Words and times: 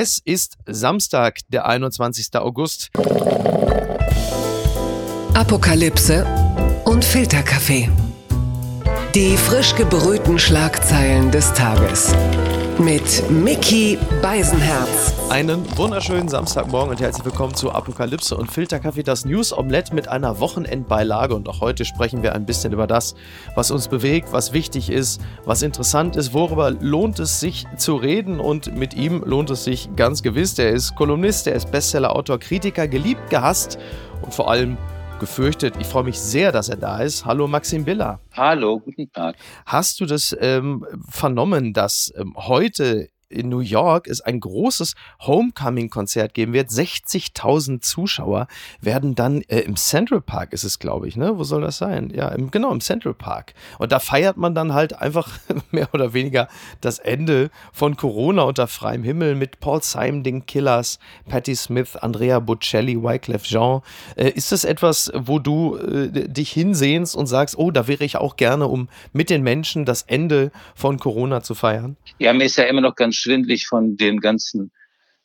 Es 0.00 0.20
ist 0.24 0.58
Samstag, 0.64 1.40
der 1.48 1.66
21. 1.66 2.28
August. 2.36 2.90
Apokalypse 5.34 6.24
und 6.84 7.04
Filterkaffee. 7.04 7.90
Die 9.16 9.36
frisch 9.36 9.74
gebrühten 9.74 10.38
Schlagzeilen 10.38 11.32
des 11.32 11.52
Tages. 11.52 12.14
Mit 12.78 13.28
Mickey 13.28 13.98
Beisenherz. 14.22 15.12
Einen 15.30 15.64
wunderschönen 15.76 16.28
Samstagmorgen 16.28 16.90
und 16.90 17.00
herzlich 17.00 17.24
willkommen 17.24 17.52
zu 17.52 17.72
Apokalypse 17.72 18.36
und 18.36 18.52
Filterkaffee, 18.52 19.02
das 19.02 19.24
News 19.24 19.52
Omelette 19.52 19.92
mit 19.92 20.06
einer 20.06 20.38
Wochenendbeilage. 20.38 21.34
Und 21.34 21.48
auch 21.48 21.60
heute 21.60 21.84
sprechen 21.84 22.22
wir 22.22 22.36
ein 22.36 22.46
bisschen 22.46 22.72
über 22.72 22.86
das, 22.86 23.16
was 23.56 23.72
uns 23.72 23.88
bewegt, 23.88 24.32
was 24.32 24.52
wichtig 24.52 24.90
ist, 24.90 25.20
was 25.44 25.62
interessant 25.62 26.14
ist, 26.14 26.32
worüber 26.32 26.70
lohnt 26.70 27.18
es 27.18 27.40
sich 27.40 27.66
zu 27.76 27.96
reden. 27.96 28.38
Und 28.38 28.76
mit 28.76 28.94
ihm 28.94 29.24
lohnt 29.26 29.50
es 29.50 29.64
sich 29.64 29.88
ganz 29.96 30.22
gewiss. 30.22 30.56
Er 30.56 30.70
ist 30.70 30.94
Kolumnist, 30.94 31.48
er 31.48 31.54
ist 31.54 31.72
Bestsellerautor, 31.72 32.38
Kritiker, 32.38 32.86
geliebt, 32.86 33.28
gehasst 33.28 33.76
und 34.22 34.32
vor 34.32 34.48
allem 34.48 34.78
gefürchtet. 35.18 35.74
Ich 35.78 35.86
freue 35.86 36.04
mich 36.04 36.18
sehr, 36.18 36.52
dass 36.52 36.68
er 36.68 36.76
da 36.76 37.00
ist. 37.00 37.24
Hallo 37.24 37.46
Maxim 37.46 37.84
Biller. 37.84 38.20
Hallo, 38.32 38.78
guten 38.78 39.10
Tag. 39.12 39.36
Hast 39.66 40.00
du 40.00 40.06
das 40.06 40.36
ähm, 40.40 40.86
vernommen, 41.08 41.72
dass 41.72 42.12
ähm, 42.16 42.34
heute 42.36 43.08
in 43.30 43.48
New 43.48 43.60
York 43.60 44.06
es 44.06 44.20
ein 44.20 44.40
großes 44.40 44.94
Homecoming-Konzert 45.20 46.34
geben 46.34 46.52
wird. 46.52 46.70
60.000 46.70 47.80
Zuschauer 47.80 48.48
werden 48.80 49.14
dann 49.14 49.42
äh, 49.42 49.60
im 49.60 49.76
Central 49.76 50.20
Park, 50.20 50.52
ist 50.52 50.64
es, 50.64 50.78
glaube 50.78 51.08
ich, 51.08 51.16
ne? 51.16 51.38
Wo 51.38 51.44
soll 51.44 51.60
das 51.60 51.78
sein? 51.78 52.10
Ja, 52.14 52.28
im, 52.28 52.50
genau, 52.50 52.72
im 52.72 52.80
Central 52.80 53.14
Park. 53.14 53.54
Und 53.78 53.92
da 53.92 53.98
feiert 53.98 54.36
man 54.36 54.54
dann 54.54 54.72
halt 54.72 54.98
einfach 54.98 55.38
mehr 55.70 55.88
oder 55.92 56.14
weniger 56.14 56.48
das 56.80 56.98
Ende 56.98 57.50
von 57.72 57.96
Corona 57.96 58.42
unter 58.42 58.66
freiem 58.66 59.02
Himmel 59.02 59.34
mit 59.34 59.60
Paul 59.60 59.82
Simon, 59.82 60.22
den 60.22 60.46
Killers, 60.46 60.98
Patti 61.28 61.54
Smith, 61.54 61.96
Andrea 61.96 62.40
Bocelli, 62.40 63.02
Wyclef 63.02 63.42
Jean. 63.42 63.82
Äh, 64.16 64.30
ist 64.30 64.52
das 64.52 64.64
etwas, 64.64 65.12
wo 65.14 65.38
du 65.38 65.76
äh, 65.76 66.28
dich 66.28 66.50
hinsehnst 66.52 67.14
und 67.14 67.26
sagst, 67.26 67.58
oh, 67.58 67.70
da 67.70 67.86
wäre 67.88 68.04
ich 68.04 68.16
auch 68.16 68.36
gerne, 68.36 68.66
um 68.66 68.88
mit 69.12 69.30
den 69.30 69.42
Menschen 69.42 69.84
das 69.84 70.02
Ende 70.02 70.50
von 70.74 70.98
Corona 70.98 71.42
zu 71.42 71.54
feiern? 71.54 71.96
Ja, 72.18 72.32
mir 72.32 72.44
ist 72.44 72.56
ja 72.56 72.64
immer 72.64 72.80
noch 72.80 72.96
ganz 72.96 73.17
schwindlig 73.18 73.66
von 73.66 73.96
den 73.96 74.20
ganzen 74.20 74.72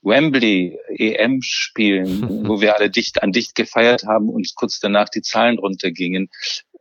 Wembley 0.01 0.77
EM-Spielen, 0.89 2.47
wo 2.47 2.59
wir 2.59 2.75
alle 2.75 2.89
dicht 2.89 3.23
an 3.23 3.31
dicht 3.31 3.55
gefeiert 3.55 4.03
haben 4.05 4.29
und 4.29 4.53
kurz 4.55 4.79
danach 4.79 5.09
die 5.09 5.21
Zahlen 5.21 5.59
runtergingen 5.59 6.29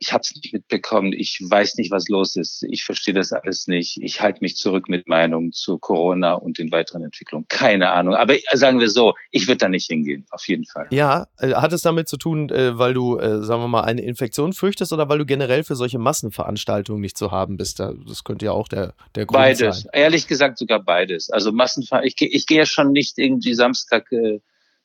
ich 0.02 0.12
habe 0.12 0.22
es 0.22 0.34
nicht 0.34 0.52
mitbekommen. 0.52 1.12
Ich 1.12 1.38
weiß 1.40 1.76
nicht, 1.76 1.92
was 1.92 2.08
los 2.08 2.34
ist. 2.34 2.64
Ich 2.68 2.82
verstehe 2.82 3.14
das 3.14 3.32
alles 3.32 3.68
nicht. 3.68 3.98
Ich 4.02 4.20
halte 4.20 4.40
mich 4.40 4.56
zurück 4.56 4.88
mit 4.88 5.06
Meinungen 5.06 5.52
zu 5.52 5.78
Corona 5.78 6.34
und 6.34 6.58
den 6.58 6.72
weiteren 6.72 7.04
Entwicklungen. 7.04 7.46
Keine 7.48 7.92
Ahnung. 7.92 8.16
Aber 8.16 8.34
sagen 8.52 8.80
wir 8.80 8.90
so, 8.90 9.14
ich 9.30 9.46
würde 9.46 9.58
da 9.58 9.68
nicht 9.68 9.86
hingehen, 9.86 10.26
auf 10.32 10.48
jeden 10.48 10.64
Fall. 10.64 10.88
Ja, 10.90 11.28
äh, 11.38 11.52
hat 11.54 11.72
es 11.72 11.82
damit 11.82 12.08
zu 12.08 12.16
tun, 12.16 12.50
äh, 12.50 12.76
weil 12.76 12.94
du, 12.94 13.16
äh, 13.16 13.44
sagen 13.44 13.62
wir 13.62 13.68
mal, 13.68 13.82
eine 13.82 14.02
Infektion 14.02 14.52
fürchtest 14.52 14.92
oder 14.92 15.08
weil 15.08 15.18
du 15.18 15.24
generell 15.24 15.62
für 15.62 15.76
solche 15.76 16.00
Massenveranstaltungen 16.00 17.00
nicht 17.00 17.16
zu 17.16 17.30
haben 17.30 17.56
bist? 17.56 17.78
Das 17.78 18.24
könnte 18.24 18.46
ja 18.46 18.52
auch 18.52 18.66
der, 18.66 18.94
der 19.14 19.26
Grund 19.26 19.38
beides. 19.38 19.58
sein. 19.58 19.68
Beides. 19.68 19.86
Ehrlich 19.92 20.26
gesagt 20.26 20.58
sogar 20.58 20.82
beides. 20.82 21.30
Also 21.30 21.52
Massenveranstaltungen. 21.52 22.12
Ich, 22.28 22.34
ich 22.34 22.46
gehe 22.48 22.58
ja 22.58 22.66
schon 22.66 22.90
nicht 22.90 23.18
irgendwie 23.18 23.54
Samstag 23.54 24.10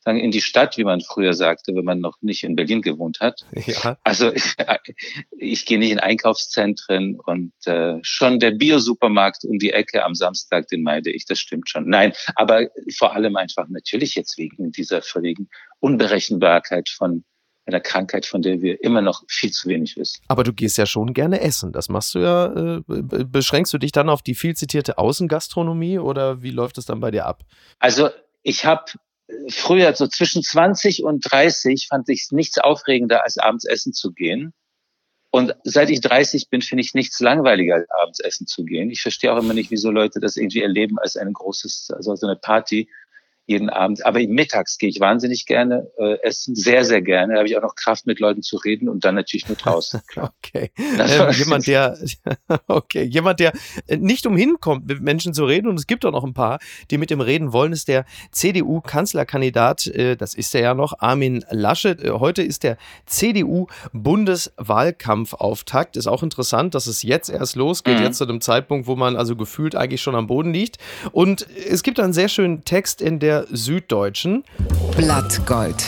sagen, 0.07 0.19
in 0.19 0.31
die 0.31 0.41
Stadt, 0.41 0.77
wie 0.77 0.83
man 0.85 1.01
früher 1.01 1.33
sagte, 1.33 1.75
wenn 1.75 1.83
man 1.83 1.99
noch 1.99 2.17
nicht 2.21 2.43
in 2.43 2.55
Berlin 2.55 2.81
gewohnt 2.81 3.19
hat. 3.19 3.45
Ja. 3.65 3.97
Also 4.03 4.31
ich, 4.31 4.55
ich 5.37 5.65
gehe 5.65 5.77
nicht 5.77 5.91
in 5.91 5.99
Einkaufszentren 5.99 7.19
und 7.19 7.51
äh, 7.65 7.95
schon 8.01 8.39
der 8.39 8.51
Biosupermarkt 8.51 9.43
um 9.43 9.59
die 9.59 9.71
Ecke 9.71 10.03
am 10.03 10.15
Samstag, 10.15 10.67
den 10.69 10.83
meide 10.83 11.11
ich, 11.11 11.25
das 11.25 11.39
stimmt 11.39 11.69
schon. 11.69 11.89
Nein, 11.89 12.13
aber 12.35 12.67
vor 12.97 13.13
allem 13.13 13.35
einfach 13.35 13.67
natürlich 13.67 14.15
jetzt 14.15 14.37
wegen 14.37 14.71
dieser 14.71 15.01
völligen 15.01 15.49
Unberechenbarkeit 15.79 16.87
von 16.89 17.25
einer 17.65 17.81
Krankheit, 17.81 18.25
von 18.25 18.41
der 18.41 18.61
wir 18.61 18.81
immer 18.81 19.01
noch 19.01 19.23
viel 19.27 19.51
zu 19.51 19.67
wenig 19.67 19.97
wissen. 19.97 20.21
Aber 20.29 20.45
du 20.45 20.53
gehst 20.53 20.77
ja 20.77 20.85
schon 20.85 21.13
gerne 21.13 21.41
essen. 21.41 21.73
Das 21.73 21.89
machst 21.89 22.15
du 22.15 22.19
ja. 22.19 22.77
Äh, 22.77 22.81
beschränkst 23.25 23.73
du 23.73 23.77
dich 23.77 23.91
dann 23.91 24.07
auf 24.07 24.21
die 24.21 24.35
viel 24.35 24.55
zitierte 24.55 24.97
Außengastronomie 24.97 25.99
oder 25.99 26.41
wie 26.41 26.51
läuft 26.51 26.77
es 26.77 26.85
dann 26.85 27.01
bei 27.01 27.11
dir 27.11 27.25
ab? 27.25 27.43
Also 27.79 28.09
ich 28.41 28.63
habe 28.63 28.85
früher 29.49 29.93
so 29.95 30.07
zwischen 30.07 30.43
20 30.43 31.03
und 31.03 31.21
30 31.29 31.87
fand 31.89 32.09
ich 32.09 32.27
nichts 32.31 32.57
aufregender, 32.57 33.23
als 33.23 33.37
abends 33.37 33.65
essen 33.65 33.93
zu 33.93 34.11
gehen. 34.13 34.53
Und 35.29 35.55
seit 35.63 35.89
ich 35.89 36.01
30 36.01 36.49
bin, 36.49 36.61
finde 36.61 36.83
ich 36.83 36.93
nichts 36.93 37.19
langweiliger, 37.19 37.75
als 37.75 37.89
abends 38.01 38.19
essen 38.21 38.47
zu 38.47 38.63
gehen. 38.63 38.89
Ich 38.89 39.01
verstehe 39.01 39.31
auch 39.33 39.37
immer 39.37 39.53
nicht, 39.53 39.71
wieso 39.71 39.91
Leute 39.91 40.19
das 40.19 40.37
irgendwie 40.37 40.61
erleben 40.61 40.97
als 40.99 41.17
ein 41.17 41.33
großes, 41.33 41.91
also 41.91 42.15
so 42.15 42.27
eine 42.27 42.37
Party 42.37 42.89
jeden 43.47 43.69
Abend. 43.69 44.05
Aber 44.05 44.19
mittags 44.19 44.77
gehe 44.77 44.89
ich 44.89 44.99
wahnsinnig 44.99 45.45
gerne 45.45 45.89
äh, 45.97 46.17
essen, 46.21 46.53
sehr, 46.53 46.83
sehr 46.83 47.01
gerne. 47.01 47.31
Da 47.33 47.39
habe 47.39 47.47
ich 47.47 47.57
auch 47.57 47.61
noch 47.61 47.75
Kraft, 47.75 48.05
mit 48.05 48.19
Leuten 48.19 48.41
zu 48.41 48.57
reden 48.57 48.89
und 48.89 49.05
dann 49.05 49.15
natürlich 49.15 49.47
nur 49.47 49.55
draußen. 49.55 50.01
okay. 50.17 50.71
Ähm, 50.77 51.31
jemand, 51.31 51.65
der, 51.65 51.97
okay, 52.67 53.03
jemand, 53.03 53.39
der 53.39 53.53
nicht 53.97 54.25
umhin 54.25 54.57
kommt, 54.59 54.87
mit 54.87 55.01
Menschen 55.01 55.33
zu 55.33 55.45
reden, 55.45 55.67
und 55.67 55.79
es 55.79 55.87
gibt 55.87 56.03
auch 56.05 56.11
noch 56.11 56.25
ein 56.25 56.33
paar, 56.33 56.59
die 56.91 56.97
mit 56.97 57.09
dem 57.09 57.21
reden 57.21 57.53
wollen, 57.53 57.71
ist 57.71 57.87
der 57.87 58.03
CDU-Kanzlerkandidat, 58.31 59.87
äh, 59.87 60.17
das 60.17 60.35
ist 60.35 60.53
er 60.53 60.61
ja 60.61 60.73
noch, 60.73 60.99
Armin 60.99 61.45
Laschet. 61.49 62.03
Äh, 62.03 62.11
heute 62.11 62.43
ist 62.43 62.63
der 62.63 62.75
CDU-Bundeswahlkampfauftakt. 63.05 65.95
Ist 65.95 66.07
auch 66.07 66.21
interessant, 66.21 66.75
dass 66.75 66.87
es 66.87 67.01
jetzt 67.01 67.29
erst 67.29 67.55
losgeht, 67.55 67.99
mhm. 67.99 68.03
jetzt 68.03 68.17
zu 68.17 68.25
dem 68.25 68.41
Zeitpunkt, 68.41 68.87
wo 68.87 68.97
man 68.97 69.15
also 69.15 69.37
gefühlt 69.37 69.75
eigentlich 69.75 70.01
schon 70.01 70.15
am 70.15 70.27
Boden 70.27 70.51
liegt. 70.51 70.79
Und 71.13 71.47
es 71.69 71.83
gibt 71.83 72.01
einen 72.01 72.11
sehr 72.11 72.27
schönen 72.27 72.65
Text 72.65 73.01
in 73.01 73.19
der 73.19 73.36
Süddeutschen. 73.51 74.43
Blattgold. 74.95 75.85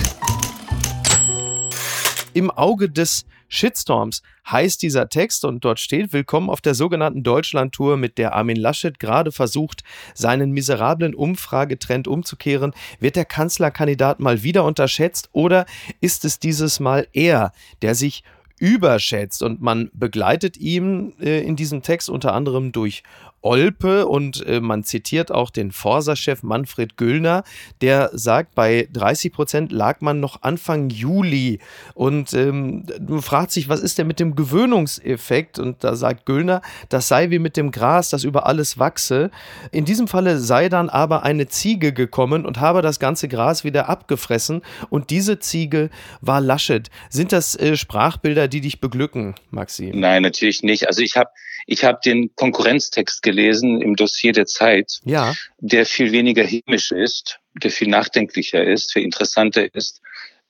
Im 2.34 2.52
Auge 2.52 2.90
des 2.90 3.26
Shitstorms 3.48 4.22
heißt 4.50 4.82
dieser 4.82 5.10
Text 5.10 5.44
und 5.44 5.66
dort 5.66 5.80
steht, 5.80 6.14
willkommen 6.14 6.50
auf 6.50 6.62
der 6.62 6.76
sogenannten 6.76 7.24
Deutschlandtour, 7.24 7.98
mit 7.98 8.18
der 8.18 8.36
Armin 8.36 8.58
Laschet 8.58 9.00
gerade 9.00 9.32
versucht, 9.32 9.84
seinen 10.14 10.52
miserablen 10.52 11.16
Umfragetrend 11.16 12.08
umzukehren. 12.08 12.74
Wird 13.00 13.16
der 13.16 13.26
Kanzlerkandidat 13.26 14.20
mal 14.20 14.44
wieder 14.44 14.64
unterschätzt 14.66 15.30
oder 15.32 15.66
ist 16.00 16.26
es 16.26 16.40
dieses 16.40 16.80
Mal 16.80 17.08
er, 17.14 17.52
der 17.82 17.96
sich 17.96 18.24
überschätzt 18.60 19.42
und 19.42 19.62
man 19.62 19.90
begleitet 19.94 20.58
ihn 20.58 21.14
äh, 21.20 21.42
in 21.42 21.56
diesem 21.56 21.82
Text 21.82 22.10
unter 22.10 22.34
anderem 22.34 22.72
durch 22.72 23.04
Olpe 23.42 24.08
und 24.08 24.46
äh, 24.46 24.60
man 24.60 24.84
zitiert 24.84 25.32
auch 25.32 25.50
den 25.50 25.72
Forsa-Chef 25.72 26.44
Manfred 26.44 26.98
Güllner, 26.98 27.44
der 27.82 28.10
sagt, 28.14 28.56
bei 28.56 28.88
30 28.94 29.32
Prozent 29.32 29.72
lag 29.72 30.02
man 30.02 30.20
noch 30.20 30.42
Anfang 30.42 30.90
Juli 30.90 31.60
und 31.94 32.34
ähm, 32.34 32.86
man 33.08 33.22
fragt 33.22 33.52
sich, 33.52 33.70
was 33.70 33.82
ist 33.82 33.98
denn 33.98 34.08
mit 34.08 34.20
dem 34.20 34.36
Gewöhnungseffekt? 34.36 35.60
Und 35.60 35.84
da 35.84 35.96
sagt 35.96 36.26
Güllner, 36.26 36.62
das 36.90 37.08
sei 37.08 37.30
wie 37.30 37.40
mit 37.40 37.58
dem 37.58 37.72
Gras, 37.72 38.10
das 38.10 38.24
über 38.24 38.46
alles 38.46 38.80
wachse. 38.80 39.32
In 39.72 39.86
diesem 39.86 40.08
Falle 40.08 40.40
sei 40.40 40.70
dann 40.70 40.90
aber 40.90 41.24
eine 41.24 41.48
Ziege 41.48 41.94
gekommen 41.94 42.46
und 42.46 42.60
habe 42.60 42.82
das 42.82 43.00
ganze 43.00 43.28
Gras 43.28 43.64
wieder 43.64 43.90
abgefressen 43.90 44.62
und 44.90 45.10
diese 45.10 45.40
Ziege 45.40 45.90
war 46.22 46.42
Laschet. 46.42 46.90
Sind 47.10 47.32
das 47.32 47.56
äh, 47.56 47.76
Sprachbilder, 47.76 48.48
die 48.48 48.62
dich 48.62 48.82
beglücken, 48.82 49.36
Maxim? 49.52 50.00
Nein, 50.00 50.24
natürlich 50.24 50.64
nicht. 50.64 50.88
Also 50.88 51.02
ich 51.02 51.16
habe 51.16 51.30
ich 51.72 51.86
hab 51.86 52.02
den 52.02 52.36
Konkurrenztext 52.36 53.22
gelesen 53.22 53.80
im 53.82 53.96
Dossier 53.96 54.34
der 54.34 54.48
Zeit, 54.48 55.00
ja. 55.06 55.36
der 55.60 55.86
viel 55.86 56.12
weniger 56.12 56.44
hämisch 56.44 56.92
ist, 56.92 57.40
der 57.54 57.70
viel 57.70 57.90
nachdenklicher 57.90 58.64
ist, 58.64 58.92
viel 58.92 59.04
interessanter 59.04 59.74
ist. 59.76 60.02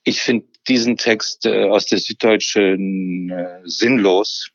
Ich 0.04 0.22
finde 0.22 0.48
diesen 0.70 0.96
Text 0.96 1.46
äh, 1.46 1.66
aus 1.66 1.88
der 1.88 2.00
Süddeutschen 2.00 3.32
äh, 3.32 3.60
sinnlos, 3.66 4.48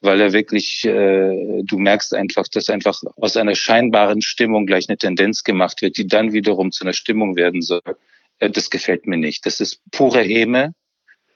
weil 0.00 0.20
er 0.20 0.32
wirklich, 0.32 0.84
äh, 0.84 1.62
du 1.62 1.78
merkst 1.78 2.12
einfach, 2.14 2.48
dass 2.48 2.70
einfach 2.70 3.00
aus 3.16 3.36
einer 3.36 3.54
scheinbaren 3.54 4.20
Stimmung 4.20 4.66
gleich 4.66 4.88
eine 4.88 4.98
Tendenz 4.98 5.44
gemacht 5.44 5.80
wird, 5.80 5.96
die 5.96 6.08
dann 6.08 6.32
wiederum 6.32 6.72
zu 6.72 6.82
einer 6.82 6.92
Stimmung 6.92 7.36
werden 7.36 7.62
soll. 7.62 7.82
Äh, 8.40 8.50
das 8.50 8.70
gefällt 8.70 9.06
mir 9.06 9.16
nicht. 9.16 9.46
Das 9.46 9.60
ist 9.60 9.80
pure 9.92 10.22
Häme. 10.22 10.74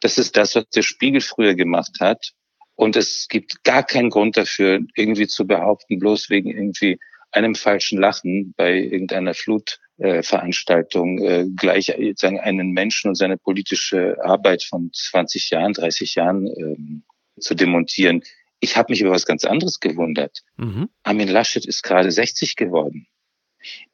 Das 0.01 0.19
ist 0.19 0.37
das, 0.37 0.57
was 0.57 0.69
der 0.71 0.83
Spiegel 0.83 1.21
früher 1.21 1.55
gemacht 1.55 2.01
hat. 2.01 2.33
Und 2.77 2.97
es 2.97 3.29
gibt 3.29 3.63
gar 3.65 3.85
keinen 3.85 4.11
Grund 4.11 4.37
dafür, 4.37 4.81
irgendwie 4.95 5.27
zu 5.27 5.47
behaupten, 5.47 5.99
bloß 5.99 6.31
wegen 6.31 6.51
irgendwie 6.51 6.99
einem 7.31 7.55
falschen 7.55 8.01
Lachen 8.01 8.55
bei 8.57 8.75
irgendeiner 8.79 9.35
Flutveranstaltung 9.35 11.19
äh, 11.19 11.47
gleich 11.57 11.89
äh, 11.91 12.15
sagen, 12.17 12.41
einen 12.41 12.71
Menschen 12.71 13.09
und 13.09 13.17
seine 13.17 13.37
politische 13.37 14.17
Arbeit 14.23 14.63
von 14.63 14.91
20 14.93 15.51
Jahren, 15.51 15.73
30 15.73 16.15
Jahren 16.15 16.47
ähm, 16.47 17.05
zu 17.39 17.55
demontieren. 17.55 18.23
Ich 18.61 18.77
habe 18.77 18.93
mich 18.93 19.01
über 19.01 19.11
was 19.11 19.27
ganz 19.27 19.45
anderes 19.45 19.81
gewundert. 19.81 20.43
Mhm. 20.57 20.89
Armin 21.03 21.29
Laschet 21.29 21.67
ist 21.67 21.83
gerade 21.83 22.11
60 22.11 22.57
geworden. 22.57 23.07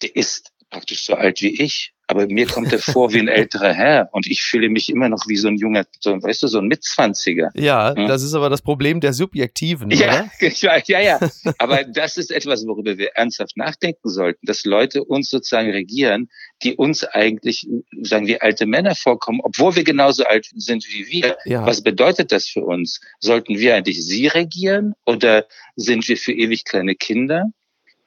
Der 0.03 0.15
ist 0.15 0.53
praktisch 0.69 1.05
so 1.05 1.15
alt 1.15 1.43
wie 1.43 1.63
ich. 1.63 1.93
Aber 2.11 2.27
mir 2.27 2.47
kommt 2.47 2.73
er 2.73 2.81
vor 2.81 3.13
wie 3.13 3.21
ein 3.21 3.29
älterer 3.41 3.73
Herr 3.73 4.09
und 4.13 4.27
ich 4.27 4.43
fühle 4.43 4.69
mich 4.69 4.89
immer 4.89 5.09
noch 5.09 5.25
wie 5.29 5.37
so 5.37 5.49
ein 5.49 5.57
junger, 5.57 5.85
so, 6.01 6.21
weißt 6.21 6.43
du, 6.43 6.49
so 6.49 6.59
ein 6.59 6.67
Mitzwanziger. 6.67 7.51
Ja, 7.55 7.95
hm? 7.95 8.09
das 8.09 8.23
ist 8.23 8.35
aber 8.35 8.51
das 8.51 8.63
Problem 8.63 9.01
der 9.01 9.13
Subjektiven, 9.13 9.91
ja, 9.91 10.29
oder? 10.41 10.51
Ja, 10.87 11.01
ja, 11.01 11.21
aber 11.59 11.85
das 11.85 12.17
ist 12.17 12.33
etwas, 12.33 12.67
worüber 12.67 12.99
wir 12.99 13.11
ernsthaft 13.15 13.57
nachdenken 13.57 14.09
sollten, 14.09 14.45
dass 14.45 14.65
Leute 14.65 15.05
uns 15.05 15.31
sozusagen 15.31 15.71
regieren, 15.71 16.29
die 16.63 16.75
uns 16.75 17.05
eigentlich, 17.05 17.69
sagen 18.03 18.27
wir, 18.27 18.43
alte 18.43 18.67
Männer 18.67 18.95
vorkommen, 18.95 19.41
obwohl 19.43 19.77
wir 19.77 19.85
genauso 19.85 20.25
alt 20.25 20.49
sind 20.57 20.85
wie 20.89 21.07
wir. 21.07 21.39
Ja. 21.45 21.65
Was 21.65 21.83
bedeutet 21.83 22.33
das 22.33 22.49
für 22.49 22.65
uns? 22.65 23.01
Sollten 23.21 23.59
wir 23.59 23.77
eigentlich 23.77 24.05
sie 24.05 24.27
regieren 24.27 24.95
oder 25.07 25.47
sind 25.77 26.09
wir 26.09 26.17
für 26.17 26.33
ewig 26.33 26.65
kleine 26.65 26.95
Kinder? 26.95 27.45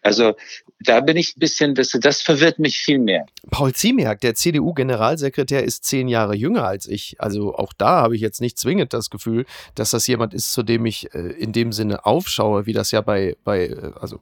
Also 0.04 0.36
da 0.84 1.00
bin 1.00 1.18
ich 1.18 1.36
ein 1.36 1.40
bisschen, 1.40 1.76
das, 1.76 1.90
das 2.00 2.22
verwirrt 2.22 2.60
mich 2.60 2.78
viel 2.78 3.00
mehr. 3.00 3.26
Paul 3.50 3.74
Ziemiak, 3.74 4.22
der 4.22 4.36
CDU-Generalsekretär, 4.36 5.64
ist 5.64 5.84
zehn 5.84 6.08
Jahre 6.08 6.36
jünger 6.36 6.66
als 6.66 6.88
ich. 6.88 7.16
Also 7.20 7.56
auch 7.56 7.74
da 7.74 8.02
habe 8.02 8.16
ich 8.16 8.22
jetzt 8.22 8.42
nicht 8.42 8.58
zwingend 8.58 8.94
das 8.94 9.10
Gefühl, 9.10 9.46
dass 9.76 9.92
das 9.92 10.08
jemand 10.08 10.34
ist, 10.34 10.54
zu 10.54 10.64
dem 10.64 10.86
ich 10.86 11.14
äh, 11.14 11.20
in 11.20 11.52
dem 11.52 11.72
Sinne 11.72 12.06
aufschaue, 12.06 12.66
wie 12.66 12.74
das 12.74 12.92
ja 12.92 13.02
bei, 13.02 13.36
bei 13.44 13.68
äh, 13.68 13.92
also 14.00 14.20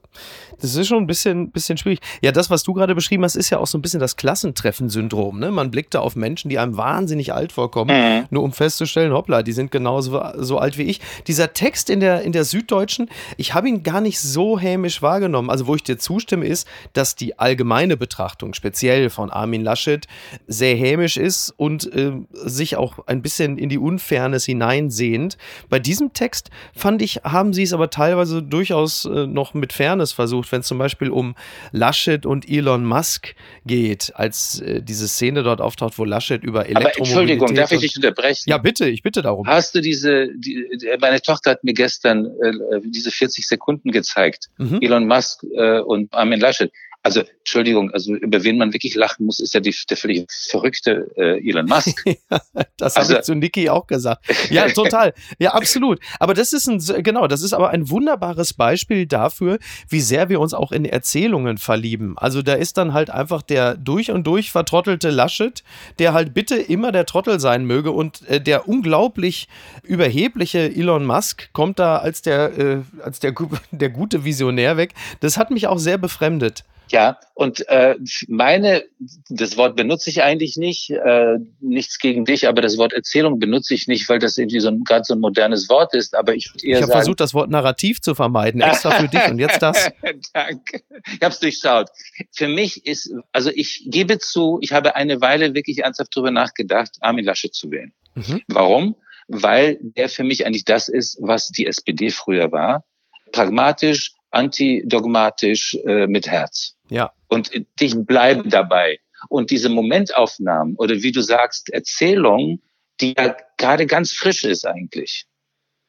das 0.60 0.74
ist 0.74 0.88
schon 0.88 1.02
ein 1.02 1.06
bisschen, 1.06 1.50
bisschen 1.50 1.76
schwierig. 1.76 2.00
Ja, 2.22 2.32
das, 2.32 2.50
was 2.50 2.62
du 2.62 2.72
gerade 2.72 2.94
beschrieben 2.94 3.24
hast, 3.24 3.36
ist 3.36 3.50
ja 3.50 3.58
auch 3.58 3.66
so 3.66 3.78
ein 3.78 3.82
bisschen 3.82 4.00
das 4.00 4.16
Klassentreffen-Syndrom. 4.16 5.38
Ne? 5.38 5.50
Man 5.50 5.70
blickt 5.70 5.94
da 5.94 6.00
auf 6.00 6.16
Menschen, 6.16 6.48
die 6.48 6.58
einem 6.58 6.76
wahnsinnig 6.76 7.32
alt 7.32 7.52
vorkommen, 7.52 7.96
mhm. 7.96 8.26
nur 8.30 8.42
um 8.42 8.52
festzustellen, 8.52 9.12
hoppla, 9.12 9.42
die 9.42 9.52
sind 9.52 9.70
genauso 9.70 10.22
so 10.36 10.58
alt 10.58 10.78
wie 10.78 10.84
ich. 10.84 11.00
Dieser 11.26 11.52
Text 11.52 11.90
in 11.90 12.00
der, 12.00 12.22
in 12.22 12.32
der 12.32 12.44
Süddeutschen, 12.44 13.08
ich 13.36 13.54
habe 13.54 13.68
ihn 13.68 13.82
gar 13.82 14.00
nicht 14.00 14.20
so 14.20 14.58
hämisch 14.58 15.02
wahrgenommen. 15.02 15.50
Also 15.50 15.66
wo 15.66 15.74
ich 15.74 15.82
dir 15.82 15.98
zustimme, 15.98 16.46
ist, 16.52 16.68
dass 16.92 17.16
die 17.16 17.38
allgemeine 17.38 17.96
Betrachtung, 17.96 18.54
speziell 18.54 19.10
von 19.10 19.30
Armin 19.30 19.62
Laschet, 19.62 20.06
sehr 20.46 20.76
hämisch 20.76 21.16
ist 21.16 21.52
und 21.56 21.92
äh, 21.92 22.12
sich 22.32 22.76
auch 22.76 23.06
ein 23.06 23.22
bisschen 23.22 23.58
in 23.58 23.68
die 23.68 23.78
Unfairness 23.78 24.44
hineinsehend. 24.44 25.36
Bei 25.68 25.78
diesem 25.78 26.12
Text 26.12 26.50
fand 26.74 27.02
ich, 27.02 27.16
haben 27.24 27.52
sie 27.52 27.62
es 27.62 27.72
aber 27.72 27.90
teilweise 27.90 28.42
durchaus 28.42 29.04
äh, 29.06 29.26
noch 29.26 29.54
mit 29.54 29.72
Fairness 29.72 30.12
versucht, 30.12 30.52
wenn 30.52 30.60
es 30.60 30.66
zum 30.66 30.78
Beispiel 30.78 31.10
um 31.10 31.34
Laschet 31.72 32.26
und 32.26 32.48
Elon 32.48 32.84
Musk 32.84 33.34
geht, 33.64 34.12
als 34.14 34.60
äh, 34.60 34.82
diese 34.82 35.08
Szene 35.08 35.42
dort 35.42 35.60
auftaucht, 35.60 35.98
wo 35.98 36.04
Laschet 36.04 36.44
über 36.44 36.66
Elektromobilität... 36.66 37.00
Aber 37.00 37.08
Entschuldigung, 37.08 37.54
darf 37.54 37.72
ich 37.72 37.80
dich 37.80 37.96
unterbrechen? 37.96 38.50
Ja, 38.50 38.58
bitte, 38.58 38.88
ich 38.88 39.02
bitte 39.02 39.22
darum. 39.22 39.46
Hast 39.46 39.74
du 39.74 39.80
diese, 39.80 40.28
die, 40.36 40.66
meine 41.00 41.20
Tochter 41.22 41.52
hat 41.52 41.64
mir 41.64 41.74
gestern 41.74 42.26
äh, 42.42 42.80
diese 42.84 43.10
40 43.10 43.46
Sekunden 43.46 43.90
gezeigt. 43.90 44.48
Mhm. 44.58 44.78
Elon 44.80 45.06
Musk 45.06 45.44
äh, 45.54 45.80
und 45.80 46.12
Armin 46.12 46.40
Laschet. 46.42 46.70
Also, 47.04 47.22
Entschuldigung, 47.40 47.90
also 47.90 48.14
über 48.14 48.44
wen 48.44 48.58
man 48.58 48.72
wirklich 48.72 48.94
lachen 48.94 49.26
muss, 49.26 49.40
ist 49.40 49.54
ja 49.54 49.60
die, 49.60 49.74
der 49.90 49.96
völlig 49.96 50.30
verrückte 50.30 51.10
äh, 51.16 51.48
Elon 51.48 51.66
Musk. 51.66 52.04
das 52.76 52.96
also, 52.96 53.10
habe 53.10 53.20
ich 53.20 53.24
zu 53.24 53.34
Niki 53.34 53.68
auch 53.68 53.88
gesagt. 53.88 54.24
Ja, 54.50 54.68
total. 54.74 55.12
Ja, 55.40 55.52
absolut. 55.52 55.98
Aber 56.20 56.32
das 56.32 56.52
ist 56.52 56.68
ein, 56.68 57.02
genau, 57.02 57.26
das 57.26 57.42
ist 57.42 57.54
aber 57.54 57.70
ein 57.70 57.90
wunderbares 57.90 58.54
Beispiel 58.54 59.06
dafür, 59.06 59.58
wie 59.88 60.00
sehr 60.00 60.28
wir 60.28 60.38
uns 60.38 60.54
auch 60.54 60.70
in 60.70 60.84
Erzählungen 60.84 61.58
verlieben. 61.58 62.16
Also 62.18 62.40
da 62.40 62.54
ist 62.54 62.78
dann 62.78 62.92
halt 62.92 63.10
einfach 63.10 63.42
der 63.42 63.76
durch 63.76 64.12
und 64.12 64.24
durch 64.24 64.52
vertrottelte 64.52 65.10
Laschet, 65.10 65.64
der 65.98 66.12
halt 66.12 66.34
bitte 66.34 66.54
immer 66.54 66.92
der 66.92 67.04
Trottel 67.04 67.40
sein 67.40 67.64
möge 67.64 67.90
und 67.90 68.26
äh, 68.28 68.40
der 68.40 68.68
unglaublich 68.68 69.48
überhebliche 69.82 70.60
Elon 70.60 71.04
Musk 71.04 71.52
kommt 71.52 71.80
da 71.80 71.96
als 71.96 72.22
der, 72.22 72.56
äh, 72.56 72.82
als 73.02 73.18
der, 73.18 73.34
der 73.72 73.90
gute 73.90 74.24
Visionär 74.24 74.76
weg. 74.76 74.94
Das 75.18 75.36
hat 75.36 75.50
mich 75.50 75.66
auch 75.66 75.78
sehr 75.78 75.98
befremdet. 75.98 76.62
Ja, 76.92 77.18
und 77.32 77.66
äh, 77.68 77.96
meine, 78.28 78.84
das 79.30 79.56
Wort 79.56 79.76
benutze 79.76 80.10
ich 80.10 80.22
eigentlich 80.22 80.58
nicht, 80.58 80.90
äh, 80.90 81.38
nichts 81.58 81.98
gegen 81.98 82.26
dich, 82.26 82.46
aber 82.46 82.60
das 82.60 82.76
Wort 82.76 82.92
Erzählung 82.92 83.38
benutze 83.38 83.72
ich 83.72 83.86
nicht, 83.86 84.06
weil 84.10 84.18
das 84.18 84.36
irgendwie 84.36 84.60
so 84.60 84.68
ein 84.68 84.84
ganz 84.84 85.08
so 85.08 85.14
ein 85.14 85.20
modernes 85.20 85.70
Wort 85.70 85.94
ist. 85.94 86.14
Aber 86.14 86.34
ich 86.34 86.52
würde 86.52 86.66
eher 86.66 86.76
Ich 86.76 86.82
habe 86.82 86.92
versucht, 86.92 87.20
das 87.20 87.32
Wort 87.32 87.48
Narrativ 87.48 88.02
zu 88.02 88.14
vermeiden, 88.14 88.60
extra 88.60 88.90
für 88.90 89.08
dich 89.08 89.26
und 89.26 89.38
jetzt 89.38 89.62
das. 89.62 89.88
Danke. 90.34 90.82
Ich 91.06 91.22
habe 91.22 91.32
es 91.32 91.40
durchschaut. 91.40 91.88
Für 92.30 92.48
mich 92.48 92.84
ist, 92.84 93.10
also 93.32 93.50
ich 93.54 93.86
gebe 93.86 94.18
zu, 94.18 94.58
ich 94.60 94.72
habe 94.72 94.94
eine 94.94 95.22
Weile 95.22 95.54
wirklich 95.54 95.78
ernsthaft 95.78 96.14
darüber 96.14 96.30
nachgedacht, 96.30 96.90
Armin 97.00 97.24
Laschet 97.24 97.54
zu 97.54 97.70
wählen. 97.70 97.94
Mhm. 98.16 98.42
Warum? 98.48 98.96
Weil 99.28 99.78
der 99.80 100.10
für 100.10 100.24
mich 100.24 100.44
eigentlich 100.44 100.66
das 100.66 100.88
ist, 100.88 101.16
was 101.22 101.48
die 101.48 101.66
SPD 101.66 102.10
früher 102.10 102.52
war. 102.52 102.84
Pragmatisch, 103.32 104.12
antidogmatisch, 104.30 105.74
äh, 105.86 106.06
mit 106.06 106.26
Herz. 106.26 106.74
Ja. 106.92 107.12
Und 107.28 107.50
dich 107.80 107.94
bleiben 107.96 108.50
dabei. 108.50 108.98
Und 109.28 109.50
diese 109.50 109.68
Momentaufnahmen 109.68 110.76
oder 110.76 110.96
wie 110.96 111.12
du 111.12 111.22
sagst, 111.22 111.70
Erzählung, 111.70 112.60
die 113.00 113.14
ja 113.16 113.36
gerade 113.56 113.86
ganz 113.86 114.12
frisch 114.12 114.44
ist 114.44 114.66
eigentlich, 114.66 115.26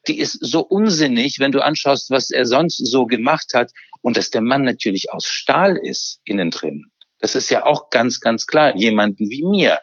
die 0.06 0.18
ist 0.18 0.38
so 0.40 0.60
unsinnig, 0.60 1.38
wenn 1.38 1.52
du 1.52 1.62
anschaust, 1.62 2.10
was 2.10 2.30
er 2.30 2.46
sonst 2.46 2.78
so 2.78 3.06
gemacht 3.06 3.54
hat 3.54 3.72
und 4.02 4.16
dass 4.16 4.30
der 4.30 4.42
Mann 4.42 4.62
natürlich 4.62 5.12
aus 5.12 5.26
Stahl 5.26 5.76
ist 5.76 6.20
innen 6.24 6.50
drin. 6.50 6.86
Das 7.20 7.34
ist 7.34 7.50
ja 7.50 7.64
auch 7.64 7.90
ganz, 7.90 8.20
ganz 8.20 8.46
klar, 8.46 8.76
jemanden 8.76 9.30
wie 9.30 9.44
mir. 9.44 9.78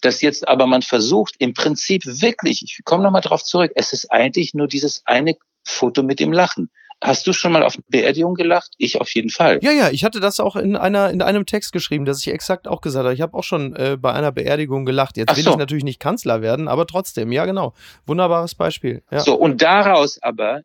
Dass 0.00 0.20
jetzt 0.20 0.48
aber 0.48 0.66
man 0.66 0.82
versucht, 0.82 1.36
im 1.38 1.54
Prinzip 1.54 2.02
wirklich, 2.04 2.62
ich 2.62 2.80
komme 2.84 3.04
nochmal 3.04 3.20
drauf 3.20 3.44
zurück, 3.44 3.70
es 3.76 3.92
ist 3.92 4.10
eigentlich 4.10 4.52
nur 4.52 4.66
dieses 4.66 5.02
eine 5.06 5.36
Foto 5.64 6.02
mit 6.02 6.18
dem 6.18 6.32
Lachen. 6.32 6.70
Hast 7.02 7.26
du 7.26 7.32
schon 7.32 7.50
mal 7.50 7.64
auf 7.64 7.76
Beerdigung 7.88 8.34
gelacht? 8.34 8.74
Ich 8.78 9.00
auf 9.00 9.12
jeden 9.12 9.28
Fall. 9.28 9.58
Ja, 9.60 9.72
ja, 9.72 9.90
ich 9.90 10.04
hatte 10.04 10.20
das 10.20 10.38
auch 10.38 10.54
in 10.54 10.76
einer 10.76 11.10
in 11.10 11.20
einem 11.20 11.46
Text 11.46 11.72
geschrieben, 11.72 12.04
dass 12.04 12.20
ich 12.20 12.32
exakt 12.32 12.68
auch 12.68 12.80
gesagt 12.80 13.04
habe. 13.04 13.14
Ich 13.14 13.20
habe 13.20 13.36
auch 13.36 13.42
schon 13.42 13.74
äh, 13.74 13.96
bei 14.00 14.12
einer 14.12 14.30
Beerdigung 14.30 14.84
gelacht. 14.84 15.16
Jetzt 15.16 15.30
Ach 15.30 15.36
will 15.36 15.42
so. 15.42 15.50
ich 15.50 15.56
natürlich 15.56 15.82
nicht 15.82 15.98
Kanzler 15.98 16.42
werden, 16.42 16.68
aber 16.68 16.86
trotzdem, 16.86 17.32
ja 17.32 17.44
genau. 17.44 17.74
Wunderbares 18.06 18.54
Beispiel. 18.54 19.02
Ja. 19.10 19.18
So, 19.18 19.34
und 19.34 19.62
daraus 19.62 20.22
aber 20.22 20.62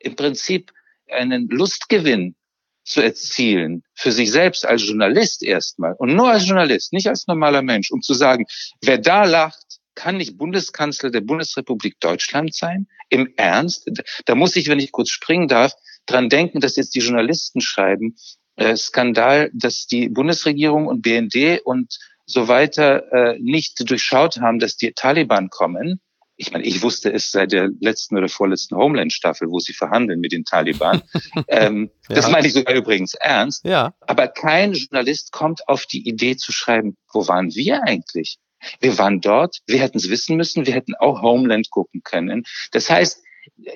im 0.00 0.14
Prinzip 0.14 0.70
einen 1.10 1.48
Lustgewinn 1.48 2.36
zu 2.84 3.02
erzielen, 3.02 3.82
für 3.94 4.12
sich 4.12 4.30
selbst 4.30 4.66
als 4.66 4.86
Journalist 4.86 5.42
erstmal 5.42 5.94
und 5.98 6.14
nur 6.14 6.30
als 6.30 6.46
Journalist, 6.46 6.92
nicht 6.92 7.08
als 7.08 7.26
normaler 7.26 7.62
Mensch, 7.62 7.90
um 7.90 8.00
zu 8.00 8.14
sagen, 8.14 8.46
wer 8.80 8.98
da 8.98 9.24
lacht, 9.24 9.69
kann 10.00 10.16
nicht 10.16 10.38
Bundeskanzler 10.38 11.10
der 11.10 11.20
Bundesrepublik 11.20 12.00
Deutschland 12.00 12.54
sein? 12.54 12.86
Im 13.10 13.34
Ernst? 13.36 13.86
Da 14.24 14.34
muss 14.34 14.56
ich, 14.56 14.68
wenn 14.68 14.78
ich 14.78 14.92
kurz 14.92 15.10
springen 15.10 15.46
darf, 15.46 15.74
dran 16.06 16.30
denken, 16.30 16.60
dass 16.60 16.76
jetzt 16.76 16.94
die 16.94 17.00
Journalisten 17.00 17.60
schreiben, 17.60 18.16
äh, 18.56 18.76
Skandal, 18.76 19.50
dass 19.52 19.86
die 19.86 20.08
Bundesregierung 20.08 20.86
und 20.86 21.02
BND 21.02 21.60
und 21.64 21.98
so 22.24 22.48
weiter 22.48 23.12
äh, 23.12 23.38
nicht 23.40 23.90
durchschaut 23.90 24.40
haben, 24.40 24.58
dass 24.58 24.78
die 24.78 24.92
Taliban 24.92 25.50
kommen. 25.50 26.00
Ich 26.36 26.50
meine, 26.50 26.64
ich 26.64 26.80
wusste 26.80 27.12
es 27.12 27.30
seit 27.30 27.52
der 27.52 27.68
letzten 27.80 28.16
oder 28.16 28.30
vorletzten 28.30 28.76
Homeland-Staffel, 28.76 29.50
wo 29.50 29.58
sie 29.58 29.74
verhandeln 29.74 30.20
mit 30.20 30.32
den 30.32 30.46
Taliban. 30.46 31.02
ähm, 31.48 31.90
ja. 32.08 32.14
Das 32.14 32.30
meine 32.30 32.46
ich 32.46 32.54
sogar 32.54 32.74
übrigens 32.74 33.12
ernst. 33.12 33.66
Ja. 33.66 33.92
Aber 34.00 34.28
kein 34.28 34.72
Journalist 34.72 35.30
kommt 35.30 35.68
auf 35.68 35.84
die 35.84 36.08
Idee 36.08 36.36
zu 36.36 36.52
schreiben, 36.52 36.96
wo 37.12 37.28
waren 37.28 37.54
wir 37.54 37.82
eigentlich? 37.82 38.38
Wir 38.80 38.98
waren 38.98 39.20
dort, 39.20 39.58
wir 39.66 39.80
hätten 39.80 39.98
es 39.98 40.10
wissen 40.10 40.36
müssen, 40.36 40.66
wir 40.66 40.74
hätten 40.74 40.94
auch 40.94 41.22
Homeland 41.22 41.70
gucken 41.70 42.02
können. 42.02 42.44
Das 42.72 42.90
heißt, 42.90 43.22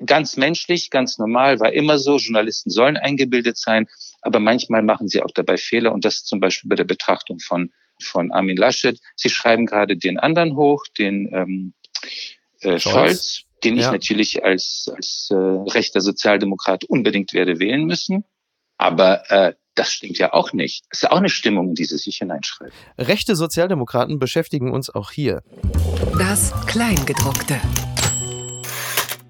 ganz 0.04 0.36
menschlich, 0.36 0.90
ganz 0.90 1.18
normal, 1.18 1.60
war 1.60 1.72
immer 1.72 1.98
so, 1.98 2.16
Journalisten 2.16 2.70
sollen 2.70 2.96
eingebildet 2.96 3.56
sein, 3.56 3.86
aber 4.22 4.40
manchmal 4.40 4.82
machen 4.82 5.08
sie 5.08 5.22
auch 5.22 5.30
dabei 5.34 5.56
Fehler 5.56 5.92
und 5.92 6.04
das 6.04 6.24
zum 6.24 6.40
Beispiel 6.40 6.68
bei 6.68 6.76
der 6.76 6.84
Betrachtung 6.84 7.38
von, 7.40 7.72
von 8.00 8.32
Armin 8.32 8.56
Laschet. 8.56 8.98
Sie 9.16 9.30
schreiben 9.30 9.66
gerade 9.66 9.96
den 9.96 10.18
anderen 10.18 10.56
hoch, 10.56 10.84
den 10.98 11.30
ähm, 11.32 11.74
äh, 12.60 12.78
Scholz. 12.78 12.82
Scholz 12.82 13.44
den 13.64 13.76
ja. 13.76 13.86
ich 13.86 13.92
natürlich 13.92 14.44
als, 14.44 14.90
als 14.94 15.28
äh, 15.30 15.34
rechter 15.34 16.00
Sozialdemokrat 16.00 16.84
unbedingt 16.84 17.32
werde 17.32 17.58
wählen 17.58 17.84
müssen. 17.84 18.24
Aber 18.78 19.30
äh, 19.30 19.54
das 19.74 19.92
stimmt 19.92 20.18
ja 20.18 20.32
auch 20.32 20.52
nicht. 20.52 20.84
Es 20.90 20.98
ist 20.98 21.02
ja 21.02 21.10
auch 21.12 21.18
eine 21.18 21.28
Stimmung, 21.28 21.68
in 21.70 21.74
die 21.74 21.84
sie 21.84 21.98
sich 21.98 22.18
hineinschreiben. 22.18 22.72
Rechte 22.98 23.36
Sozialdemokraten 23.36 24.18
beschäftigen 24.18 24.72
uns 24.72 24.90
auch 24.90 25.10
hier. 25.10 25.42
Das 26.18 26.52
Kleingedruckte. 26.66 27.60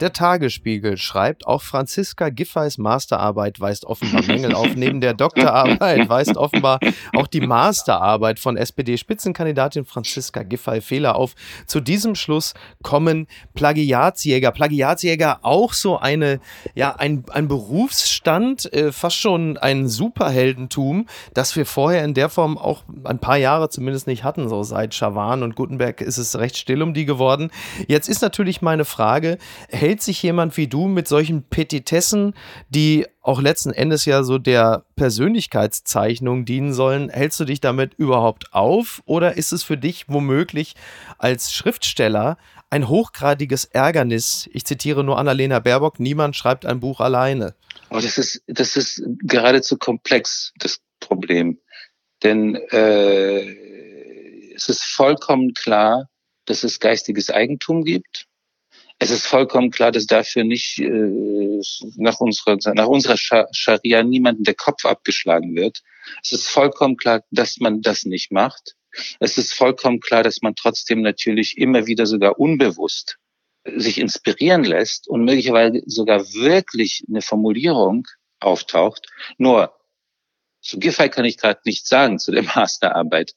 Der 0.05 0.13
Tagesspiegel 0.13 0.99
schreibt, 0.99 1.47
auch 1.47 1.63
Franziska 1.63 2.29
Giffey's 2.29 2.77
Masterarbeit 2.77 3.59
weist 3.59 3.87
offenbar 3.87 4.23
Mängel 4.27 4.55
auf. 4.55 4.77
Neben 4.77 5.01
der 5.01 5.15
Doktorarbeit 5.15 6.11
weist 6.11 6.37
offenbar 6.37 6.79
auch 7.17 7.27
die 7.27 7.41
Masterarbeit 7.41 8.39
von 8.39 8.59
SPD-Spitzenkandidatin 8.59 9.87
Franziska 9.87 10.43
Giffey 10.43 10.83
Fehler 10.83 11.17
auf. 11.17 11.33
Zu 11.65 11.81
diesem 11.81 12.17
Schluss 12.17 12.53
kommen 12.83 13.29
Plagiatsjäger. 13.55 14.53
Plagiatsjäger 14.53 15.39
auch 15.41 15.73
so 15.73 15.99
eine, 15.99 16.39
ja, 16.75 16.95
ein, 16.97 17.25
ein 17.31 17.49
Berufsstand, 17.49 18.71
äh, 18.75 18.93
fast 18.93 19.17
schon 19.17 19.57
ein 19.57 19.89
Superheldentum, 19.89 21.07
das 21.33 21.57
wir 21.57 21.65
vorher 21.65 22.05
in 22.05 22.13
der 22.13 22.29
Form 22.29 22.59
auch 22.59 22.83
ein 23.05 23.21
paar 23.21 23.39
Jahre 23.39 23.71
zumindest 23.71 24.07
nicht 24.07 24.23
hatten. 24.23 24.51
So 24.51 24.65
seit 24.65 24.95
Schawan 24.95 25.43
und 25.43 25.57
Gutenberg 25.57 26.03
ist 26.03 26.19
es 26.19 26.39
recht 26.39 26.59
still 26.59 26.83
um 26.83 26.93
die 26.93 27.07
geworden. 27.07 27.51
Jetzt 27.89 28.11
ist 28.11 28.21
natürlich 28.21 28.61
meine 28.61 28.85
Frage, 28.85 29.39
hält 29.71 29.94
stellt 29.95 30.03
sich 30.03 30.25
jemand 30.25 30.57
wie 30.57 30.67
du 30.67 30.89
mit 30.89 31.07
solchen 31.07 31.45
Petitessen, 31.45 32.35
die 32.69 33.07
auch 33.21 33.41
letzten 33.41 33.71
Endes 33.71 34.07
ja 34.07 34.25
so 34.25 34.39
der 34.39 34.85
Persönlichkeitszeichnung 34.97 36.45
dienen 36.45 36.75
sollen, 36.75 37.11
hältst 37.11 37.39
du 37.39 37.45
dich 37.45 37.61
damit 37.61 37.95
überhaupt 37.95 38.53
auf 38.53 39.03
oder 39.05 39.37
ist 39.37 39.53
es 39.53 39.63
für 39.63 39.77
dich 39.77 40.07
womöglich 40.09 40.75
als 41.19 41.53
Schriftsteller 41.53 42.39
ein 42.71 42.89
hochgradiges 42.89 43.67
Ärgernis? 43.67 44.49
Ich 44.53 44.65
zitiere 44.65 45.05
nur 45.05 45.17
Annalena 45.17 45.61
Baerbock, 45.61 46.01
niemand 46.01 46.35
schreibt 46.35 46.67
ein 46.67 46.81
Buch 46.81 46.99
alleine. 46.99 47.55
Oh, 47.91 48.01
das 48.01 48.19
ist, 48.19 48.43
das 48.49 48.75
ist 48.75 49.01
geradezu 49.23 49.79
komplex, 49.79 50.53
das 50.59 50.81
Problem. 50.99 51.61
Denn 52.25 52.57
äh, 52.73 54.55
es 54.57 54.69
ist 54.69 54.83
vollkommen 54.83 55.55
klar, 55.55 56.09
dass 56.47 56.65
es 56.65 56.81
geistiges 56.81 57.31
Eigentum 57.31 57.85
gibt 57.85 58.27
es 58.99 59.11
ist 59.11 59.27
vollkommen 59.27 59.71
klar, 59.71 59.93
dass 59.93 60.07
dafür 60.07 60.45
nicht 60.45 60.79
äh, 60.79 61.61
nach 61.97 62.21
unserer, 62.21 62.57
nach 62.75 62.87
unserer 62.87 63.17
Scharia 63.17 64.03
niemandem 64.03 64.45
der 64.45 64.55
Kopf 64.55 64.85
abgeschlagen 64.85 65.55
wird. 65.55 65.83
Es 66.23 66.33
ist 66.33 66.49
vollkommen 66.49 66.97
klar, 66.97 67.23
dass 67.31 67.59
man 67.59 67.83
das 67.83 68.05
nicht 68.05 68.31
macht. 68.31 68.75
Es 69.19 69.39
ist 69.39 69.53
vollkommen 69.53 70.01
klar, 70.01 70.23
dass 70.23 70.43
man 70.43 70.55
trotzdem 70.55 71.03
natürlich 71.03 71.59
immer 71.59 71.87
wieder 71.87 72.07
sogar 72.07 72.39
unbewusst 72.39 73.19
sich 73.77 73.99
inspirieren 73.99 74.65
lässt 74.65 75.09
und 75.09 75.25
möglicherweise 75.25 75.83
sogar 75.87 76.21
wirklich 76.35 77.03
eine 77.09 77.23
Formulierung 77.23 78.07
auftaucht. 78.41 79.07
Nur 79.39 79.75
zu 80.61 80.79
Giffey 80.79 81.09
kann 81.09 81.25
ich 81.25 81.39
gerade 81.39 81.61
nichts 81.65 81.89
sagen 81.89 82.19
zu 82.19 82.31
der 82.31 82.43
Masterarbeit. 82.55 83.33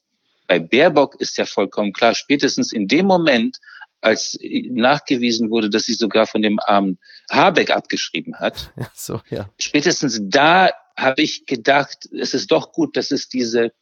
Bei 0.46 0.58
Baerbock 0.58 1.20
ist 1.20 1.36
ja 1.36 1.44
vollkommen 1.44 1.92
klar, 1.92 2.14
spätestens 2.14 2.72
in 2.72 2.88
dem 2.88 3.06
Moment, 3.06 3.58
als 4.00 4.38
nachgewiesen 4.42 5.50
wurde, 5.50 5.70
dass 5.70 5.84
sie 5.84 5.94
sogar 5.94 6.26
von 6.26 6.42
dem 6.42 6.58
armen 6.60 6.98
Habeck 7.30 7.70
abgeschrieben 7.70 8.38
hat. 8.38 8.72
Ja, 8.78 8.90
so, 8.94 9.20
ja. 9.30 9.50
Spätestens 9.58 10.20
da 10.22 10.70
habe 10.96 11.22
ich 11.22 11.46
gedacht, 11.46 12.08
es 12.12 12.34
ist 12.34 12.50
doch 12.50 12.72
gut, 12.72 12.96
dass 12.96 13.10
es 13.10 13.28
diese, 13.28 13.72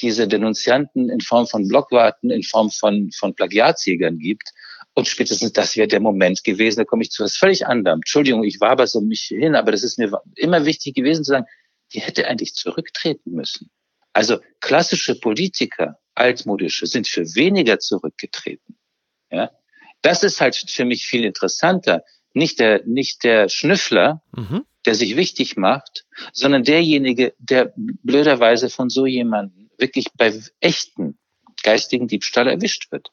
diese 0.00 0.26
Denunzianten 0.26 1.08
in 1.08 1.20
Form 1.20 1.46
von 1.46 1.68
Blockwarten, 1.68 2.30
in 2.30 2.42
Form 2.42 2.70
von, 2.70 3.10
von 3.12 3.34
Plagiatsjägern 3.34 4.18
gibt. 4.18 4.50
Und 4.94 5.06
spätestens 5.06 5.52
das 5.52 5.76
wäre 5.76 5.88
der 5.88 6.00
Moment 6.00 6.42
gewesen, 6.42 6.78
da 6.78 6.84
komme 6.84 7.02
ich 7.02 7.10
zu 7.10 7.22
was 7.22 7.36
völlig 7.36 7.66
anderem. 7.66 7.98
Entschuldigung, 7.98 8.44
ich 8.44 8.60
war 8.60 8.70
aber 8.70 8.86
so 8.86 9.00
mich 9.00 9.22
hin, 9.22 9.54
aber 9.54 9.72
das 9.72 9.84
ist 9.84 9.98
mir 9.98 10.10
immer 10.36 10.64
wichtig 10.64 10.94
gewesen 10.94 11.24
zu 11.24 11.30
sagen, 11.30 11.46
die 11.92 12.00
hätte 12.00 12.26
eigentlich 12.26 12.54
zurücktreten 12.54 13.32
müssen. 13.32 13.70
Also 14.12 14.38
klassische 14.60 15.18
Politiker, 15.18 15.98
altmodische, 16.14 16.86
sind 16.86 17.06
für 17.06 17.22
weniger 17.34 17.78
zurückgetreten. 17.78 18.76
Ja, 19.30 19.50
das 20.02 20.22
ist 20.22 20.40
halt 20.40 20.56
für 20.56 20.84
mich 20.84 21.06
viel 21.06 21.24
interessanter. 21.24 22.04
Nicht 22.32 22.60
der, 22.60 22.84
nicht 22.86 23.24
der 23.24 23.48
Schnüffler, 23.48 24.22
mhm. 24.36 24.64
der 24.86 24.94
sich 24.94 25.16
wichtig 25.16 25.56
macht, 25.56 26.06
sondern 26.32 26.62
derjenige, 26.62 27.34
der 27.38 27.72
blöderweise 27.76 28.70
von 28.70 28.88
so 28.88 29.06
jemandem 29.06 29.70
wirklich 29.78 30.06
bei 30.16 30.32
echten 30.60 31.18
geistigen 31.62 32.06
Diebstahl 32.06 32.48
erwischt 32.48 32.92
wird 32.92 33.10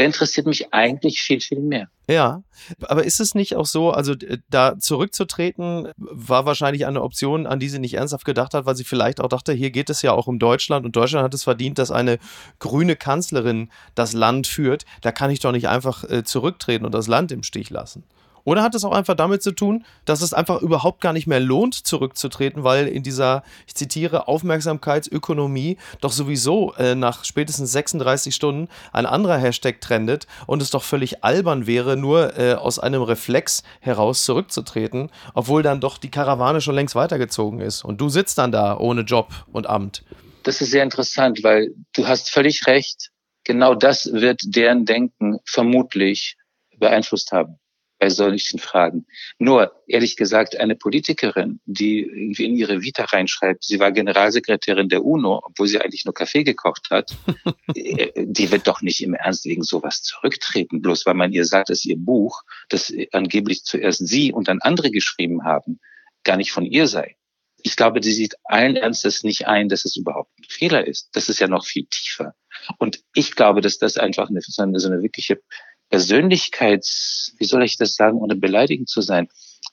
der 0.00 0.06
interessiert 0.06 0.46
mich 0.46 0.72
eigentlich 0.72 1.20
viel, 1.20 1.42
viel 1.42 1.60
mehr. 1.60 1.88
Ja, 2.08 2.42
aber 2.80 3.04
ist 3.04 3.20
es 3.20 3.34
nicht 3.34 3.54
auch 3.54 3.66
so, 3.66 3.90
also 3.90 4.14
da 4.48 4.78
zurückzutreten 4.78 5.88
war 5.98 6.46
wahrscheinlich 6.46 6.86
eine 6.86 7.02
Option, 7.02 7.46
an 7.46 7.60
die 7.60 7.68
sie 7.68 7.78
nicht 7.78 7.94
ernsthaft 7.94 8.24
gedacht 8.24 8.54
hat, 8.54 8.64
weil 8.64 8.76
sie 8.76 8.84
vielleicht 8.84 9.20
auch 9.20 9.28
dachte, 9.28 9.52
hier 9.52 9.70
geht 9.70 9.90
es 9.90 10.00
ja 10.00 10.12
auch 10.12 10.26
um 10.26 10.38
Deutschland 10.38 10.86
und 10.86 10.96
Deutschland 10.96 11.22
hat 11.22 11.34
es 11.34 11.44
verdient, 11.44 11.78
dass 11.78 11.90
eine 11.90 12.18
grüne 12.60 12.96
Kanzlerin 12.96 13.68
das 13.94 14.14
Land 14.14 14.46
führt. 14.46 14.86
Da 15.02 15.12
kann 15.12 15.30
ich 15.30 15.40
doch 15.40 15.52
nicht 15.52 15.68
einfach 15.68 16.02
äh, 16.04 16.24
zurücktreten 16.24 16.86
und 16.86 16.94
das 16.94 17.06
Land 17.06 17.30
im 17.30 17.42
Stich 17.42 17.68
lassen. 17.68 18.02
Oder 18.50 18.64
hat 18.64 18.74
es 18.74 18.82
auch 18.82 18.90
einfach 18.90 19.14
damit 19.14 19.44
zu 19.44 19.52
tun, 19.52 19.84
dass 20.04 20.22
es 20.22 20.34
einfach 20.34 20.60
überhaupt 20.60 21.00
gar 21.00 21.12
nicht 21.12 21.28
mehr 21.28 21.38
lohnt, 21.38 21.72
zurückzutreten, 21.72 22.64
weil 22.64 22.88
in 22.88 23.04
dieser, 23.04 23.44
ich 23.68 23.76
zitiere, 23.76 24.26
Aufmerksamkeitsökonomie 24.26 25.76
doch 26.00 26.10
sowieso 26.10 26.74
äh, 26.74 26.96
nach 26.96 27.24
spätestens 27.24 27.70
36 27.70 28.34
Stunden 28.34 28.68
ein 28.92 29.06
anderer 29.06 29.38
Hashtag 29.38 29.80
trendet 29.80 30.26
und 30.48 30.62
es 30.62 30.70
doch 30.70 30.82
völlig 30.82 31.22
albern 31.22 31.68
wäre, 31.68 31.96
nur 31.96 32.36
äh, 32.36 32.54
aus 32.54 32.80
einem 32.80 33.02
Reflex 33.02 33.62
heraus 33.78 34.24
zurückzutreten, 34.24 35.12
obwohl 35.32 35.62
dann 35.62 35.80
doch 35.80 35.96
die 35.96 36.10
Karawane 36.10 36.60
schon 36.60 36.74
längst 36.74 36.96
weitergezogen 36.96 37.60
ist 37.60 37.84
und 37.84 38.00
du 38.00 38.08
sitzt 38.08 38.36
dann 38.38 38.50
da 38.50 38.76
ohne 38.76 39.02
Job 39.02 39.28
und 39.52 39.68
Amt. 39.68 40.02
Das 40.42 40.60
ist 40.60 40.72
sehr 40.72 40.82
interessant, 40.82 41.44
weil 41.44 41.72
du 41.94 42.08
hast 42.08 42.32
völlig 42.32 42.66
recht. 42.66 43.10
Genau 43.44 43.76
das 43.76 44.10
wird 44.12 44.40
deren 44.44 44.86
Denken 44.86 45.38
vermutlich 45.44 46.36
beeinflusst 46.80 47.30
haben 47.30 47.60
bei 48.00 48.08
solchen 48.08 48.58
Fragen. 48.58 49.06
Nur, 49.38 49.72
ehrlich 49.86 50.16
gesagt, 50.16 50.58
eine 50.58 50.74
Politikerin, 50.74 51.60
die 51.66 52.00
irgendwie 52.00 52.46
in 52.46 52.56
ihre 52.56 52.80
Vita 52.80 53.04
reinschreibt, 53.04 53.62
sie 53.62 53.78
war 53.78 53.92
Generalsekretärin 53.92 54.88
der 54.88 55.04
UNO, 55.04 55.42
obwohl 55.44 55.68
sie 55.68 55.80
eigentlich 55.80 56.06
nur 56.06 56.14
Kaffee 56.14 56.42
gekocht 56.42 56.88
hat, 56.90 57.14
äh, 57.74 58.10
die 58.16 58.50
wird 58.50 58.66
doch 58.66 58.80
nicht 58.80 59.02
im 59.02 59.12
Ernst 59.12 59.44
wegen 59.44 59.62
sowas 59.62 60.02
zurücktreten, 60.02 60.80
bloß 60.80 61.04
weil 61.04 61.14
man 61.14 61.32
ihr 61.32 61.44
sagt, 61.44 61.68
dass 61.68 61.84
ihr 61.84 61.98
Buch, 61.98 62.42
das 62.70 62.92
angeblich 63.12 63.64
zuerst 63.64 64.08
sie 64.08 64.32
und 64.32 64.48
dann 64.48 64.60
andere 64.62 64.90
geschrieben 64.90 65.44
haben, 65.44 65.78
gar 66.24 66.38
nicht 66.38 66.52
von 66.52 66.64
ihr 66.64 66.86
sei. 66.86 67.16
Ich 67.62 67.76
glaube, 67.76 68.02
sie 68.02 68.12
sieht 68.12 68.36
allen 68.44 68.76
Ernstes 68.76 69.24
nicht 69.24 69.46
ein, 69.46 69.68
dass 69.68 69.84
es 69.84 69.96
überhaupt 69.96 70.30
ein 70.38 70.44
Fehler 70.48 70.86
ist. 70.86 71.10
Das 71.12 71.28
ist 71.28 71.38
ja 71.38 71.48
noch 71.48 71.66
viel 71.66 71.84
tiefer. 71.90 72.34
Und 72.78 73.00
ich 73.14 73.36
glaube, 73.36 73.60
dass 73.60 73.76
das 73.76 73.98
einfach 73.98 74.30
eine, 74.30 74.40
so 74.40 74.62
eine 74.62 75.02
wirkliche 75.02 75.42
Persönlichkeits, 75.90 77.34
wie 77.38 77.44
soll 77.44 77.62
ich 77.64 77.76
das 77.76 77.94
sagen, 77.94 78.18
ohne 78.18 78.36
beleidigend 78.36 78.88
zu 78.88 79.02
sein, 79.02 79.28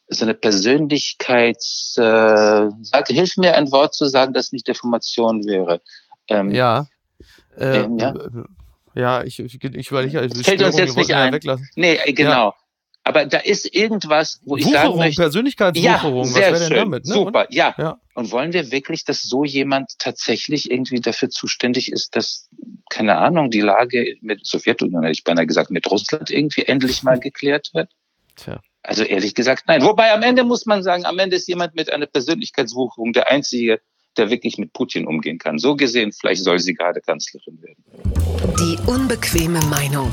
so 0.09 0.25
eine 0.25 0.33
Persönlichkeits, 0.33 1.95
äh, 1.97 2.69
sag, 2.81 3.07
hilf 3.07 3.37
mir 3.37 3.55
ein 3.55 3.71
Wort 3.71 3.93
zu 3.93 4.07
sagen, 4.07 4.33
das 4.33 4.51
nicht 4.51 4.67
Deformation 4.67 5.45
wäre. 5.45 5.81
Ähm, 6.27 6.51
ja. 6.51 6.87
Äh, 7.57 7.81
ähm, 7.81 7.97
ja. 7.97 8.13
Ja, 8.95 9.23
ich, 9.23 9.37
ich, 9.39 9.63
ich 9.63 9.91
weil 9.91 10.07
ich, 10.07 10.15
ich 10.15 10.45
fällt 10.45 10.63
uns 10.63 10.77
jetzt 10.77 10.97
nicht 10.97 11.13
ein. 11.13 11.31
Weglassen. 11.31 11.69
Nee, 11.75 11.99
genau. 12.13 12.49
Ja. 12.49 12.55
Aber 13.07 13.25
da 13.25 13.37
ist 13.37 13.73
irgendwas, 13.73 14.41
wo 14.43 14.57
ich 14.57 14.65
Wucherung, 14.65 14.83
sagen 14.83 14.97
möchte. 14.97 15.21
Persönlichkeitswucherung, 15.21 16.25
ja, 16.25 16.29
sehr 16.29 16.51
was 16.51 16.59
wäre 16.59 16.69
denn 16.69 16.77
damit? 16.77 17.05
Ne? 17.05 17.13
Super, 17.13 17.47
ja. 17.51 17.73
ja. 17.77 17.97
Und 18.15 18.31
wollen 18.31 18.51
wir 18.51 18.69
wirklich, 18.69 19.05
dass 19.05 19.23
so 19.23 19.45
jemand 19.45 19.97
tatsächlich 19.97 20.69
irgendwie 20.69 20.99
dafür 20.99 21.29
zuständig 21.29 21.89
ist, 21.89 22.17
dass, 22.17 22.49
keine 22.89 23.15
Ahnung, 23.15 23.49
die 23.49 23.61
Lage 23.61 24.17
mit 24.19 24.45
Sowjetunion, 24.45 25.03
hätte 25.03 25.13
ich 25.13 25.23
beinahe 25.23 25.47
gesagt, 25.47 25.71
mit 25.71 25.89
Russland 25.89 26.29
irgendwie 26.29 26.63
endlich 26.63 27.01
mal 27.01 27.17
geklärt 27.17 27.69
wird? 27.73 27.89
Tja. 28.35 28.59
Also 28.83 29.03
ehrlich 29.03 29.33
gesagt, 29.33 29.63
nein. 29.67 29.83
Wobei 29.83 30.11
am 30.11 30.21
Ende 30.21 30.43
muss 30.43 30.65
man 30.65 30.83
sagen, 30.83 31.05
am 31.05 31.17
Ende 31.17 31.37
ist 31.37 31.47
jemand 31.47 31.75
mit 31.75 31.89
einer 31.89 32.07
Persönlichkeitswucherung 32.07 33.13
der 33.13 33.31
einzige, 33.31 33.79
der 34.17 34.29
wirklich 34.29 34.57
mit 34.57 34.73
Putin 34.73 35.07
umgehen 35.07 35.37
kann. 35.37 35.59
So 35.59 35.77
gesehen, 35.77 36.11
vielleicht 36.11 36.43
soll 36.43 36.59
sie 36.59 36.73
gerade 36.73 36.99
Kanzlerin 36.99 37.57
werden. 37.61 37.83
Die 38.59 38.77
unbequeme 38.89 39.61
Meinung 39.67 40.11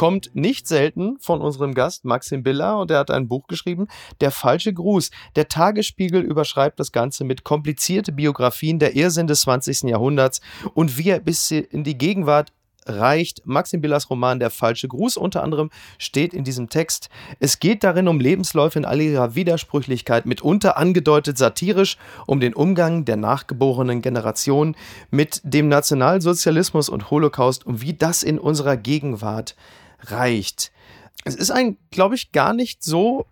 kommt 0.00 0.30
nicht 0.32 0.66
selten 0.66 1.18
von 1.20 1.42
unserem 1.42 1.74
Gast 1.74 2.06
Maxim 2.06 2.42
Biller 2.42 2.78
und 2.78 2.90
er 2.90 3.00
hat 3.00 3.10
ein 3.10 3.28
Buch 3.28 3.48
geschrieben, 3.48 3.86
Der 4.22 4.30
falsche 4.30 4.72
Gruß. 4.72 5.10
Der 5.36 5.48
Tagesspiegel 5.48 6.22
überschreibt 6.22 6.80
das 6.80 6.90
Ganze 6.90 7.22
mit 7.22 7.44
komplizierte 7.44 8.10
Biografien 8.10 8.78
der 8.78 8.96
Irrsinn 8.96 9.26
des 9.26 9.42
20. 9.42 9.82
Jahrhunderts 9.82 10.40
und 10.72 10.96
wie 10.96 11.10
er 11.10 11.20
bis 11.20 11.50
in 11.50 11.84
die 11.84 11.98
Gegenwart 11.98 12.50
reicht. 12.86 13.42
Maxim 13.44 13.82
Billers 13.82 14.08
Roman 14.08 14.40
Der 14.40 14.48
falsche 14.48 14.88
Gruß 14.88 15.18
unter 15.18 15.42
anderem 15.42 15.68
steht 15.98 16.32
in 16.32 16.44
diesem 16.44 16.70
Text. 16.70 17.10
Es 17.38 17.60
geht 17.60 17.84
darin 17.84 18.08
um 18.08 18.20
Lebensläufe 18.20 18.78
in 18.78 18.86
all 18.86 19.02
ihrer 19.02 19.34
Widersprüchlichkeit, 19.34 20.24
mitunter 20.24 20.78
angedeutet 20.78 21.36
satirisch, 21.36 21.98
um 22.26 22.40
den 22.40 22.54
Umgang 22.54 23.04
der 23.04 23.18
nachgeborenen 23.18 24.00
Generation 24.00 24.76
mit 25.10 25.42
dem 25.44 25.68
Nationalsozialismus 25.68 26.88
und 26.88 27.10
Holocaust 27.10 27.66
und 27.66 27.82
wie 27.82 27.92
das 27.92 28.22
in 28.22 28.38
unserer 28.38 28.78
Gegenwart 28.78 29.56
reicht. 30.06 30.72
Es 31.24 31.34
ist 31.34 31.50
ein, 31.50 31.76
glaube 31.90 32.14
ich, 32.14 32.32
gar 32.32 32.52
nicht 32.52 32.82
so. 32.82 33.26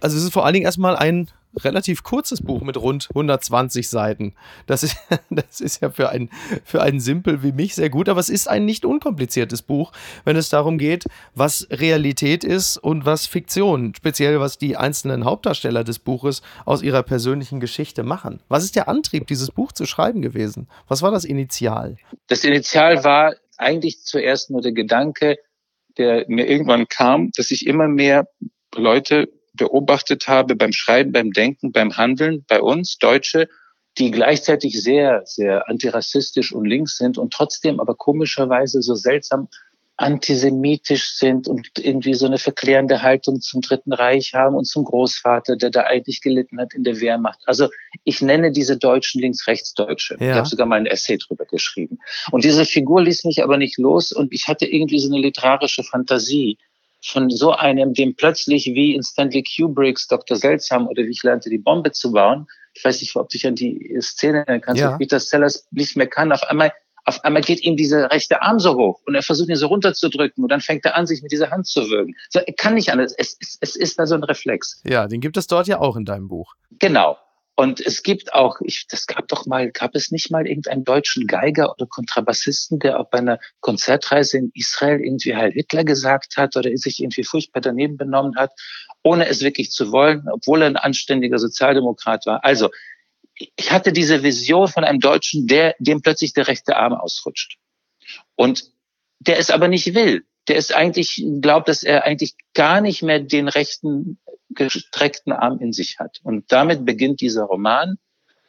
Also, 0.00 0.16
es 0.16 0.24
ist 0.24 0.32
vor 0.32 0.44
allen 0.44 0.54
Dingen 0.54 0.66
erstmal 0.66 0.96
ein 0.96 1.30
relativ 1.64 2.02
kurzes 2.02 2.42
Buch 2.42 2.62
mit 2.62 2.76
rund 2.76 3.08
120 3.10 3.88
Seiten. 3.88 4.34
Das 4.66 4.82
ist, 4.82 4.96
das 5.30 5.60
ist 5.60 5.80
ja 5.80 5.90
für 5.90 6.10
einen, 6.10 6.30
für 6.64 6.82
einen 6.82 7.00
Simpel 7.00 7.42
wie 7.42 7.52
mich 7.52 7.74
sehr 7.74 7.90
gut, 7.90 8.08
aber 8.08 8.20
es 8.20 8.28
ist 8.28 8.48
ein 8.48 8.64
nicht 8.64 8.84
unkompliziertes 8.84 9.62
Buch, 9.62 9.92
wenn 10.24 10.36
es 10.36 10.48
darum 10.48 10.78
geht, 10.78 11.04
was 11.34 11.66
Realität 11.70 12.44
ist 12.44 12.76
und 12.76 13.04
was 13.06 13.26
Fiktion, 13.26 13.94
speziell 13.94 14.40
was 14.40 14.58
die 14.58 14.76
einzelnen 14.76 15.24
Hauptdarsteller 15.24 15.84
des 15.84 15.98
Buches 15.98 16.42
aus 16.64 16.82
ihrer 16.82 17.02
persönlichen 17.02 17.60
Geschichte 17.60 18.02
machen. 18.02 18.40
Was 18.48 18.64
ist 18.64 18.76
der 18.76 18.88
Antrieb, 18.88 19.26
dieses 19.26 19.50
Buch 19.50 19.72
zu 19.72 19.86
schreiben 19.86 20.22
gewesen? 20.22 20.68
Was 20.88 21.02
war 21.02 21.10
das 21.10 21.24
Initial? 21.24 21.96
Das 22.28 22.44
Initial 22.44 23.04
war 23.04 23.34
eigentlich 23.56 24.02
zuerst 24.02 24.50
nur 24.50 24.60
der 24.60 24.72
Gedanke, 24.72 25.38
der 25.98 26.24
mir 26.28 26.48
irgendwann 26.48 26.88
kam, 26.88 27.30
dass 27.36 27.50
ich 27.50 27.66
immer 27.66 27.88
mehr 27.88 28.28
Leute 28.74 29.28
beobachtet 29.54 30.28
habe 30.28 30.54
beim 30.54 30.72
Schreiben, 30.72 31.12
beim 31.12 31.32
Denken, 31.32 31.72
beim 31.72 31.96
Handeln 31.96 32.44
bei 32.46 32.60
uns, 32.60 32.98
Deutsche, 32.98 33.48
die 33.98 34.10
gleichzeitig 34.10 34.80
sehr, 34.82 35.22
sehr 35.24 35.68
antirassistisch 35.68 36.52
und 36.52 36.66
links 36.66 36.98
sind 36.98 37.16
und 37.16 37.32
trotzdem 37.32 37.80
aber 37.80 37.94
komischerweise 37.94 38.82
so 38.82 38.94
seltsam 38.94 39.48
antisemitisch 39.98 41.14
sind 41.14 41.48
und 41.48 41.68
irgendwie 41.78 42.14
so 42.14 42.26
eine 42.26 42.36
verklärende 42.38 43.00
Haltung 43.00 43.40
zum 43.40 43.62
Dritten 43.62 43.94
Reich 43.94 44.34
haben 44.34 44.54
und 44.54 44.66
zum 44.66 44.84
Großvater, 44.84 45.56
der 45.56 45.70
da 45.70 45.82
eigentlich 45.82 46.20
gelitten 46.20 46.60
hat 46.60 46.74
in 46.74 46.84
der 46.84 47.00
Wehrmacht. 47.00 47.40
Also 47.46 47.68
ich 48.04 48.20
nenne 48.20 48.52
diese 48.52 48.76
Deutschen 48.76 49.22
links-rechts-Deutsche. 49.22 50.16
Ja. 50.20 50.30
Ich 50.30 50.36
habe 50.36 50.48
sogar 50.48 50.66
mal 50.66 50.76
ein 50.76 50.86
Essay 50.86 51.16
drüber 51.16 51.46
geschrieben. 51.46 51.98
Und 52.30 52.44
diese 52.44 52.66
Figur 52.66 53.02
ließ 53.02 53.24
mich 53.24 53.42
aber 53.42 53.56
nicht 53.56 53.78
los 53.78 54.12
und 54.12 54.34
ich 54.34 54.48
hatte 54.48 54.66
irgendwie 54.66 54.98
so 54.98 55.10
eine 55.10 55.20
literarische 55.20 55.82
Fantasie 55.82 56.58
von 57.02 57.30
so 57.30 57.52
einem, 57.52 57.94
dem 57.94 58.16
plötzlich 58.16 58.66
wie 58.66 58.94
in 58.94 59.02
Stanley 59.02 59.44
Kubricks 59.44 60.08
Dr. 60.08 60.36
Seltsam 60.36 60.88
oder 60.88 61.04
wie 61.04 61.10
ich 61.10 61.22
lernte, 61.22 61.48
die 61.48 61.58
Bombe 61.58 61.92
zu 61.92 62.12
bauen. 62.12 62.46
Ich 62.74 62.84
weiß 62.84 63.00
nicht, 63.00 63.16
ob 63.16 63.30
du 63.30 63.38
dich 63.38 63.46
an 63.46 63.54
die 63.54 63.96
Szene 64.02 64.38
erinnern 64.40 64.60
kannst, 64.60 64.82
ja. 64.82 64.98
Peter 64.98 65.20
Sellers 65.20 65.66
nicht 65.70 65.96
mehr 65.96 66.08
kann. 66.08 66.32
Auf 66.32 66.42
einmal 66.42 66.72
auf 67.06 67.24
einmal 67.24 67.42
geht 67.42 67.62
ihm 67.62 67.76
dieser 67.76 68.10
rechte 68.10 68.42
Arm 68.42 68.58
so 68.58 68.74
hoch 68.74 69.00
und 69.06 69.14
er 69.14 69.22
versucht 69.22 69.48
ihn 69.48 69.56
so 69.56 69.68
runterzudrücken 69.68 70.42
und 70.42 70.50
dann 70.50 70.60
fängt 70.60 70.84
er 70.84 70.96
an, 70.96 71.06
sich 71.06 71.22
mit 71.22 71.30
dieser 71.30 71.50
Hand 71.50 71.66
zu 71.66 71.88
würgen. 71.88 72.14
So, 72.30 72.40
er 72.40 72.52
kann 72.54 72.74
nicht 72.74 72.90
anders. 72.90 73.14
Es, 73.16 73.36
es, 73.40 73.56
es 73.60 73.76
ist 73.76 73.98
da 73.98 74.06
so 74.06 74.16
ein 74.16 74.24
Reflex. 74.24 74.82
Ja, 74.84 75.06
den 75.06 75.20
gibt 75.20 75.36
es 75.36 75.46
dort 75.46 75.68
ja 75.68 75.78
auch 75.78 75.96
in 75.96 76.04
deinem 76.04 76.26
Buch. 76.26 76.54
Genau. 76.78 77.16
Und 77.58 77.80
es 77.80 78.02
gibt 78.02 78.34
auch, 78.34 78.60
ich, 78.60 78.86
das 78.90 79.06
gab 79.06 79.28
doch 79.28 79.46
mal, 79.46 79.70
gab 79.70 79.94
es 79.94 80.10
nicht 80.10 80.30
mal 80.30 80.46
irgendeinen 80.46 80.84
deutschen 80.84 81.26
Geiger 81.26 81.72
oder 81.72 81.86
Kontrabassisten, 81.86 82.80
der 82.80 83.02
bei 83.10 83.18
einer 83.18 83.38
Konzertreise 83.60 84.36
in 84.36 84.50
Israel 84.52 85.00
irgendwie 85.00 85.34
Heil 85.34 85.52
Hitler 85.52 85.84
gesagt 85.84 86.36
hat 86.36 86.54
oder 86.56 86.68
sich 86.76 87.00
irgendwie 87.00 87.24
furchtbar 87.24 87.62
daneben 87.62 87.96
benommen 87.96 88.36
hat, 88.36 88.50
ohne 89.02 89.26
es 89.26 89.40
wirklich 89.40 89.70
zu 89.70 89.90
wollen, 89.90 90.26
obwohl 90.30 90.60
er 90.60 90.66
ein 90.66 90.76
anständiger 90.76 91.38
Sozialdemokrat 91.38 92.26
war. 92.26 92.44
Also, 92.44 92.68
ich 93.36 93.70
hatte 93.70 93.92
diese 93.92 94.22
Vision 94.22 94.68
von 94.68 94.84
einem 94.84 95.00
Deutschen, 95.00 95.46
der, 95.46 95.74
dem 95.78 96.00
plötzlich 96.00 96.32
der 96.32 96.48
rechte 96.48 96.76
Arm 96.76 96.94
ausrutscht. 96.94 97.58
Und 98.34 98.64
der 99.18 99.38
es 99.38 99.50
aber 99.50 99.68
nicht 99.68 99.94
will. 99.94 100.24
Der 100.48 100.56
ist 100.56 100.74
eigentlich, 100.74 101.22
glaubt, 101.40 101.68
dass 101.68 101.82
er 101.82 102.04
eigentlich 102.04 102.34
gar 102.54 102.80
nicht 102.80 103.02
mehr 103.02 103.20
den 103.20 103.48
rechten 103.48 104.18
gestreckten 104.50 105.32
Arm 105.32 105.58
in 105.60 105.72
sich 105.72 105.98
hat. 105.98 106.20
Und 106.22 106.50
damit 106.52 106.84
beginnt 106.84 107.20
dieser 107.20 107.44
Roman 107.44 107.98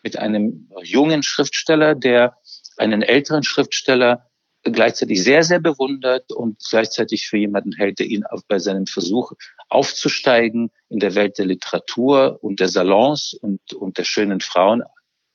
mit 0.04 0.18
einem 0.18 0.70
jungen 0.84 1.24
Schriftsteller, 1.24 1.96
der 1.96 2.38
einen 2.78 3.02
älteren 3.02 3.44
Schriftsteller 3.44 4.27
gleichzeitig 4.72 5.24
sehr, 5.24 5.44
sehr 5.44 5.60
bewundert 5.60 6.32
und 6.32 6.58
gleichzeitig 6.70 7.28
für 7.28 7.38
jemanden 7.38 7.74
hält, 7.74 8.00
der 8.00 8.08
ihn 8.08 8.26
auch 8.26 8.42
bei 8.48 8.60
seinem 8.60 8.88
Versuch 8.88 9.34
aufzusteigen 9.70 10.72
in 10.90 11.00
der 11.00 11.16
Welt 11.16 11.38
der 11.38 11.46
Literatur 11.46 12.40
und 12.42 12.60
der 12.60 12.70
Salons 12.70 13.34
und, 13.34 13.74
und 13.74 13.98
der 13.98 14.04
schönen 14.04 14.40
Frauen 14.40 14.84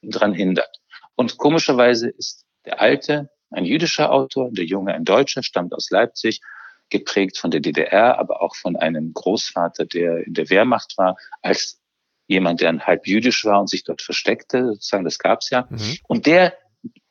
dran 0.02 0.32
hindert. 0.32 0.80
Und 1.14 1.38
komischerweise 1.38 2.08
ist 2.08 2.44
der 2.64 2.80
Alte 2.80 3.30
ein 3.50 3.64
jüdischer 3.64 4.10
Autor, 4.10 4.50
der 4.50 4.64
Junge 4.64 4.94
ein 4.94 5.04
Deutscher, 5.04 5.42
stammt 5.42 5.74
aus 5.74 5.90
Leipzig, 5.90 6.40
geprägt 6.88 7.38
von 7.38 7.50
der 7.50 7.60
DDR, 7.60 8.18
aber 8.18 8.42
auch 8.42 8.54
von 8.56 8.76
einem 8.76 9.12
Großvater, 9.12 9.86
der 9.86 10.26
in 10.26 10.34
der 10.34 10.50
Wehrmacht 10.50 10.96
war, 10.96 11.16
als 11.40 11.80
jemand, 12.26 12.60
der 12.60 12.78
halb 12.86 13.06
jüdisch 13.06 13.44
war 13.44 13.60
und 13.60 13.68
sich 13.68 13.84
dort 13.84 14.02
versteckte, 14.02 14.66
sozusagen, 14.66 15.04
das 15.04 15.18
gab's 15.18 15.50
ja. 15.50 15.66
Mhm. 15.70 15.98
Und 16.06 16.26
der 16.26 16.54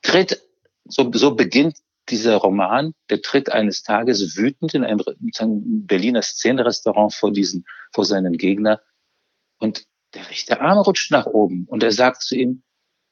tritt, 0.02 0.42
so, 0.86 1.12
so 1.14 1.36
beginnt 1.36 1.78
dieser 2.12 2.36
Roman, 2.36 2.94
der 3.10 3.22
tritt 3.22 3.52
eines 3.52 3.84
Tages 3.84 4.36
wütend 4.38 4.74
in 4.74 4.84
ein 4.84 5.02
Berliner 5.88 6.22
Szenenrestaurant 6.22 7.14
vor 7.14 7.32
diesen, 7.32 7.66
vor 7.92 8.06
seinen 8.06 8.38
Gegner 8.38 8.82
und 9.60 9.86
der 10.14 10.30
rechte 10.30 10.60
Arm 10.60 10.80
rutscht 10.80 11.12
nach 11.12 11.26
oben 11.26 11.66
und 11.70 11.84
er 11.84 11.92
sagt 11.92 12.22
zu 12.22 12.36
ihm, 12.36 12.64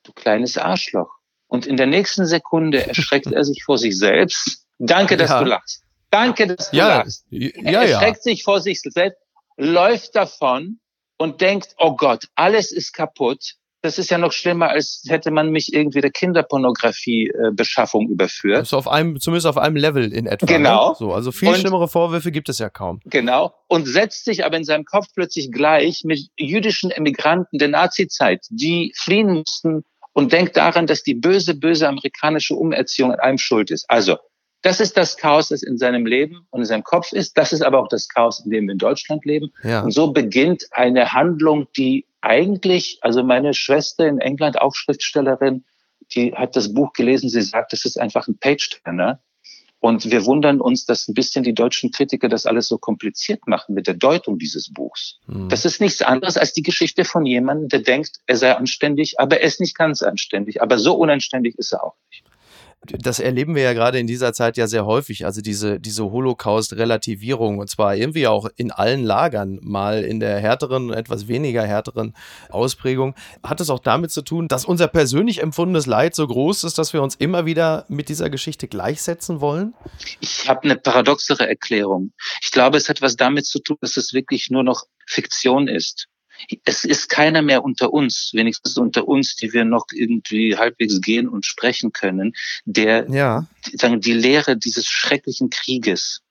du 0.03 0.11
kleines 0.11 0.57
Arschloch. 0.57 1.09
Und 1.47 1.65
in 1.65 1.77
der 1.77 1.87
nächsten 1.87 2.25
Sekunde 2.25 2.85
erschreckt 2.87 3.31
er 3.31 3.43
sich 3.43 3.63
vor 3.63 3.77
sich 3.77 3.97
selbst. 3.97 4.65
Danke, 4.77 5.17
dass 5.17 5.29
ja. 5.29 5.43
du 5.43 5.49
lachst. 5.49 5.83
Danke, 6.11 6.47
dass 6.47 6.71
du 6.71 6.77
ja. 6.77 6.97
lachst. 6.97 7.25
Er 7.31 7.71
ja, 7.71 7.83
erschreckt 7.83 8.23
sich 8.23 8.43
vor 8.43 8.61
sich 8.61 8.81
selbst, 8.81 9.19
läuft 9.57 10.15
davon 10.15 10.79
und 11.17 11.41
denkt, 11.41 11.75
oh 11.77 11.95
Gott, 11.95 12.25
alles 12.35 12.71
ist 12.71 12.93
kaputt 12.93 13.55
das 13.81 13.97
ist 13.97 14.09
ja 14.09 14.17
noch 14.17 14.33
schlimmer, 14.33 14.69
als 14.69 15.03
hätte 15.07 15.31
man 15.31 15.51
mich 15.51 15.73
irgendwie 15.73 16.01
der 16.01 16.11
Kinderpornografie-Beschaffung 16.11 18.09
äh, 18.09 18.11
überführt. 18.11 18.57
Also 18.57 18.77
auf 18.77 18.87
einem, 18.87 19.19
zumindest 19.19 19.47
auf 19.47 19.57
einem 19.57 19.77
Level 19.77 20.11
in 20.11 20.25
etwa. 20.25 20.45
Ne? 20.45 20.53
Genau. 20.53 20.89
Ne? 20.89 20.95
So, 20.99 21.13
also 21.13 21.31
viel 21.31 21.49
und, 21.49 21.57
schlimmere 21.57 21.87
Vorwürfe 21.87 22.31
gibt 22.31 22.49
es 22.49 22.59
ja 22.59 22.69
kaum. 22.69 22.99
Genau. 23.05 23.53
Und 23.67 23.87
setzt 23.87 24.25
sich 24.25 24.43
aber 24.45 24.57
in 24.57 24.65
seinem 24.65 24.83
Kopf 24.85 25.07
plötzlich 25.15 25.51
gleich 25.51 26.03
mit 26.03 26.29
jüdischen 26.37 26.91
Emigranten 26.91 27.57
der 27.57 27.69
Nazizeit, 27.69 28.45
die 28.49 28.93
fliehen 28.97 29.31
mussten 29.31 29.83
und 30.11 30.33
denkt 30.33 30.57
daran, 30.57 30.85
dass 30.85 31.03
die 31.03 31.13
böse, 31.13 31.55
böse 31.55 31.87
amerikanische 31.87 32.55
Umerziehung 32.55 33.13
an 33.13 33.19
einem 33.19 33.37
schuld 33.37 33.71
ist. 33.71 33.85
Also, 33.89 34.17
das 34.61 34.81
ist 34.81 34.97
das 34.97 35.15
Chaos, 35.15 35.47
das 35.47 35.63
in 35.63 35.77
seinem 35.77 36.05
Leben 36.05 36.45
und 36.49 36.59
in 36.59 36.65
seinem 36.65 36.83
Kopf 36.83 37.13
ist. 37.13 37.37
Das 37.37 37.53
ist 37.53 37.61
aber 37.61 37.79
auch 37.79 37.87
das 37.87 38.09
Chaos, 38.09 38.41
in 38.43 38.51
dem 38.51 38.65
wir 38.65 38.73
in 38.73 38.77
Deutschland 38.77 39.23
leben. 39.23 39.53
Ja. 39.63 39.83
Und 39.83 39.91
so 39.91 40.11
beginnt 40.11 40.65
eine 40.71 41.13
Handlung, 41.13 41.67
die 41.77 42.05
eigentlich, 42.21 42.99
also 43.01 43.23
meine 43.23 43.53
Schwester 43.53 44.07
in 44.07 44.19
England, 44.19 44.59
auch 44.61 44.75
Schriftstellerin, 44.75 45.63
die 46.13 46.33
hat 46.33 46.55
das 46.55 46.73
Buch 46.73 46.93
gelesen, 46.93 47.29
sie 47.29 47.41
sagt, 47.41 47.73
das 47.73 47.85
ist 47.85 47.99
einfach 47.99 48.27
ein 48.27 48.37
Page-Turner. 48.37 49.21
Und 49.81 50.11
wir 50.11 50.25
wundern 50.25 50.59
uns, 50.59 50.85
dass 50.85 51.07
ein 51.07 51.13
bisschen 51.13 51.43
die 51.43 51.53
deutschen 51.53 51.91
Kritiker 51.91 52.27
das 52.27 52.45
alles 52.45 52.67
so 52.67 52.77
kompliziert 52.77 53.47
machen 53.47 53.73
mit 53.75 53.87
der 53.87 53.93
Deutung 53.93 54.37
dieses 54.37 54.73
Buchs. 54.73 55.19
Mhm. 55.25 55.47
Das 55.47 55.63
ist 55.63 55.79
nichts 55.79 56.01
anderes 56.01 56.35
als 56.35 56.51
die 56.51 56.63
Geschichte 56.63 57.05
von 57.05 57.25
jemandem, 57.25 57.69
der 57.69 57.79
denkt, 57.79 58.17
er 58.25 58.35
sei 58.35 58.53
anständig, 58.53 59.21
aber 59.21 59.39
er 59.39 59.47
ist 59.47 59.61
nicht 59.61 59.77
ganz 59.77 60.01
anständig. 60.01 60.61
Aber 60.61 60.77
so 60.77 60.95
unanständig 60.95 61.57
ist 61.57 61.71
er 61.71 61.83
auch 61.83 61.95
nicht 62.09 62.28
das 62.85 63.19
erleben 63.19 63.55
wir 63.55 63.63
ja 63.63 63.73
gerade 63.73 63.99
in 63.99 64.07
dieser 64.07 64.33
Zeit 64.33 64.57
ja 64.57 64.67
sehr 64.67 64.85
häufig, 64.85 65.25
also 65.25 65.41
diese, 65.41 65.79
diese 65.79 66.09
Holocaust-Relativierung 66.11 67.59
und 67.59 67.69
zwar 67.69 67.95
irgendwie 67.95 68.27
auch 68.27 68.47
in 68.55 68.71
allen 68.71 69.03
Lagern, 69.03 69.59
mal 69.61 70.03
in 70.03 70.19
der 70.19 70.39
härteren, 70.39 70.93
etwas 70.93 71.27
weniger 71.27 71.65
härteren 71.65 72.15
Ausprägung. 72.49 73.15
Hat 73.43 73.59
es 73.59 73.69
auch 73.69 73.79
damit 73.79 74.11
zu 74.11 74.21
tun, 74.21 74.47
dass 74.47 74.65
unser 74.65 74.87
persönlich 74.87 75.41
empfundenes 75.41 75.87
Leid 75.87 76.15
so 76.15 76.25
groß 76.25 76.63
ist, 76.63 76.77
dass 76.77 76.93
wir 76.93 77.03
uns 77.03 77.15
immer 77.15 77.45
wieder 77.45 77.85
mit 77.89 78.07
dieser 78.07 78.29
Geschichte 78.29 78.67
gleichsetzen 78.67 79.41
wollen? 79.41 79.73
Ich 80.21 80.47
habe 80.47 80.63
eine 80.63 80.77
paradoxere 80.77 81.47
Erklärung. 81.47 82.13
Ich 82.41 82.51
glaube, 82.51 82.77
es 82.77 82.87
hat 82.87 83.01
was 83.01 83.17
damit 83.17 83.45
zu 83.45 83.59
tun, 83.59 83.77
dass 83.81 83.97
es 83.97 84.13
wirklich 84.13 84.49
nur 84.49 84.63
noch 84.63 84.83
Fiktion 85.05 85.67
ist 85.67 86.07
es 86.65 86.83
ist 86.85 87.09
keiner 87.09 87.41
mehr 87.41 87.63
unter 87.63 87.93
uns, 87.93 88.31
wenigstens 88.33 88.77
unter 88.77 89.07
uns, 89.07 89.35
die 89.35 89.53
wir 89.53 89.65
noch 89.65 89.85
irgendwie 89.93 90.57
halbwegs 90.57 91.01
gehen 91.01 91.27
und 91.27 91.45
sprechen 91.45 91.91
können, 91.91 92.33
der 92.65 93.09
ja. 93.09 93.47
sagen, 93.73 94.01
die 94.01 94.13
Lehre 94.13 94.57
dieses 94.57 94.85
schrecklichen 94.85 95.49
Krieges 95.49 96.21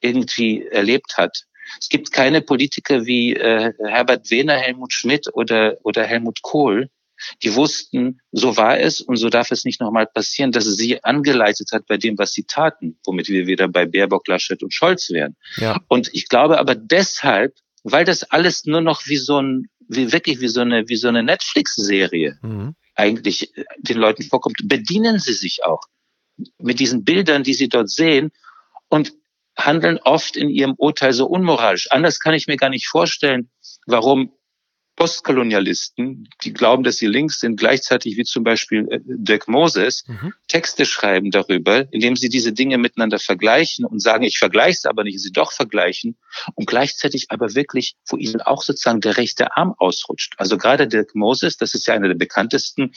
irgendwie 0.00 0.66
erlebt 0.66 1.16
hat. 1.16 1.44
Es 1.80 1.88
gibt 1.88 2.12
keine 2.12 2.42
Politiker 2.42 3.06
wie 3.06 3.34
äh, 3.34 3.72
Herbert 3.78 4.30
Wehner, 4.30 4.56
Helmut 4.56 4.92
Schmidt 4.92 5.28
oder, 5.32 5.76
oder 5.82 6.04
Helmut 6.04 6.42
Kohl, 6.42 6.90
die 7.42 7.54
wussten, 7.54 8.20
so 8.30 8.56
war 8.56 8.78
es 8.78 9.00
und 9.00 9.16
so 9.16 9.30
darf 9.30 9.50
es 9.50 9.64
nicht 9.64 9.80
nochmal 9.80 10.06
passieren, 10.06 10.52
dass 10.52 10.66
es 10.66 10.76
sie 10.76 11.02
angeleitet 11.02 11.70
hat 11.72 11.86
bei 11.86 11.96
dem, 11.96 12.18
was 12.18 12.32
sie 12.32 12.44
taten, 12.44 12.98
womit 13.04 13.28
wir 13.28 13.46
wieder 13.46 13.68
bei 13.68 13.86
Baerbock, 13.86 14.28
Laschet 14.28 14.62
und 14.62 14.74
Scholz 14.74 15.10
wären. 15.10 15.36
Ja. 15.56 15.80
Und 15.88 16.10
ich 16.12 16.28
glaube 16.28 16.58
aber 16.58 16.74
deshalb 16.74 17.54
weil 17.92 18.04
das 18.04 18.24
alles 18.24 18.64
nur 18.64 18.80
noch 18.80 19.06
wie 19.06 19.16
so 19.16 19.40
ein, 19.40 19.68
wie 19.88 20.12
wirklich 20.12 20.40
wie 20.40 20.48
so 20.48 20.60
eine, 20.60 20.88
wie 20.88 20.96
so 20.96 21.08
eine 21.08 21.22
Netflix-Serie 21.22 22.38
mhm. 22.42 22.74
eigentlich 22.94 23.56
äh, 23.56 23.64
den 23.78 23.98
Leuten 23.98 24.24
vorkommt, 24.24 24.56
bedienen 24.64 25.18
sie 25.18 25.34
sich 25.34 25.64
auch 25.64 25.82
mit 26.58 26.80
diesen 26.80 27.04
Bildern, 27.04 27.44
die 27.44 27.54
sie 27.54 27.68
dort 27.68 27.88
sehen 27.88 28.32
und 28.88 29.12
handeln 29.56 29.98
oft 30.02 30.36
in 30.36 30.50
ihrem 30.50 30.74
Urteil 30.76 31.12
so 31.12 31.26
unmoralisch. 31.26 31.90
Anders 31.90 32.18
kann 32.18 32.34
ich 32.34 32.46
mir 32.46 32.56
gar 32.56 32.70
nicht 32.70 32.88
vorstellen, 32.88 33.50
warum 33.86 34.32
Postkolonialisten, 34.96 36.28
die 36.42 36.52
glauben, 36.54 36.82
dass 36.82 36.96
sie 36.96 37.06
links 37.06 37.40
sind, 37.40 37.58
gleichzeitig 37.58 38.16
wie 38.16 38.24
zum 38.24 38.44
Beispiel 38.44 38.88
äh, 38.90 39.00
Dirk 39.04 39.46
Moses, 39.46 40.04
mhm. 40.06 40.32
Texte 40.48 40.86
schreiben 40.86 41.30
darüber, 41.30 41.86
indem 41.92 42.16
sie 42.16 42.30
diese 42.30 42.52
Dinge 42.52 42.78
miteinander 42.78 43.18
vergleichen 43.18 43.84
und 43.84 44.00
sagen, 44.00 44.24
ich 44.24 44.38
vergleiche 44.38 44.78
es 44.78 44.84
aber 44.86 45.04
nicht, 45.04 45.20
sie 45.20 45.32
doch 45.32 45.52
vergleichen 45.52 46.16
und 46.54 46.66
gleichzeitig 46.66 47.26
aber 47.28 47.54
wirklich, 47.54 47.96
wo 48.08 48.16
ihnen 48.16 48.40
auch 48.40 48.62
sozusagen 48.62 49.02
der 49.02 49.18
rechte 49.18 49.54
Arm 49.56 49.74
ausrutscht. 49.76 50.34
Also 50.38 50.56
gerade 50.56 50.88
Dirk 50.88 51.14
Moses, 51.14 51.58
das 51.58 51.74
ist 51.74 51.86
ja 51.86 51.94
einer 51.94 52.08
der 52.08 52.14
bekanntesten 52.14 52.92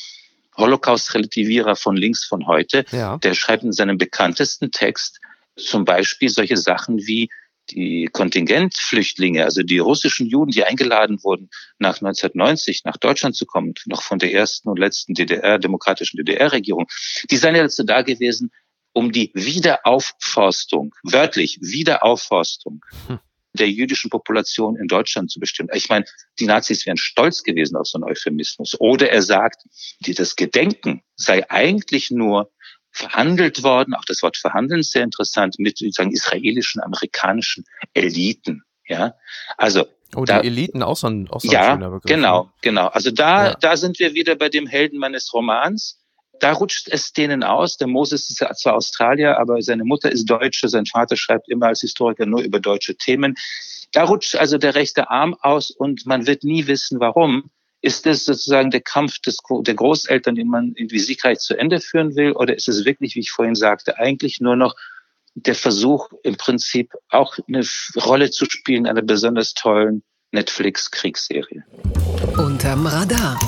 Holocaust-Relativierer 0.55 1.75
von 1.75 1.97
links 1.97 2.25
von 2.25 2.47
heute, 2.47 2.85
ja. 2.91 3.17
der 3.17 3.33
schreibt 3.33 3.63
in 3.63 3.73
seinem 3.73 3.97
bekanntesten 3.97 4.71
Text 4.71 5.19
zum 5.57 5.83
Beispiel 5.83 6.29
solche 6.29 6.57
Sachen 6.57 7.05
wie 7.05 7.29
die 7.71 8.09
Kontingentflüchtlinge, 8.11 9.43
also 9.43 9.63
die 9.63 9.79
russischen 9.79 10.27
Juden, 10.27 10.51
die 10.51 10.63
eingeladen 10.63 11.23
wurden, 11.23 11.49
nach 11.77 12.01
1990 12.01 12.83
nach 12.85 12.97
Deutschland 12.97 13.35
zu 13.35 13.45
kommen, 13.45 13.73
noch 13.85 14.01
von 14.01 14.19
der 14.19 14.33
ersten 14.33 14.69
und 14.69 14.79
letzten 14.79 15.13
DDR, 15.13 15.59
demokratischen 15.59 16.17
DDR-Regierung, 16.17 16.87
die 17.29 17.37
seien 17.37 17.55
ja 17.55 17.63
dazu 17.63 17.83
da 17.83 18.01
gewesen, 18.01 18.51
um 18.93 19.11
die 19.11 19.31
Wiederaufforstung, 19.33 20.93
wörtlich 21.03 21.59
Wiederaufforstung 21.61 22.81
hm. 23.07 23.19
der 23.53 23.69
jüdischen 23.69 24.09
Population 24.09 24.75
in 24.77 24.87
Deutschland 24.87 25.31
zu 25.31 25.39
bestimmen. 25.39 25.69
Ich 25.73 25.89
meine, 25.89 26.05
die 26.39 26.45
Nazis 26.45 26.85
wären 26.85 26.97
stolz 26.97 27.43
gewesen 27.43 27.75
auf 27.75 27.87
so 27.87 27.97
einen 27.97 28.09
Euphemismus. 28.09 28.75
Oder 28.79 29.11
er 29.11 29.21
sagt, 29.21 29.63
das 30.01 30.35
Gedenken 30.35 31.03
sei 31.15 31.49
eigentlich 31.49 32.09
nur 32.09 32.51
verhandelt 32.91 33.63
worden, 33.63 33.93
auch 33.93 34.05
das 34.05 34.21
Wort 34.21 34.37
verhandeln 34.37 34.81
ist 34.81 34.91
sehr 34.91 35.03
interessant, 35.03 35.55
mit 35.59 35.77
sozusagen 35.77 36.11
israelischen, 36.11 36.81
amerikanischen 36.81 37.65
Eliten. 37.93 38.63
Ja, 38.87 39.13
also 39.57 39.85
Oh, 40.15 40.21
die 40.21 40.31
da, 40.31 40.39
Eliten 40.39 40.81
auch 40.81 40.97
so 40.97 41.07
ein, 41.07 41.29
auch 41.29 41.39
so 41.39 41.51
ja, 41.51 41.73
ein 41.73 41.77
schöner 41.77 41.91
Begriff. 41.91 42.09
Genau, 42.09 42.43
ne? 42.45 42.49
genau. 42.61 42.87
Also 42.87 43.11
da, 43.11 43.49
ja. 43.49 43.55
da 43.59 43.77
sind 43.77 43.99
wir 43.99 44.15
wieder 44.15 44.35
bei 44.35 44.49
dem 44.49 44.65
Helden 44.65 44.97
meines 44.97 45.31
Romans. 45.33 45.99
Da 46.39 46.53
rutscht 46.53 46.87
es 46.87 47.13
denen 47.13 47.43
aus. 47.43 47.77
Der 47.77 47.87
Moses 47.87 48.29
ist 48.29 48.43
zwar 48.59 48.75
Australier, 48.75 49.37
aber 49.37 49.61
seine 49.61 49.83
Mutter 49.83 50.11
ist 50.11 50.25
Deutsche. 50.25 50.67
Sein 50.67 50.85
Vater 50.85 51.15
schreibt 51.15 51.47
immer 51.49 51.67
als 51.67 51.81
Historiker 51.81 52.25
nur 52.25 52.41
über 52.41 52.59
deutsche 52.59 52.95
Themen. 52.95 53.35
Da 53.91 54.03
rutscht 54.03 54.35
also 54.35 54.57
der 54.57 54.73
rechte 54.73 55.09
Arm 55.09 55.35
aus 55.41 55.69
und 55.69 56.05
man 56.05 56.25
wird 56.25 56.43
nie 56.43 56.65
wissen, 56.67 56.99
warum. 56.99 57.51
Ist 57.81 58.05
es 58.07 58.25
sozusagen 58.25 58.71
der 58.71 58.81
Kampf 58.81 59.19
des, 59.19 59.37
der 59.61 59.73
Großeltern, 59.73 60.35
den 60.35 60.49
man 60.49 60.73
irgendwie 60.75 60.99
siegreich 60.99 61.39
zu 61.39 61.57
Ende 61.57 61.79
führen 61.79 62.15
will? 62.15 62.33
Oder 62.33 62.55
ist 62.55 62.67
es 62.67 62.83
wirklich, 62.83 63.15
wie 63.15 63.21
ich 63.21 63.31
vorhin 63.31 63.55
sagte, 63.55 63.97
eigentlich 63.97 64.41
nur 64.41 64.57
noch 64.57 64.75
der 65.35 65.55
Versuch, 65.55 66.09
im 66.23 66.35
Prinzip 66.35 66.91
auch 67.09 67.37
eine 67.47 67.65
Rolle 67.95 68.31
zu 68.31 68.45
spielen 68.45 68.85
einer 68.85 69.01
besonders 69.01 69.53
tollen 69.53 70.03
Netflix-Kriegsserie? 70.31 71.63
Unterm 72.37 72.85
Radar. 72.85 73.39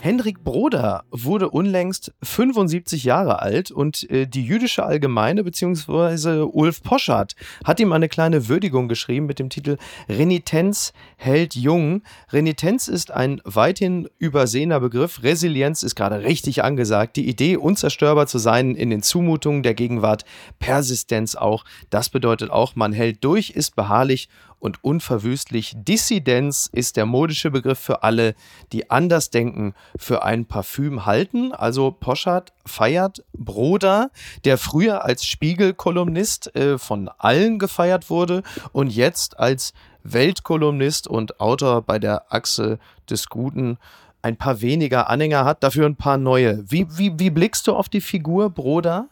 Hendrik 0.00 0.44
Broder 0.44 1.04
wurde 1.10 1.50
unlängst 1.50 2.12
75 2.22 3.02
Jahre 3.02 3.42
alt 3.42 3.72
und 3.72 4.08
äh, 4.10 4.26
die 4.26 4.44
jüdische 4.44 4.84
Allgemeine 4.84 5.42
bzw. 5.42 6.42
Ulf 6.52 6.82
Poschardt 6.84 7.34
hat 7.64 7.80
ihm 7.80 7.92
eine 7.92 8.08
kleine 8.08 8.48
Würdigung 8.48 8.88
geschrieben 8.88 9.26
mit 9.26 9.40
dem 9.40 9.50
Titel 9.50 9.76
Renitenz 10.08 10.92
hält 11.16 11.56
jung. 11.56 12.02
Renitenz 12.30 12.86
ist 12.86 13.10
ein 13.10 13.40
weithin 13.44 14.08
übersehener 14.18 14.78
Begriff. 14.78 15.22
Resilienz 15.24 15.82
ist 15.82 15.96
gerade 15.96 16.22
richtig 16.22 16.62
angesagt. 16.62 17.16
Die 17.16 17.28
Idee, 17.28 17.56
unzerstörbar 17.56 18.28
zu 18.28 18.38
sein 18.38 18.76
in 18.76 18.90
den 18.90 19.02
Zumutungen 19.02 19.64
der 19.64 19.74
Gegenwart. 19.74 20.24
Persistenz 20.60 21.34
auch. 21.34 21.64
Das 21.90 22.08
bedeutet 22.08 22.50
auch, 22.50 22.76
man 22.76 22.92
hält 22.92 23.24
durch, 23.24 23.50
ist 23.50 23.74
beharrlich 23.74 24.28
und 24.60 24.82
unverwüstlich. 24.82 25.74
Dissidenz 25.76 26.68
ist 26.72 26.96
der 26.96 27.06
modische 27.06 27.50
Begriff 27.50 27.78
für 27.78 28.02
alle, 28.02 28.34
die 28.72 28.90
anders 28.90 29.30
denken, 29.30 29.74
für 29.98 30.24
ein 30.24 30.46
Parfüm 30.46 31.06
halten. 31.06 31.52
Also 31.52 31.90
Poschardt 31.90 32.52
feiert 32.66 33.24
Broder, 33.32 34.10
der 34.44 34.58
früher 34.58 35.04
als 35.04 35.24
Spiegelkolumnist 35.24 36.54
äh, 36.56 36.78
von 36.78 37.08
allen 37.18 37.58
gefeiert 37.58 38.10
wurde 38.10 38.42
und 38.72 38.90
jetzt 38.90 39.38
als 39.38 39.72
Weltkolumnist 40.02 41.06
und 41.08 41.40
Autor 41.40 41.82
bei 41.82 41.98
der 41.98 42.32
Achse 42.32 42.78
des 43.08 43.28
Guten 43.28 43.78
ein 44.22 44.36
paar 44.36 44.60
weniger 44.60 45.08
Anhänger 45.08 45.44
hat, 45.44 45.62
dafür 45.62 45.86
ein 45.86 45.96
paar 45.96 46.18
neue. 46.18 46.64
Wie, 46.70 46.86
wie, 46.98 47.18
wie 47.18 47.30
blickst 47.30 47.66
du 47.66 47.74
auf 47.74 47.88
die 47.88 48.00
Figur 48.00 48.50
Broder? 48.50 49.08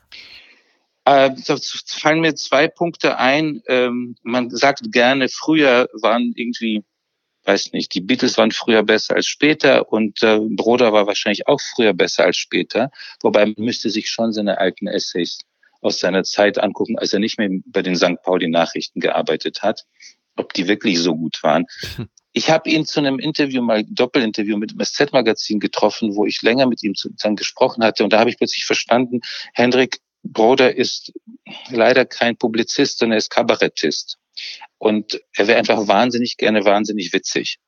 Äh, 1.06 1.30
da 1.46 1.56
fallen 1.86 2.20
mir 2.20 2.34
zwei 2.34 2.66
Punkte 2.66 3.16
ein. 3.16 3.62
Ähm, 3.68 4.16
man 4.22 4.50
sagt 4.50 4.90
gerne, 4.90 5.28
früher 5.28 5.88
waren 5.92 6.32
irgendwie, 6.34 6.84
weiß 7.44 7.72
nicht, 7.72 7.94
die 7.94 8.00
Beatles 8.00 8.36
waren 8.38 8.50
früher 8.50 8.82
besser 8.82 9.14
als 9.14 9.26
später 9.26 9.92
und 9.92 10.20
äh, 10.24 10.40
Broder 10.40 10.92
war 10.92 11.06
wahrscheinlich 11.06 11.46
auch 11.46 11.60
früher 11.60 11.94
besser 11.94 12.24
als 12.24 12.36
später. 12.36 12.90
Wobei 13.22 13.46
man 13.46 13.54
müsste 13.56 13.88
sich 13.88 14.10
schon 14.10 14.32
seine 14.32 14.58
alten 14.58 14.88
Essays 14.88 15.38
aus 15.80 16.00
seiner 16.00 16.24
Zeit 16.24 16.58
angucken, 16.58 16.98
als 16.98 17.12
er 17.12 17.20
nicht 17.20 17.38
mehr 17.38 17.50
bei 17.66 17.82
den 17.82 17.94
St. 17.94 18.20
Pauli-Nachrichten 18.24 18.98
gearbeitet 18.98 19.62
hat, 19.62 19.84
ob 20.34 20.54
die 20.54 20.66
wirklich 20.66 20.98
so 20.98 21.14
gut 21.14 21.38
waren. 21.42 21.66
Ich 22.32 22.50
habe 22.50 22.68
ihn 22.68 22.84
zu 22.84 23.00
einem 23.00 23.18
Interview, 23.18 23.62
mal 23.62 23.82
Doppelinterview 23.88 24.58
mit 24.58 24.72
dem 24.72 24.84
SZ-Magazin 24.84 25.58
getroffen, 25.58 26.16
wo 26.16 26.26
ich 26.26 26.42
länger 26.42 26.66
mit 26.66 26.82
ihm 26.82 26.94
sozusagen 26.94 27.34
gesprochen 27.34 27.82
hatte. 27.82 28.04
Und 28.04 28.12
da 28.12 28.18
habe 28.18 28.28
ich 28.28 28.36
plötzlich 28.36 28.66
verstanden, 28.66 29.22
Hendrik, 29.54 30.00
Broder 30.32 30.76
ist 30.76 31.12
leider 31.70 32.04
kein 32.04 32.36
Publizist, 32.36 32.98
sondern 32.98 33.14
er 33.16 33.18
ist 33.18 33.30
Kabarettist. 33.30 34.18
Und 34.78 35.20
er 35.34 35.46
wäre 35.46 35.58
einfach 35.58 35.88
wahnsinnig 35.88 36.36
gerne 36.36 36.64
wahnsinnig 36.64 37.12
witzig. 37.12 37.58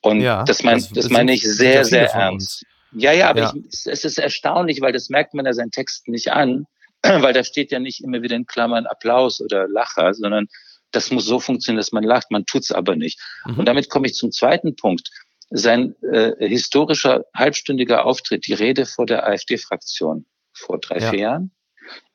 Und 0.00 0.20
ja, 0.20 0.44
das, 0.44 0.62
mein, 0.62 0.78
das, 0.78 0.90
das 0.90 1.08
meine 1.08 1.32
ich 1.32 1.42
sehr, 1.42 1.84
sehr 1.84 2.10
ernst. 2.12 2.64
Ja, 2.92 3.12
ja, 3.12 3.28
aber 3.28 3.40
ja. 3.40 3.52
Ich, 3.56 3.86
es 3.86 4.04
ist 4.04 4.18
erstaunlich, 4.18 4.80
weil 4.80 4.92
das 4.92 5.08
merkt 5.08 5.34
man 5.34 5.46
ja 5.46 5.52
seinen 5.52 5.70
Texten 5.70 6.12
nicht 6.12 6.32
an, 6.32 6.66
weil 7.02 7.32
da 7.32 7.42
steht 7.44 7.72
ja 7.72 7.78
nicht 7.78 8.02
immer 8.02 8.22
wieder 8.22 8.36
in 8.36 8.46
Klammern 8.46 8.86
Applaus 8.86 9.40
oder 9.40 9.66
Lacher, 9.68 10.14
sondern 10.14 10.46
das 10.92 11.10
muss 11.10 11.26
so 11.26 11.40
funktionieren, 11.40 11.78
dass 11.78 11.92
man 11.92 12.04
lacht, 12.04 12.30
man 12.30 12.46
tut's 12.46 12.72
aber 12.72 12.96
nicht. 12.96 13.20
Mhm. 13.44 13.58
Und 13.58 13.66
damit 13.66 13.90
komme 13.90 14.06
ich 14.06 14.14
zum 14.14 14.30
zweiten 14.30 14.76
Punkt. 14.76 15.10
Sein 15.50 15.94
äh, 16.02 16.32
historischer 16.48 17.24
halbstündiger 17.34 18.04
Auftritt, 18.04 18.46
die 18.46 18.54
Rede 18.54 18.86
vor 18.86 19.06
der 19.06 19.26
AfD-Fraktion 19.26 20.26
vor 20.52 20.80
drei, 20.80 20.98
ja. 20.98 21.10
vier 21.10 21.18
Jahren, 21.18 21.50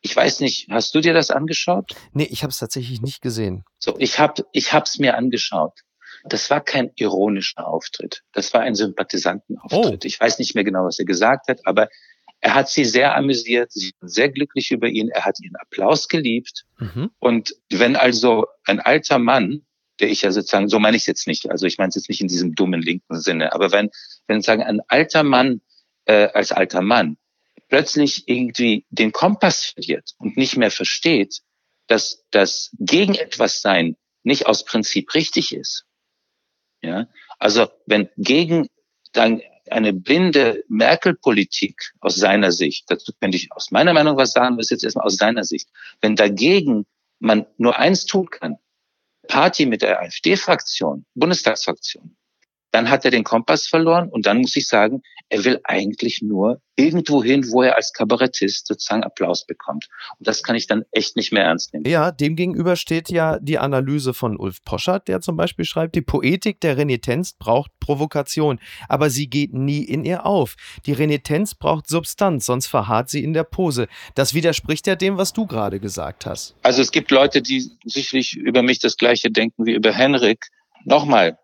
ich 0.01 0.15
weiß 0.15 0.39
nicht, 0.39 0.67
hast 0.69 0.95
du 0.95 1.01
dir 1.01 1.13
das 1.13 1.31
angeschaut? 1.31 1.91
Nee, 2.13 2.27
ich 2.29 2.43
habe 2.43 2.51
es 2.51 2.57
tatsächlich 2.57 3.01
nicht 3.01 3.21
gesehen. 3.21 3.63
So, 3.77 3.95
ich 3.99 4.19
habe 4.19 4.45
ich 4.51 4.73
hab's 4.73 4.99
mir 4.99 5.15
angeschaut. 5.15 5.79
Das 6.25 6.49
war 6.49 6.61
kein 6.61 6.91
ironischer 6.95 7.67
Auftritt. 7.67 8.23
Das 8.31 8.53
war 8.53 8.61
ein 8.61 8.75
Sympathisantenauftritt. 8.75 10.03
Oh. 10.03 10.07
Ich 10.07 10.19
weiß 10.19 10.39
nicht 10.39 10.53
mehr 10.55 10.63
genau, 10.63 10.85
was 10.85 10.99
er 10.99 11.05
gesagt 11.05 11.47
hat, 11.47 11.65
aber 11.65 11.89
er 12.41 12.55
hat 12.55 12.69
sie 12.69 12.85
sehr 12.85 13.15
amüsiert, 13.15 13.71
sie 13.71 13.93
waren 13.99 14.09
sehr 14.09 14.29
glücklich 14.29 14.71
über 14.71 14.87
ihn, 14.87 15.09
er 15.09 15.25
hat 15.25 15.39
ihren 15.39 15.55
Applaus 15.55 16.07
geliebt. 16.07 16.65
Mhm. 16.79 17.11
Und 17.19 17.55
wenn 17.69 17.95
also 17.95 18.47
ein 18.65 18.79
alter 18.79 19.19
Mann, 19.19 19.61
der 19.99 20.09
ich 20.09 20.23
ja 20.23 20.31
sozusagen, 20.31 20.67
so 20.67 20.79
meine 20.79 20.97
ich 20.97 21.03
es 21.03 21.07
jetzt 21.07 21.27
nicht, 21.27 21.49
also 21.51 21.67
ich 21.67 21.77
meine 21.77 21.89
es 21.89 21.95
jetzt 21.95 22.09
nicht 22.09 22.21
in 22.21 22.27
diesem 22.27 22.55
dummen 22.55 22.81
linken 22.81 23.19
Sinne, 23.19 23.53
aber 23.53 23.71
wenn, 23.71 23.89
wenn 24.27 24.41
sagen 24.41 24.63
ein 24.63 24.81
alter 24.87 25.21
Mann 25.21 25.61
äh, 26.05 26.29
als 26.33 26.51
alter 26.51 26.81
Mann 26.81 27.17
plötzlich 27.71 28.27
irgendwie 28.27 28.85
den 28.89 29.13
Kompass 29.13 29.63
verliert 29.65 30.11
und 30.17 30.35
nicht 30.35 30.57
mehr 30.57 30.71
versteht, 30.71 31.39
dass 31.87 32.25
das 32.29 32.69
gegen 32.77 33.15
etwas 33.15 33.61
sein 33.61 33.95
nicht 34.23 34.45
aus 34.45 34.65
Prinzip 34.65 35.15
richtig 35.15 35.53
ist. 35.53 35.85
Ja, 36.81 37.07
also 37.39 37.69
wenn 37.85 38.09
gegen 38.17 38.67
dann 39.13 39.41
eine 39.69 39.93
blinde 39.93 40.65
Merkel-Politik 40.67 41.93
aus 42.01 42.15
seiner 42.17 42.51
Sicht, 42.51 42.91
dazu 42.91 43.13
könnte 43.19 43.37
ich 43.37 43.51
aus 43.53 43.71
meiner 43.71 43.93
Meinung 43.93 44.17
was 44.17 44.33
sagen, 44.33 44.59
ist 44.59 44.71
jetzt 44.71 44.83
erstmal 44.83 45.05
aus 45.05 45.15
seiner 45.15 45.45
Sicht, 45.45 45.69
wenn 46.01 46.17
dagegen 46.17 46.85
man 47.19 47.45
nur 47.57 47.77
eins 47.77 48.05
tun 48.05 48.29
kann, 48.29 48.57
Party 49.29 49.65
mit 49.65 49.81
der 49.81 50.01
AfD-Fraktion, 50.01 51.05
Bundestagsfraktion, 51.13 52.17
dann 52.71 52.89
hat 52.89 53.05
er 53.05 53.11
den 53.11 53.23
Kompass 53.23 53.67
verloren 53.67 54.09
und 54.09 54.25
dann 54.25 54.39
muss 54.39 54.55
ich 54.55 54.67
sagen, 54.67 55.01
er 55.29 55.45
will 55.45 55.61
eigentlich 55.63 56.21
nur 56.21 56.61
irgendwo 56.75 57.23
hin, 57.23 57.45
wo 57.51 57.61
er 57.61 57.75
als 57.75 57.93
Kabarettist 57.93 58.67
sozusagen 58.67 59.03
Applaus 59.03 59.45
bekommt. 59.45 59.87
Und 60.17 60.27
das 60.27 60.43
kann 60.43 60.55
ich 60.55 60.67
dann 60.67 60.83
echt 60.91 61.15
nicht 61.15 61.31
mehr 61.31 61.43
ernst 61.43 61.73
nehmen. 61.73 61.85
Ja, 61.85 62.11
demgegenüber 62.11 62.75
steht 62.75 63.09
ja 63.09 63.39
die 63.39 63.57
Analyse 63.57 64.13
von 64.13 64.37
Ulf 64.37 64.63
Poschert, 64.63 65.07
der 65.07 65.21
zum 65.21 65.37
Beispiel 65.37 65.65
schreibt, 65.65 65.95
die 65.95 66.01
Poetik 66.01 66.59
der 66.59 66.77
Renitenz 66.77 67.33
braucht 67.33 67.71
Provokation, 67.79 68.59
aber 68.89 69.09
sie 69.09 69.29
geht 69.29 69.53
nie 69.53 69.83
in 69.83 70.03
ihr 70.03 70.25
auf. 70.25 70.55
Die 70.85 70.93
Renitenz 70.93 71.55
braucht 71.55 71.87
Substanz, 71.87 72.45
sonst 72.45 72.67
verharrt 72.67 73.09
sie 73.09 73.23
in 73.23 73.33
der 73.33 73.43
Pose. 73.43 73.87
Das 74.15 74.33
widerspricht 74.33 74.87
ja 74.87 74.95
dem, 74.95 75.17
was 75.17 75.33
du 75.33 75.45
gerade 75.45 75.79
gesagt 75.79 76.25
hast. 76.25 76.55
Also 76.63 76.81
es 76.81 76.91
gibt 76.91 77.11
Leute, 77.11 77.41
die 77.41 77.69
sicherlich 77.85 78.35
über 78.35 78.63
mich 78.63 78.79
das 78.79 78.97
gleiche 78.97 79.29
denken 79.29 79.65
wie 79.65 79.73
über 79.73 79.93
Henrik. 79.93 80.47
Nochmal, 80.83 81.37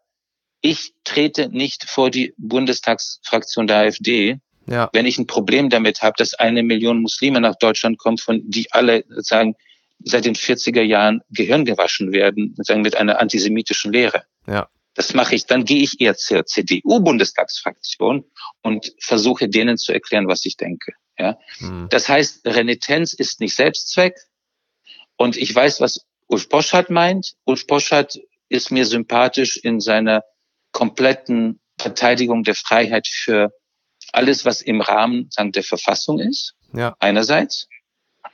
ich 0.62 0.94
trete 1.04 1.50
nicht 1.50 1.90
vor 1.90 2.10
die 2.10 2.34
Bundestagsfraktion 2.38 3.68
der 3.68 3.78
AfD, 3.78 4.40
ja. 4.66 4.90
wenn 4.94 5.06
ich 5.06 5.18
ein 5.18 5.28
Problem 5.28 5.70
damit 5.70 6.02
habe, 6.02 6.16
dass 6.18 6.34
eine 6.34 6.64
Million 6.64 7.02
Muslime 7.02 7.40
nach 7.40 7.56
Deutschland 7.56 7.98
kommt, 7.98 8.22
von 8.22 8.42
die 8.46 8.72
alle 8.72 9.06
sozusagen 9.08 9.56
seit 10.04 10.26
den 10.26 10.36
40er 10.36 10.82
Jahren 10.82 11.22
Gehirn 11.30 11.66
gewaschen 11.66 12.12
werden, 12.12 12.54
sozusagen 12.56 12.82
mit 12.82 12.96
einer 12.96 13.20
antisemitischen 13.20 13.92
Lehre. 13.92 14.24
Ja. 14.48 14.70
Das 14.94 15.14
mache 15.14 15.36
ich, 15.36 15.46
dann 15.46 15.64
gehe 15.64 15.84
ich 15.84 16.02
eher 16.02 16.16
zur 16.16 16.46
CDU-Bundestagsfraktion 16.46 18.26
und 18.62 18.94
versuche 19.00 19.48
denen 19.48 19.78
zu 19.78 19.94
erklären, 19.94 20.28
was 20.28 20.44
ich 20.46 20.58
denke. 20.58 20.94
Ja? 21.20 21.38
Hm. 21.60 21.88
Das 21.90 22.10
heißt, 22.10 22.46
Renitenz 22.46 23.14
ist 23.14 23.40
nicht 23.40 23.56
Selbstzweck. 23.56 24.16
Und 25.16 25.38
ich 25.38 25.54
weiß, 25.54 25.82
was 25.82 26.06
Ulf 26.28 26.50
Poschardt 26.50 26.90
meint. 26.90 27.36
Ulf 27.46 27.68
Poschardt 27.68 28.20
ist 28.50 28.72
mir 28.72 28.86
sympathisch 28.86 29.58
in 29.58 29.80
seiner 29.80 30.24
kompletten 30.72 31.60
Verteidigung 31.80 32.44
der 32.44 32.56
Freiheit 32.56 33.08
für 33.08 33.52
alles, 34.14 34.46
was 34.46 34.62
im 34.62 34.82
Rahmen 34.82 35.28
sagen, 35.30 35.52
der 35.52 35.64
Verfassung 35.64 36.20
ist. 36.20 36.56
Ja. 36.74 36.96
Einerseits. 37.00 37.68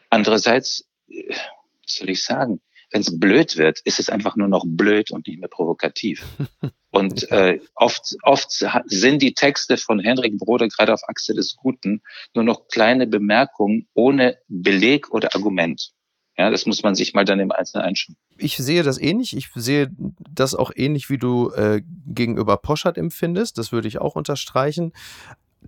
Andererseits, 0.10 0.86
äh, 1.10 1.30
was 1.30 1.96
soll 1.96 2.10
ich 2.10 2.24
sagen? 2.24 2.62
Wenn 2.92 3.02
es 3.02 3.20
blöd 3.20 3.58
wird, 3.58 3.80
ist 3.86 4.00
es 4.00 4.10
einfach 4.10 4.36
nur 4.36 4.48
noch 4.48 4.64
blöd 4.68 5.10
und 5.12 5.28
nicht 5.28 5.40
mehr 5.40 5.50
provokativ. 5.50 6.24
Und 6.92 7.32
äh, 7.32 7.60
oft, 7.74 8.16
oft 8.22 8.52
sind 8.86 9.24
die 9.24 9.34
Texte 9.34 9.78
von 9.78 10.00
Henrik 10.00 10.38
Brode 10.38 10.68
gerade 10.68 10.94
auf 10.94 11.02
Achse 11.08 11.34
des 11.34 11.56
Guten 11.56 12.04
nur 12.36 12.44
noch 12.44 12.68
kleine 12.68 13.08
Bemerkungen 13.08 13.88
ohne 13.96 14.38
Beleg 14.48 15.12
oder 15.12 15.34
Argument. 15.34 15.90
Ja, 16.38 16.50
das 16.50 16.66
muss 16.66 16.82
man 16.82 16.96
sich 16.96 17.14
mal 17.14 17.26
dann 17.26 17.40
im 17.40 17.52
Einzelnen 17.52 17.86
einschauen. 17.86 18.16
Ich 18.38 18.58
sehe 18.58 18.82
das 18.82 18.98
ähnlich. 18.98 19.38
Ich 19.38 19.50
sehe 19.54 19.92
das 20.32 20.56
auch 20.56 20.72
ähnlich, 20.76 21.10
wie 21.10 21.20
du 21.20 21.52
äh, 21.52 21.82
gegenüber 22.08 22.58
Poschert 22.58 22.98
empfindest. 22.98 23.60
Das 23.60 23.72
würde 23.72 23.88
ich 23.88 24.00
auch 24.00 24.16
unterstreichen. 24.16 24.94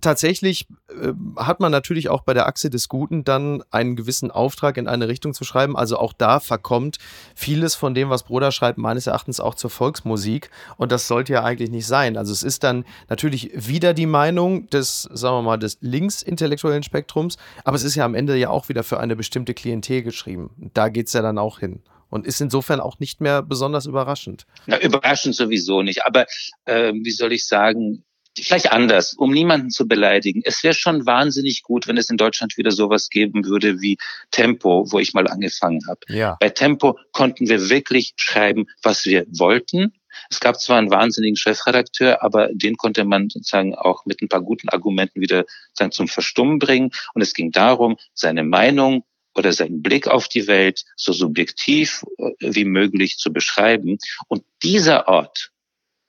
Tatsächlich 0.00 0.66
äh, 0.88 1.12
hat 1.36 1.60
man 1.60 1.72
natürlich 1.72 2.08
auch 2.08 2.22
bei 2.22 2.34
der 2.34 2.46
Achse 2.46 2.70
des 2.70 2.88
Guten 2.88 3.24
dann 3.24 3.62
einen 3.70 3.96
gewissen 3.96 4.30
Auftrag 4.30 4.76
in 4.76 4.88
eine 4.88 5.08
Richtung 5.08 5.34
zu 5.34 5.44
schreiben. 5.44 5.76
Also 5.76 5.98
auch 5.98 6.12
da 6.12 6.40
verkommt 6.40 6.98
vieles 7.34 7.74
von 7.74 7.94
dem, 7.94 8.10
was 8.10 8.24
Broder 8.24 8.52
schreibt, 8.52 8.78
meines 8.78 9.06
Erachtens 9.06 9.40
auch 9.40 9.54
zur 9.54 9.70
Volksmusik. 9.70 10.50
Und 10.76 10.92
das 10.92 11.08
sollte 11.08 11.32
ja 11.32 11.44
eigentlich 11.44 11.70
nicht 11.70 11.86
sein. 11.86 12.16
Also 12.16 12.32
es 12.32 12.42
ist 12.42 12.64
dann 12.64 12.84
natürlich 13.08 13.50
wieder 13.54 13.94
die 13.94 14.06
Meinung 14.06 14.68
des, 14.70 15.02
sagen 15.12 15.36
wir 15.36 15.42
mal, 15.42 15.58
des 15.58 15.78
linksintellektuellen 15.80 16.82
Spektrums, 16.82 17.36
aber 17.64 17.76
es 17.76 17.84
ist 17.84 17.94
ja 17.94 18.04
am 18.04 18.14
Ende 18.14 18.36
ja 18.36 18.50
auch 18.50 18.68
wieder 18.68 18.82
für 18.82 19.00
eine 19.00 19.16
bestimmte 19.16 19.54
Klientel 19.54 20.02
geschrieben. 20.02 20.70
Da 20.74 20.88
geht 20.88 21.08
es 21.08 21.12
ja 21.12 21.22
dann 21.22 21.38
auch 21.38 21.58
hin 21.58 21.82
und 22.10 22.26
ist 22.26 22.40
insofern 22.40 22.80
auch 22.80 22.98
nicht 22.98 23.20
mehr 23.20 23.42
besonders 23.42 23.86
überraschend. 23.86 24.46
Na, 24.66 24.80
überraschend 24.80 25.34
sowieso 25.34 25.82
nicht. 25.82 26.06
Aber 26.06 26.26
äh, 26.64 26.92
wie 26.92 27.10
soll 27.10 27.32
ich 27.32 27.46
sagen, 27.46 28.04
vielleicht 28.42 28.72
anders, 28.72 29.14
um 29.14 29.32
niemanden 29.32 29.70
zu 29.70 29.86
beleidigen. 29.88 30.42
Es 30.44 30.62
wäre 30.62 30.74
schon 30.74 31.06
wahnsinnig 31.06 31.62
gut, 31.62 31.86
wenn 31.86 31.96
es 31.96 32.10
in 32.10 32.16
Deutschland 32.16 32.56
wieder 32.56 32.70
sowas 32.70 33.08
geben 33.08 33.44
würde 33.44 33.80
wie 33.80 33.98
Tempo, 34.30 34.86
wo 34.90 34.98
ich 34.98 35.14
mal 35.14 35.26
angefangen 35.28 35.80
habe. 35.88 36.00
Ja. 36.08 36.36
Bei 36.40 36.50
Tempo 36.50 36.98
konnten 37.12 37.48
wir 37.48 37.68
wirklich 37.70 38.14
schreiben, 38.16 38.66
was 38.82 39.04
wir 39.04 39.26
wollten. 39.28 39.92
Es 40.30 40.40
gab 40.40 40.60
zwar 40.60 40.78
einen 40.78 40.90
wahnsinnigen 40.90 41.36
Chefredakteur, 41.36 42.22
aber 42.22 42.48
den 42.52 42.76
konnte 42.76 43.04
man 43.04 43.28
sozusagen 43.28 43.74
auch 43.74 44.06
mit 44.06 44.22
ein 44.22 44.28
paar 44.28 44.42
guten 44.42 44.68
Argumenten 44.68 45.20
wieder 45.20 45.44
sozusagen 45.68 45.92
zum 45.92 46.08
Verstummen 46.08 46.58
bringen. 46.58 46.90
Und 47.14 47.22
es 47.22 47.34
ging 47.34 47.52
darum, 47.52 47.96
seine 48.14 48.42
Meinung 48.42 49.04
oder 49.34 49.52
seinen 49.52 49.82
Blick 49.82 50.08
auf 50.08 50.28
die 50.28 50.46
Welt 50.46 50.84
so 50.96 51.12
subjektiv 51.12 52.04
äh, 52.18 52.32
wie 52.40 52.64
möglich 52.64 53.18
zu 53.18 53.32
beschreiben. 53.32 53.98
Und 54.28 54.44
dieser 54.62 55.08
Ort, 55.08 55.52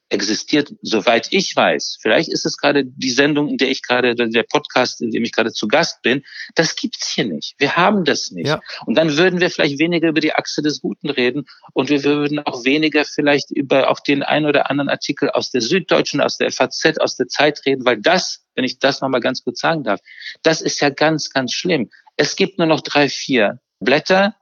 existiert, 0.09 0.73
soweit 0.81 1.27
ich 1.31 1.55
weiß. 1.55 1.97
Vielleicht 2.01 2.29
ist 2.29 2.45
es 2.45 2.57
gerade 2.57 2.85
die 2.85 3.09
Sendung, 3.09 3.49
in 3.49 3.57
der 3.57 3.69
ich 3.69 3.81
gerade, 3.81 4.15
der 4.15 4.43
Podcast, 4.43 5.01
in 5.01 5.11
dem 5.11 5.23
ich 5.23 5.31
gerade 5.31 5.51
zu 5.51 5.67
Gast 5.67 6.01
bin. 6.01 6.23
Das 6.55 6.75
gibt's 6.75 7.13
hier 7.13 7.25
nicht. 7.25 7.55
Wir 7.57 7.75
haben 7.75 8.05
das 8.05 8.31
nicht. 8.31 8.47
Ja. 8.47 8.61
Und 8.85 8.95
dann 8.95 9.17
würden 9.17 9.41
wir 9.41 9.49
vielleicht 9.49 9.79
weniger 9.79 10.09
über 10.09 10.21
die 10.21 10.33
Achse 10.33 10.61
des 10.61 10.81
Guten 10.81 11.09
reden 11.09 11.45
und 11.73 11.89
wir 11.89 12.03
würden 12.03 12.39
auch 12.39 12.63
weniger 12.63 13.03
vielleicht 13.05 13.51
über 13.51 13.89
auch 13.89 13.99
den 13.99 14.23
ein 14.23 14.45
oder 14.45 14.69
anderen 14.69 14.89
Artikel 14.89 15.29
aus 15.29 15.51
der 15.51 15.61
Süddeutschen, 15.61 16.21
aus 16.21 16.37
der 16.37 16.51
FAZ, 16.51 16.99
aus 16.99 17.17
der 17.17 17.27
Zeit 17.27 17.65
reden, 17.65 17.85
weil 17.85 17.97
das, 17.99 18.45
wenn 18.55 18.63
ich 18.63 18.79
das 18.79 19.01
nochmal 19.01 19.21
ganz 19.21 19.43
kurz 19.43 19.59
sagen 19.59 19.83
darf, 19.83 19.99
das 20.43 20.61
ist 20.61 20.79
ja 20.79 20.89
ganz, 20.89 21.31
ganz 21.31 21.53
schlimm. 21.53 21.89
Es 22.15 22.35
gibt 22.35 22.57
nur 22.57 22.67
noch 22.67 22.81
drei, 22.81 23.09
vier 23.09 23.59
Blätter, 23.79 24.35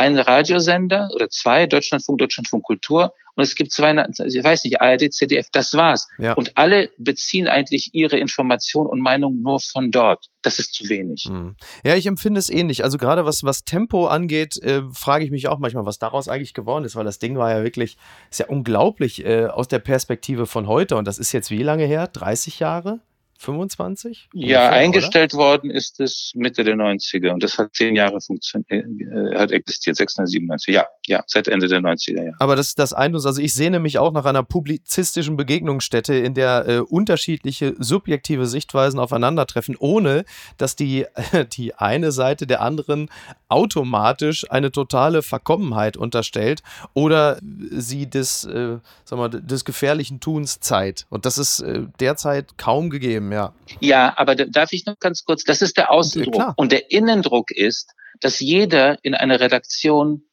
einen 0.00 0.18
Radiosender 0.18 1.10
oder 1.14 1.28
zwei, 1.28 1.66
Deutschlandfunk, 1.66 2.18
Deutschlandfunk 2.18 2.64
Kultur 2.64 3.12
und 3.34 3.44
es 3.44 3.54
gibt 3.54 3.70
zwei, 3.70 3.92
ich 3.92 4.42
weiß 4.42 4.64
nicht, 4.64 4.80
ARD, 4.80 5.12
ZDF, 5.12 5.48
das 5.52 5.74
war's. 5.74 6.08
Ja. 6.18 6.32
Und 6.32 6.56
alle 6.56 6.90
beziehen 6.96 7.48
eigentlich 7.48 7.90
ihre 7.92 8.18
Informationen 8.18 8.88
und 8.88 9.00
Meinungen 9.00 9.42
nur 9.42 9.60
von 9.60 9.90
dort. 9.90 10.26
Das 10.42 10.58
ist 10.58 10.72
zu 10.72 10.88
wenig. 10.88 11.24
Hm. 11.28 11.54
Ja, 11.84 11.96
ich 11.96 12.06
empfinde 12.06 12.38
es 12.38 12.48
ähnlich. 12.48 12.82
Also 12.82 12.96
gerade 12.96 13.26
was, 13.26 13.44
was 13.44 13.64
Tempo 13.64 14.06
angeht, 14.06 14.56
äh, 14.62 14.82
frage 14.92 15.24
ich 15.24 15.30
mich 15.30 15.48
auch 15.48 15.58
manchmal, 15.58 15.84
was 15.84 15.98
daraus 15.98 16.28
eigentlich 16.28 16.54
geworden 16.54 16.84
ist, 16.84 16.96
weil 16.96 17.04
das 17.04 17.18
Ding 17.18 17.36
war 17.36 17.50
ja 17.50 17.62
wirklich, 17.62 17.98
ist 18.30 18.40
ja 18.40 18.46
unglaublich 18.46 19.24
äh, 19.24 19.46
aus 19.46 19.68
der 19.68 19.80
Perspektive 19.80 20.46
von 20.46 20.66
heute. 20.66 20.96
Und 20.96 21.06
das 21.06 21.18
ist 21.18 21.32
jetzt 21.32 21.50
wie 21.50 21.62
lange 21.62 21.84
her? 21.84 22.08
30 22.08 22.58
Jahre? 22.58 23.00
25? 23.40 24.28
Ja, 24.34 24.66
ungefähr, 24.66 24.70
eingestellt 24.72 25.34
oder? 25.34 25.44
worden 25.44 25.70
ist 25.70 25.98
es 25.98 26.32
Mitte 26.34 26.62
der 26.62 26.76
90er 26.76 27.30
und 27.30 27.42
das 27.42 27.56
hat 27.56 27.74
zehn 27.74 27.96
Jahre 27.96 28.20
funktioniert, 28.20 28.70
äh, 28.70 29.36
hat 29.36 29.50
existiert, 29.50 29.96
697, 29.96 30.74
ja, 30.74 30.86
ja, 31.06 31.22
seit 31.26 31.48
Ende 31.48 31.66
der 31.66 31.80
90er, 31.80 32.22
ja. 32.22 32.32
Aber 32.38 32.54
das 32.54 32.68
ist 32.68 32.78
das 32.78 32.92
Eindruck, 32.92 33.24
also 33.24 33.40
ich 33.40 33.54
sehne 33.54 33.80
mich 33.80 33.98
auch 33.98 34.12
nach 34.12 34.26
einer 34.26 34.42
publizistischen 34.42 35.36
Begegnungsstätte, 35.36 36.14
in 36.14 36.34
der 36.34 36.68
äh, 36.68 36.78
unterschiedliche 36.80 37.74
subjektive 37.78 38.46
Sichtweisen 38.46 39.00
aufeinandertreffen, 39.00 39.74
ohne 39.78 40.24
dass 40.58 40.76
die, 40.76 41.06
äh, 41.32 41.46
die 41.52 41.74
eine 41.74 42.12
Seite 42.12 42.46
der 42.46 42.60
anderen 42.60 43.08
automatisch 43.48 44.50
eine 44.50 44.70
totale 44.70 45.22
Verkommenheit 45.22 45.96
unterstellt 45.96 46.62
oder 46.94 47.38
sie 47.70 48.08
des, 48.08 48.44
äh, 48.44 48.78
sag 49.04 49.18
mal, 49.18 49.28
des 49.28 49.64
gefährlichen 49.64 50.20
Tuns 50.20 50.60
Zeit. 50.60 51.06
Und 51.08 51.24
das 51.24 51.38
ist 51.38 51.60
äh, 51.60 51.84
derzeit 51.98 52.58
kaum 52.58 52.90
gegeben 52.90 53.29
ja. 53.32 53.54
Ja, 53.80 54.14
aber 54.16 54.34
darf 54.34 54.72
ich 54.72 54.86
noch 54.86 54.98
ganz 54.98 55.24
kurz, 55.24 55.44
das 55.44 55.62
ist 55.62 55.76
der 55.76 55.90
Außendruck. 55.90 56.34
Ja, 56.34 56.54
und 56.56 56.72
der 56.72 56.90
Innendruck 56.90 57.50
ist, 57.50 57.92
dass 58.20 58.40
jeder 58.40 58.98
in 59.02 59.14
einer 59.14 59.40
Redaktion, 59.40 60.24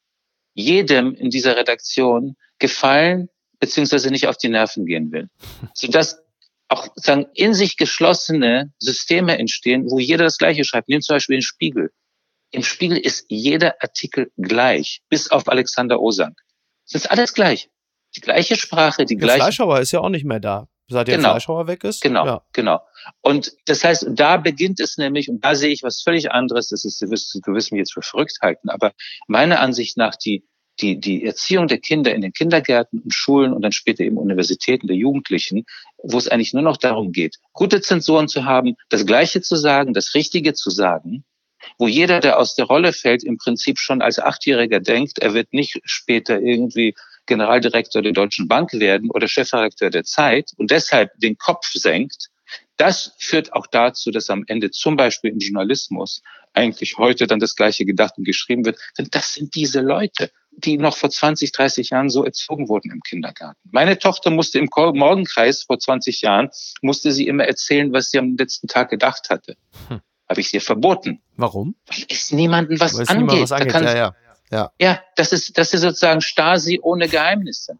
jedem 0.54 1.14
in 1.14 1.30
dieser 1.30 1.56
Redaktion 1.56 2.36
gefallen 2.58 3.28
beziehungsweise 3.60 4.10
nicht 4.10 4.26
auf 4.26 4.36
die 4.36 4.48
Nerven 4.48 4.86
gehen 4.86 5.10
will. 5.12 5.28
Sodass 5.74 6.20
auch 6.68 6.88
sagen, 6.96 7.26
in 7.34 7.54
sich 7.54 7.76
geschlossene 7.76 8.72
Systeme 8.78 9.38
entstehen, 9.38 9.90
wo 9.90 9.98
jeder 9.98 10.24
das 10.24 10.36
Gleiche 10.36 10.64
schreibt. 10.64 10.88
Nehmen 10.88 11.02
zum 11.02 11.16
Beispiel 11.16 11.36
den 11.36 11.42
Spiegel. 11.42 11.90
Im 12.50 12.62
Spiegel 12.62 12.98
ist 12.98 13.26
jeder 13.28 13.76
Artikel 13.82 14.30
gleich, 14.36 15.00
bis 15.08 15.30
auf 15.30 15.48
Alexander 15.48 16.00
Osank. 16.00 16.38
Es 16.86 16.94
ist 16.94 17.10
alles 17.10 17.34
gleich. 17.34 17.70
Die 18.16 18.20
gleiche 18.20 18.56
Sprache, 18.56 19.04
die 19.04 19.16
der 19.16 19.26
gleiche. 19.26 19.42
Fleischhauer 19.42 19.80
ist 19.80 19.92
ja 19.92 20.00
auch 20.00 20.08
nicht 20.08 20.24
mehr 20.24 20.40
da 20.40 20.68
seit 20.88 21.08
der 21.08 21.16
genau. 21.16 21.30
Fleischhauer 21.30 21.66
weg 21.66 21.84
ist. 21.84 22.00
Genau, 22.00 22.26
ja. 22.26 22.42
genau. 22.52 22.80
Und 23.20 23.52
das 23.66 23.84
heißt, 23.84 24.06
da 24.10 24.36
beginnt 24.36 24.80
es 24.80 24.96
nämlich, 24.96 25.28
und 25.28 25.44
da 25.44 25.54
sehe 25.54 25.70
ich 25.70 25.82
was 25.82 26.02
völlig 26.02 26.32
anderes, 26.32 26.68
das 26.68 26.84
ist, 26.84 27.00
du 27.00 27.10
wirst, 27.10 27.34
du 27.34 27.52
wirst 27.52 27.72
mich 27.72 27.78
jetzt 27.78 27.92
für 27.92 28.02
verrückt 28.02 28.38
halten, 28.42 28.68
aber 28.68 28.92
meiner 29.26 29.60
Ansicht 29.60 29.96
nach 29.96 30.16
die, 30.16 30.44
die, 30.80 30.98
die 30.98 31.24
Erziehung 31.24 31.68
der 31.68 31.78
Kinder 31.78 32.14
in 32.14 32.20
den 32.20 32.32
Kindergärten 32.32 33.00
und 33.00 33.12
Schulen 33.12 33.52
und 33.52 33.62
dann 33.62 33.72
später 33.72 34.04
eben 34.04 34.16
Universitäten 34.16 34.86
der 34.86 34.96
Jugendlichen, 34.96 35.64
wo 36.02 36.18
es 36.18 36.28
eigentlich 36.28 36.54
nur 36.54 36.62
noch 36.62 36.76
darum 36.76 37.12
geht, 37.12 37.36
gute 37.52 37.80
Zensoren 37.80 38.28
zu 38.28 38.44
haben, 38.44 38.76
das 38.88 39.06
Gleiche 39.06 39.40
zu 39.40 39.56
sagen, 39.56 39.92
das 39.92 40.14
Richtige 40.14 40.54
zu 40.54 40.70
sagen, 40.70 41.24
wo 41.78 41.88
jeder, 41.88 42.20
der 42.20 42.38
aus 42.38 42.54
der 42.54 42.66
Rolle 42.66 42.92
fällt, 42.92 43.24
im 43.24 43.36
Prinzip 43.36 43.78
schon 43.78 44.00
als 44.00 44.18
Achtjähriger 44.18 44.80
denkt, 44.80 45.18
er 45.18 45.34
wird 45.34 45.52
nicht 45.52 45.80
später 45.84 46.40
irgendwie 46.40 46.94
Generaldirektor 47.28 48.02
der 48.02 48.12
Deutschen 48.12 48.48
Bank 48.48 48.72
werden 48.72 49.10
oder 49.10 49.28
Chefredakteur 49.28 49.90
der 49.90 50.04
Zeit 50.04 50.50
und 50.56 50.70
deshalb 50.70 51.12
den 51.18 51.38
Kopf 51.38 51.70
senkt, 51.72 52.28
das 52.76 53.12
führt 53.18 53.52
auch 53.52 53.66
dazu, 53.66 54.10
dass 54.10 54.30
am 54.30 54.44
Ende 54.46 54.70
zum 54.70 54.96
Beispiel 54.96 55.30
im 55.30 55.38
Journalismus 55.38 56.22
eigentlich 56.54 56.96
heute 56.96 57.26
dann 57.26 57.40
das 57.40 57.54
gleiche 57.54 57.84
gedacht 57.84 58.14
und 58.16 58.24
geschrieben 58.24 58.64
wird. 58.64 58.78
Denn 58.96 59.08
das 59.10 59.34
sind 59.34 59.54
diese 59.54 59.80
Leute, 59.80 60.30
die 60.52 60.76
noch 60.76 60.96
vor 60.96 61.10
20, 61.10 61.52
30 61.52 61.90
Jahren 61.90 62.08
so 62.08 62.24
erzogen 62.24 62.68
wurden 62.68 62.90
im 62.90 63.00
Kindergarten. 63.00 63.60
Meine 63.70 63.98
Tochter 63.98 64.30
musste 64.30 64.58
im 64.58 64.68
Morgenkreis 64.72 65.64
vor 65.64 65.78
20 65.78 66.20
Jahren, 66.22 66.50
musste 66.82 67.12
sie 67.12 67.26
immer 67.26 67.44
erzählen, 67.44 67.92
was 67.92 68.10
sie 68.10 68.18
am 68.18 68.36
letzten 68.36 68.66
Tag 68.66 68.90
gedacht 68.90 69.30
hatte. 69.30 69.56
Hm. 69.88 70.00
Habe 70.28 70.40
ich 70.40 70.52
ihr 70.52 70.60
verboten. 70.60 71.22
Warum? 71.36 71.74
Weil 71.86 72.04
es 72.08 72.32
niemanden 72.32 72.78
was 72.80 72.94
Weil 72.94 73.06
angeht. 73.08 73.30
Niemand 73.30 73.42
was 73.42 73.52
angeht. 73.52 73.72
Ja, 73.74 73.96
ja. 73.96 74.14
Ja. 74.50 74.70
ja, 74.80 75.00
das 75.16 75.32
ist, 75.32 75.58
das 75.58 75.74
ist 75.74 75.82
sozusagen 75.82 76.20
Stasi 76.20 76.80
ohne 76.82 77.08
Geheimnisse. 77.08 77.78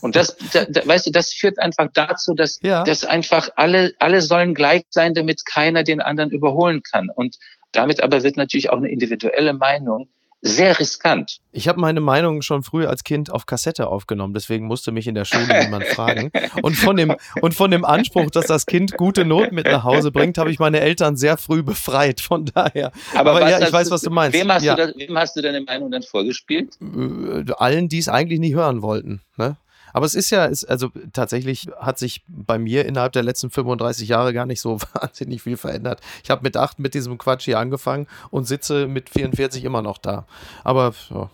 Und 0.00 0.16
das, 0.16 0.36
da, 0.52 0.64
da, 0.64 0.86
weißt 0.86 1.06
du, 1.06 1.10
das 1.10 1.32
führt 1.32 1.58
einfach 1.58 1.88
dazu, 1.92 2.34
dass, 2.34 2.58
ja. 2.62 2.84
dass 2.84 3.04
einfach 3.04 3.50
alle, 3.56 3.94
alle 3.98 4.20
sollen 4.22 4.54
gleich 4.54 4.84
sein, 4.90 5.14
damit 5.14 5.46
keiner 5.46 5.84
den 5.84 6.00
anderen 6.00 6.30
überholen 6.30 6.82
kann. 6.82 7.10
Und 7.14 7.36
damit 7.72 8.02
aber 8.02 8.22
wird 8.22 8.36
natürlich 8.36 8.70
auch 8.70 8.78
eine 8.78 8.90
individuelle 8.90 9.52
Meinung 9.52 10.08
sehr 10.46 10.78
riskant. 10.78 11.38
Ich 11.52 11.68
habe 11.68 11.80
meine 11.80 12.00
Meinung 12.00 12.42
schon 12.42 12.62
früh 12.62 12.86
als 12.86 13.04
Kind 13.04 13.30
auf 13.30 13.46
Kassette 13.46 13.88
aufgenommen, 13.88 14.34
deswegen 14.34 14.66
musste 14.66 14.92
mich 14.92 15.06
in 15.06 15.14
der 15.14 15.24
Schule 15.24 15.62
jemand 15.62 15.84
fragen. 15.84 16.30
Und 16.62 16.76
von 16.76 16.96
dem, 16.96 17.14
und 17.40 17.54
von 17.54 17.70
dem 17.70 17.84
Anspruch, 17.84 18.30
dass 18.30 18.46
das 18.46 18.66
Kind 18.66 18.96
gute 18.96 19.24
Noten 19.24 19.54
mit 19.54 19.66
nach 19.66 19.84
Hause 19.84 20.12
bringt, 20.12 20.38
habe 20.38 20.50
ich 20.50 20.58
meine 20.58 20.80
Eltern 20.80 21.16
sehr 21.16 21.36
früh 21.36 21.62
befreit. 21.62 22.20
Von 22.20 22.46
daher. 22.46 22.92
Aber, 23.14 23.32
Aber 23.32 23.48
ja, 23.48 23.60
ich 23.60 23.72
weiß, 23.72 23.90
was 23.90 24.02
du 24.02 24.10
meinst. 24.10 24.38
Wem 24.38 24.50
hast, 24.52 24.62
ja. 24.62 24.74
du, 24.74 24.94
wem 24.96 25.16
hast 25.16 25.36
du 25.36 25.42
deine 25.42 25.60
Meinung 25.60 25.90
dann 25.90 26.02
vorgespielt? 26.02 26.76
Äh, 26.80 27.52
allen, 27.56 27.88
die 27.88 27.98
es 27.98 28.08
eigentlich 28.08 28.40
nie 28.40 28.54
hören 28.54 28.82
wollten. 28.82 29.22
Ne? 29.36 29.56
Aber 29.96 30.04
es 30.04 30.14
ist 30.14 30.28
ja, 30.28 30.44
ist, 30.44 30.66
also 30.66 30.90
tatsächlich 31.14 31.68
hat 31.80 31.98
sich 31.98 32.22
bei 32.28 32.58
mir 32.58 32.84
innerhalb 32.84 33.14
der 33.14 33.22
letzten 33.22 33.48
35 33.48 34.06
Jahre 34.06 34.34
gar 34.34 34.44
nicht 34.44 34.60
so 34.60 34.78
wahnsinnig 34.92 35.40
viel 35.40 35.56
verändert. 35.56 36.02
Ich 36.22 36.28
habe 36.28 36.42
mit 36.42 36.58
acht 36.58 36.78
mit 36.78 36.92
diesem 36.92 37.16
Quatsch 37.16 37.46
hier 37.46 37.58
angefangen 37.58 38.06
und 38.30 38.44
sitze 38.44 38.88
mit 38.88 39.08
44 39.08 39.64
immer 39.64 39.80
noch 39.80 39.96
da. 39.96 40.26
Aber 40.64 40.92
ja, 41.08 41.30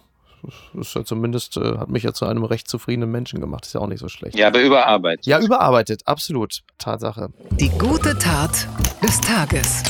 ist 0.81 0.95
ja 0.95 1.05
zumindest, 1.05 1.57
äh, 1.57 1.77
hat 1.77 1.89
mich 1.89 2.05
ja 2.05 2.13
zu 2.13 2.25
einem 2.25 2.45
recht 2.45 2.69
zufriedenen 2.69 3.11
Menschen 3.11 3.41
gemacht. 3.41 3.67
Ist 3.67 3.73
ja 3.73 3.81
auch 3.81 3.89
nicht 3.89 3.99
so 3.99 4.09
schlecht. 4.09 4.39
Ja, 4.39 4.47
aber 4.47 4.63
überarbeitet. 4.63 5.27
Ja, 5.27 5.41
überarbeitet, 5.41 6.03
absolut. 6.07 6.63
Tatsache. 6.79 7.31
Die 7.59 7.71
gute 7.71 8.17
Tat 8.17 8.69
des 9.03 9.21
Tages. 9.21 9.83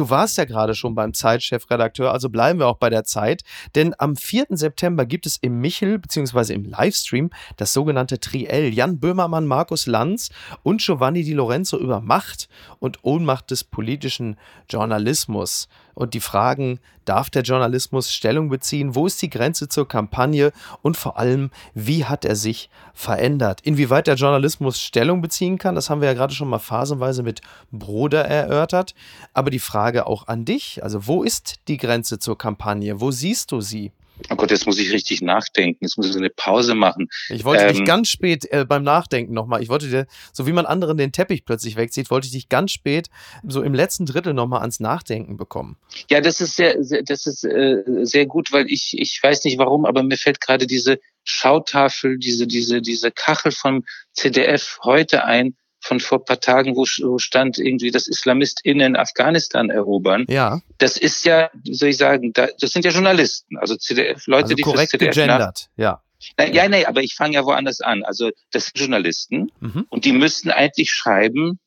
Du 0.00 0.08
warst 0.08 0.38
ja 0.38 0.46
gerade 0.46 0.74
schon 0.74 0.94
beim 0.94 1.12
Zeitchefredakteur, 1.12 2.10
also 2.10 2.30
bleiben 2.30 2.58
wir 2.58 2.68
auch 2.68 2.78
bei 2.78 2.88
der 2.88 3.04
Zeit. 3.04 3.42
Denn 3.74 3.94
am 3.98 4.16
4. 4.16 4.46
September 4.48 5.04
gibt 5.04 5.26
es 5.26 5.36
im 5.36 5.60
Michel 5.60 5.98
bzw. 5.98 6.54
im 6.54 6.64
Livestream 6.64 7.28
das 7.58 7.74
sogenannte 7.74 8.18
Triell. 8.18 8.72
Jan 8.72 8.98
Böhmermann, 8.98 9.46
Markus 9.46 9.84
Lanz 9.84 10.30
und 10.62 10.80
Giovanni 10.80 11.22
Di 11.22 11.34
Lorenzo 11.34 11.76
über 11.76 12.00
Macht 12.00 12.48
und 12.78 13.00
Ohnmacht 13.02 13.50
des 13.50 13.62
politischen 13.62 14.38
Journalismus 14.70 15.68
und 15.94 16.14
die 16.14 16.20
Fragen, 16.20 16.80
darf 17.04 17.30
der 17.30 17.42
Journalismus 17.42 18.12
Stellung 18.12 18.48
beziehen, 18.48 18.94
wo 18.94 19.06
ist 19.06 19.20
die 19.20 19.30
Grenze 19.30 19.68
zur 19.68 19.88
Kampagne 19.88 20.52
und 20.82 20.96
vor 20.96 21.18
allem, 21.18 21.50
wie 21.74 22.04
hat 22.04 22.24
er 22.24 22.36
sich 22.36 22.70
verändert? 22.94 23.60
Inwieweit 23.62 24.06
der 24.06 24.14
Journalismus 24.14 24.80
Stellung 24.80 25.20
beziehen 25.20 25.58
kann, 25.58 25.74
das 25.74 25.90
haben 25.90 26.00
wir 26.00 26.08
ja 26.08 26.14
gerade 26.14 26.34
schon 26.34 26.48
mal 26.48 26.58
phasenweise 26.58 27.22
mit 27.22 27.40
Bruder 27.72 28.24
erörtert, 28.24 28.94
aber 29.34 29.50
die 29.50 29.58
Frage 29.58 30.06
auch 30.06 30.28
an 30.28 30.44
dich, 30.44 30.82
also 30.82 31.06
wo 31.06 31.22
ist 31.22 31.60
die 31.68 31.78
Grenze 31.78 32.18
zur 32.18 32.38
Kampagne? 32.38 33.00
Wo 33.00 33.10
siehst 33.10 33.50
du 33.52 33.60
sie? 33.60 33.92
Oh 34.28 34.36
Gott, 34.36 34.50
jetzt 34.50 34.66
muss 34.66 34.78
ich 34.78 34.92
richtig 34.92 35.22
nachdenken. 35.22 35.84
Jetzt 35.84 35.96
muss 35.96 36.06
ich 36.06 36.12
so 36.12 36.18
eine 36.18 36.30
Pause 36.30 36.74
machen. 36.74 37.08
Ich 37.28 37.44
wollte 37.44 37.64
ähm, 37.64 37.74
dich 37.74 37.84
ganz 37.84 38.08
spät 38.08 38.50
äh, 38.50 38.64
beim 38.64 38.82
Nachdenken 38.82 39.32
nochmal, 39.32 39.62
ich 39.62 39.68
wollte 39.68 39.88
dir, 39.88 40.06
so 40.32 40.46
wie 40.46 40.52
man 40.52 40.66
anderen 40.66 40.96
den 40.96 41.12
Teppich 41.12 41.44
plötzlich 41.44 41.76
wegzieht, 41.76 42.10
wollte 42.10 42.26
ich 42.26 42.32
dich 42.32 42.48
ganz 42.48 42.72
spät, 42.72 43.08
so 43.46 43.62
im 43.62 43.74
letzten 43.74 44.06
Drittel 44.06 44.34
nochmal 44.34 44.60
ans 44.60 44.80
Nachdenken 44.80 45.36
bekommen. 45.36 45.76
Ja, 46.10 46.20
das 46.20 46.40
ist 46.40 46.56
sehr, 46.56 46.82
sehr 46.82 47.02
das 47.02 47.26
ist 47.26 47.44
äh, 47.44 47.82
sehr 48.02 48.26
gut, 48.26 48.52
weil 48.52 48.66
ich, 48.68 48.94
ich 48.98 49.18
weiß 49.22 49.44
nicht 49.44 49.58
warum, 49.58 49.84
aber 49.84 50.02
mir 50.02 50.16
fällt 50.16 50.40
gerade 50.40 50.66
diese 50.66 50.98
Schautafel, 51.24 52.18
diese, 52.18 52.46
diese, 52.46 52.80
diese 52.80 53.10
Kachel 53.10 53.52
vom 53.52 53.84
CDF 54.12 54.78
heute 54.82 55.24
ein, 55.24 55.54
von 55.80 56.00
vor 56.00 56.18
ein 56.18 56.24
paar 56.24 56.40
Tagen, 56.40 56.76
wo, 56.76 56.82
wo 56.82 57.18
stand 57.18 57.58
irgendwie, 57.58 57.90
dass 57.90 58.06
IslamistInnen 58.06 58.96
Afghanistan 58.96 59.70
erobern. 59.70 60.26
Ja. 60.28 60.60
Das 60.78 60.96
ist 60.96 61.24
ja, 61.24 61.50
soll 61.64 61.90
ich 61.90 61.96
sagen, 61.96 62.32
das 62.32 62.54
sind 62.58 62.84
ja 62.84 62.90
Journalisten, 62.90 63.56
also 63.56 63.76
CDF, 63.76 64.26
Leute, 64.26 64.44
also 64.44 64.54
die 64.54 64.62
korrekt 64.62 64.90
CDF 64.90 65.14
gegendert, 65.14 65.68
ja. 65.76 66.02
Na, 66.36 66.46
ja, 66.46 66.68
nee, 66.68 66.84
aber 66.84 67.02
ich 67.02 67.14
fange 67.14 67.34
ja 67.34 67.44
woanders 67.44 67.80
an. 67.80 68.04
Also 68.04 68.30
das 68.50 68.66
sind 68.66 68.78
Journalisten 68.78 69.50
mhm. 69.60 69.86
und 69.88 70.04
die 70.04 70.12
müssten 70.12 70.50
eigentlich 70.50 70.90
schreiben, 70.90 71.58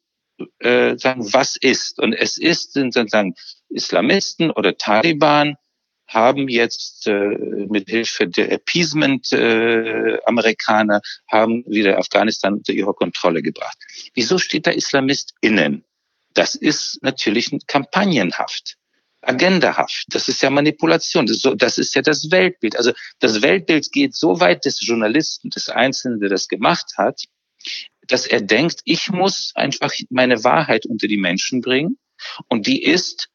äh, 0.60 0.97
sagen, 0.97 1.34
was 1.34 1.56
ist. 1.56 1.99
Und 1.99 2.13
es 2.13 2.38
ist, 2.38 2.73
sind 2.73 2.93
sozusagen 2.93 3.34
Islamisten 3.69 4.52
oder 4.52 4.78
Taliban 4.78 5.56
haben 6.13 6.47
jetzt 6.47 7.08
äh, 7.08 7.30
mit 7.69 7.89
Hilfe 7.89 8.28
der 8.28 8.52
Appeasement-Amerikaner 8.52 10.97
äh, 10.97 11.02
haben 11.28 11.63
wieder 11.67 11.97
Afghanistan 11.97 12.54
unter 12.54 12.73
ihre 12.73 12.93
Kontrolle 12.93 13.41
gebracht. 13.41 13.78
Wieso 14.13 14.38
steht 14.38 14.67
da 14.67 14.71
Islamist 14.71 15.34
innen? 15.41 15.84
Das 16.34 16.56
ist 16.56 16.99
natürlich 17.02 17.52
kampagnenhaft, 17.67 18.76
agendahaft. 19.21 20.06
Das 20.10 20.28
ist 20.28 20.41
ja 20.41 20.49
Manipulation. 20.49 21.26
Das 21.26 21.38
ist, 21.38 21.43
so, 21.43 21.56
das 21.56 21.78
ist 21.78 21.95
ja 21.95 22.02
das 22.02 22.32
Weltbild. 22.32 22.76
Also 22.76 22.91
das 23.19 23.41
Weltbild 23.41 23.91
geht 23.91 24.15
so 24.15 24.39
weit 24.39 24.65
des 24.65 24.86
Journalisten, 24.86 25.49
des 25.49 25.69
Einzelnen, 25.69 26.19
der 26.19 26.30
das 26.30 26.47
gemacht 26.47 26.93
hat, 26.97 27.23
dass 28.08 28.28
er 28.28 28.41
denkt, 28.41 28.82
ich 28.84 29.10
muss 29.10 29.52
einfach 29.56 29.93
meine 30.10 30.43
Wahrheit 30.43 30.86
unter 30.86 31.08
die 31.08 31.17
Menschen 31.17 31.62
bringen. 31.62 31.97
Und 32.47 32.67
die 32.67 32.84
ist, 32.84 33.30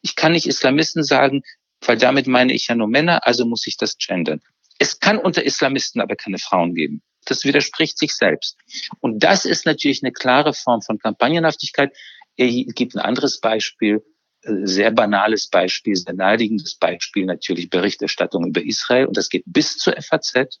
ich 0.00 0.16
kann 0.16 0.32
nicht 0.32 0.46
Islamisten 0.46 1.04
sagen, 1.04 1.42
weil 1.86 1.96
damit 1.96 2.26
meine 2.26 2.52
ich 2.52 2.68
ja 2.68 2.74
nur 2.74 2.88
Männer, 2.88 3.26
also 3.26 3.44
muss 3.44 3.66
ich 3.66 3.76
das 3.76 3.96
gendern. 3.98 4.40
Es 4.78 4.98
kann 4.98 5.18
unter 5.18 5.44
Islamisten 5.44 6.00
aber 6.00 6.16
keine 6.16 6.38
Frauen 6.38 6.74
geben. 6.74 7.02
Das 7.24 7.44
widerspricht 7.44 7.98
sich 7.98 8.14
selbst. 8.14 8.56
Und 9.00 9.22
das 9.22 9.44
ist 9.44 9.64
natürlich 9.64 10.02
eine 10.02 10.12
klare 10.12 10.54
Form 10.54 10.82
von 10.82 10.98
Kampagnenhaftigkeit. 10.98 11.92
Er 12.36 12.48
gibt 12.48 12.94
ein 12.94 13.00
anderes 13.00 13.40
Beispiel, 13.40 14.02
äh, 14.42 14.66
sehr 14.66 14.90
banales 14.90 15.48
Beispiel, 15.48 15.94
sehr 15.94 16.14
naheligendes 16.14 16.74
Beispiel, 16.76 17.26
natürlich 17.26 17.70
Berichterstattung 17.70 18.46
über 18.46 18.62
Israel. 18.64 19.06
Und 19.06 19.16
das 19.16 19.28
geht 19.28 19.44
bis 19.46 19.76
zur 19.76 19.94
FAZ. 20.00 20.58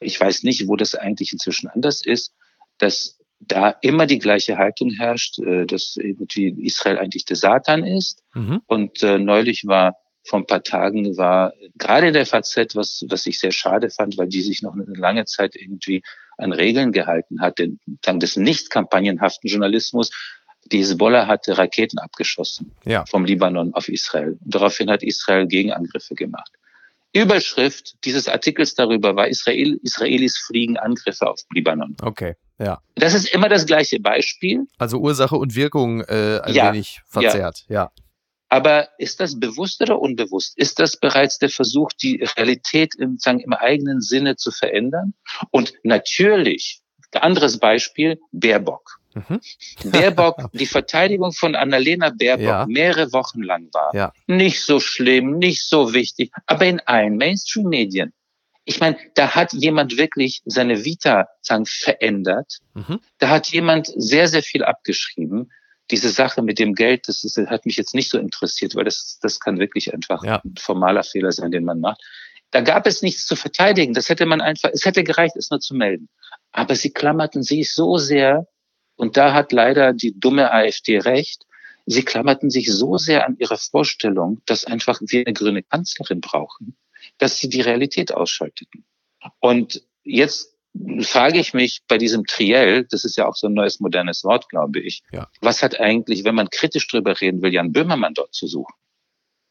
Ich 0.00 0.18
weiß 0.18 0.44
nicht, 0.44 0.66
wo 0.68 0.76
das 0.76 0.94
eigentlich 0.94 1.32
inzwischen 1.32 1.68
anders 1.68 2.04
ist, 2.04 2.32
dass 2.78 3.18
da 3.40 3.70
immer 3.82 4.06
die 4.06 4.18
gleiche 4.18 4.56
Haltung 4.56 4.90
herrscht, 4.90 5.38
äh, 5.38 5.66
dass 5.66 5.96
Israel 5.98 6.98
eigentlich 6.98 7.24
der 7.24 7.36
Satan 7.36 7.84
ist. 7.84 8.22
Mhm. 8.34 8.62
Und 8.66 9.02
äh, 9.02 9.18
neulich 9.18 9.66
war 9.66 9.96
vor 10.28 10.38
ein 10.38 10.46
paar 10.46 10.62
Tagen 10.62 11.16
war 11.16 11.52
gerade 11.76 12.08
in 12.08 12.12
der 12.12 12.26
FAZ, 12.26 12.74
was, 12.74 13.04
was 13.08 13.26
ich 13.26 13.38
sehr 13.38 13.52
schade 13.52 13.90
fand, 13.90 14.18
weil 14.18 14.28
die 14.28 14.42
sich 14.42 14.62
noch 14.62 14.74
eine 14.74 14.84
lange 14.84 15.24
Zeit 15.24 15.56
irgendwie 15.56 16.02
an 16.36 16.52
Regeln 16.52 16.92
gehalten 16.92 17.40
hat, 17.40 17.58
den, 17.58 17.80
dank 18.02 18.20
des 18.20 18.36
nicht 18.36 18.70
kampagnenhaften 18.70 19.50
Journalismus. 19.50 20.10
Die 20.70 20.80
Hezbollah 20.80 21.26
hatte 21.26 21.56
Raketen 21.56 21.98
abgeschossen 21.98 22.72
ja. 22.84 23.04
vom 23.06 23.24
Libanon 23.24 23.74
auf 23.74 23.88
Israel. 23.88 24.38
Und 24.44 24.54
daraufhin 24.54 24.90
hat 24.90 25.02
Israel 25.02 25.46
Gegenangriffe 25.46 26.14
gemacht. 26.14 26.52
Überschrift 27.14 28.04
dieses 28.04 28.28
Artikels 28.28 28.74
darüber 28.74 29.16
war 29.16 29.28
Israel, 29.28 29.80
Israelis 29.82 30.36
fliegen 30.36 30.76
Angriffe 30.76 31.26
auf 31.26 31.40
Libanon. 31.54 31.96
Okay, 32.02 32.34
ja. 32.58 32.80
Das 32.96 33.14
ist 33.14 33.32
immer 33.32 33.48
das 33.48 33.64
gleiche 33.64 33.98
Beispiel. 33.98 34.66
Also 34.76 34.98
Ursache 34.98 35.36
und 35.36 35.54
Wirkung 35.54 36.02
äh, 36.02 36.40
ein 36.42 36.54
ja, 36.54 36.72
wenig 36.72 37.00
verzerrt, 37.06 37.64
ja. 37.68 37.84
ja. 37.84 37.90
Aber 38.48 38.88
ist 38.98 39.20
das 39.20 39.38
bewusst 39.38 39.80
oder 39.82 40.00
unbewusst? 40.00 40.56
Ist 40.56 40.78
das 40.78 40.96
bereits 40.96 41.38
der 41.38 41.50
Versuch, 41.50 41.90
die 41.92 42.24
Realität 42.36 42.94
im, 42.96 43.18
sagen, 43.18 43.40
im 43.40 43.52
eigenen 43.52 44.00
Sinne 44.00 44.36
zu 44.36 44.50
verändern? 44.50 45.14
Und 45.50 45.74
natürlich, 45.82 46.80
anderes 47.12 47.58
Beispiel, 47.58 48.18
Baerbock. 48.32 48.98
Mhm. 49.14 49.40
Baerbock, 49.90 50.50
die 50.52 50.66
Verteidigung 50.66 51.32
von 51.32 51.54
Annalena 51.54 52.10
Baerbock 52.10 52.46
ja. 52.46 52.66
mehrere 52.66 53.12
Wochen 53.12 53.42
lang 53.42 53.68
war. 53.72 53.94
Ja. 53.94 54.12
Nicht 54.26 54.62
so 54.62 54.80
schlimm, 54.80 55.38
nicht 55.38 55.62
so 55.62 55.92
wichtig, 55.92 56.32
aber 56.46 56.66
in 56.66 56.80
allen 56.80 57.16
Mainstream-Medien. 57.16 58.12
Ich 58.64 58.80
meine, 58.80 58.98
da 59.14 59.34
hat 59.34 59.54
jemand 59.54 59.96
wirklich 59.96 60.42
seine 60.44 60.84
Vita 60.84 61.26
sagen, 61.40 61.64
verändert. 61.66 62.58
Mhm. 62.74 63.00
Da 63.18 63.30
hat 63.30 63.48
jemand 63.48 63.90
sehr, 63.96 64.28
sehr 64.28 64.42
viel 64.42 64.62
abgeschrieben 64.62 65.50
diese 65.90 66.10
Sache 66.10 66.42
mit 66.42 66.58
dem 66.58 66.74
Geld, 66.74 67.08
das, 67.08 67.24
ist, 67.24 67.38
hat 67.38 67.66
mich 67.66 67.76
jetzt 67.76 67.94
nicht 67.94 68.10
so 68.10 68.18
interessiert, 68.18 68.74
weil 68.74 68.84
das, 68.84 69.18
das 69.22 69.40
kann 69.40 69.58
wirklich 69.58 69.92
einfach 69.92 70.22
ja. 70.22 70.40
ein 70.44 70.54
formaler 70.58 71.02
Fehler 71.02 71.32
sein, 71.32 71.50
den 71.50 71.64
man 71.64 71.80
macht. 71.80 72.02
Da 72.50 72.60
gab 72.60 72.86
es 72.86 73.02
nichts 73.02 73.26
zu 73.26 73.36
verteidigen. 73.36 73.94
Das 73.94 74.08
hätte 74.08 74.26
man 74.26 74.40
einfach, 74.40 74.70
es 74.72 74.84
hätte 74.84 75.04
gereicht, 75.04 75.36
es 75.36 75.50
nur 75.50 75.60
zu 75.60 75.74
melden. 75.74 76.08
Aber 76.52 76.74
sie 76.74 76.90
klammerten 76.90 77.42
sich 77.42 77.74
so 77.74 77.98
sehr, 77.98 78.46
und 78.96 79.16
da 79.16 79.32
hat 79.32 79.52
leider 79.52 79.92
die 79.92 80.18
dumme 80.18 80.52
AfD 80.52 80.98
recht, 80.98 81.46
sie 81.86 82.04
klammerten 82.04 82.50
sich 82.50 82.72
so 82.72 82.98
sehr 82.98 83.26
an 83.26 83.36
ihre 83.38 83.56
Vorstellung, 83.56 84.40
dass 84.46 84.64
einfach 84.64 85.00
wir 85.00 85.24
eine 85.26 85.34
grüne 85.34 85.62
Kanzlerin 85.62 86.20
brauchen, 86.20 86.76
dass 87.18 87.38
sie 87.38 87.48
die 87.48 87.60
Realität 87.60 88.12
ausschalteten. 88.12 88.84
Und 89.40 89.82
jetzt 90.04 90.57
frage 91.02 91.38
ich 91.38 91.54
mich 91.54 91.82
bei 91.88 91.98
diesem 91.98 92.24
Triell, 92.24 92.86
das 92.90 93.04
ist 93.04 93.16
ja 93.16 93.26
auch 93.26 93.34
so 93.34 93.46
ein 93.46 93.54
neues 93.54 93.80
modernes 93.80 94.24
Wort, 94.24 94.48
glaube 94.48 94.80
ich, 94.80 95.02
ja. 95.12 95.28
was 95.40 95.62
hat 95.62 95.80
eigentlich, 95.80 96.24
wenn 96.24 96.34
man 96.34 96.50
kritisch 96.50 96.88
drüber 96.88 97.20
reden 97.20 97.42
will, 97.42 97.52
Jan 97.52 97.72
Böhmermann 97.72 98.14
dort 98.14 98.34
zu 98.34 98.46
suchen? 98.46 98.74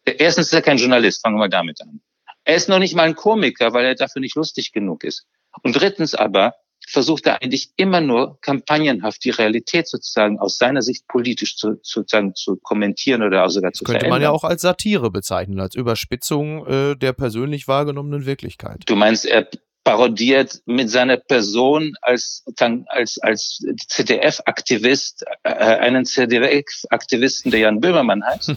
Erstens 0.06 0.48
ist 0.48 0.54
er 0.54 0.62
kein 0.62 0.78
Journalist, 0.78 1.22
fangen 1.22 1.36
wir 1.36 1.40
mal 1.40 1.50
damit 1.50 1.82
an. 1.82 2.02
Er 2.46 2.56
ist 2.56 2.70
noch 2.70 2.80
nicht 2.80 2.96
mal 2.96 3.04
ein 3.04 3.16
Komiker, 3.16 3.74
weil 3.74 3.86
er 3.86 3.96
dafür 3.96 4.22
nicht 4.22 4.36
lustig 4.36 4.72
genug 4.72 5.04
ist. 5.04 5.26
Und 5.64 5.74
drittens 5.76 6.16
aber 6.16 6.54
versucht 6.88 7.26
er 7.26 7.42
eigentlich 7.42 7.72
immer 7.76 8.00
nur 8.00 8.40
kampagnenhaft 8.40 9.24
die 9.26 9.32
Realität 9.32 9.88
sozusagen 9.88 10.40
aus 10.40 10.58
seiner 10.58 10.82
Sicht 10.82 11.08
politisch 11.08 11.58
zu, 11.58 11.80
sozusagen 11.82 12.36
zu 12.36 12.56
kommentieren 12.56 13.24
oder 13.24 13.44
auch 13.44 13.50
sogar 13.50 13.74
zu 13.74 13.84
Könnte 13.84 14.00
verändern. 14.00 14.20
man 14.20 14.22
ja 14.22 14.30
auch 14.32 14.46
als 14.46 14.62
Satire 14.62 15.12
bezeichnen, 15.12 15.60
als 15.60 15.76
Überspitzung 15.76 16.66
äh, 16.66 16.96
der 16.96 17.12
persönlich 17.12 17.68
wahrgenommenen 17.68 18.26
Wirklichkeit. 18.26 18.84
Du 18.86 18.96
meinst, 18.96 19.26
er 19.26 19.50
parodiert 19.88 20.62
mit 20.66 20.90
seiner 20.90 21.16
Person 21.16 21.94
als, 22.02 22.44
als, 22.88 23.18
als 23.20 23.64
ZDF-Aktivist 23.88 25.24
äh, 25.44 25.50
einen 25.50 26.04
ZDF-Aktivisten, 26.04 27.52
der 27.52 27.62
Jan 27.62 27.80
Böhmermann 27.80 28.22
heißt? 28.22 28.56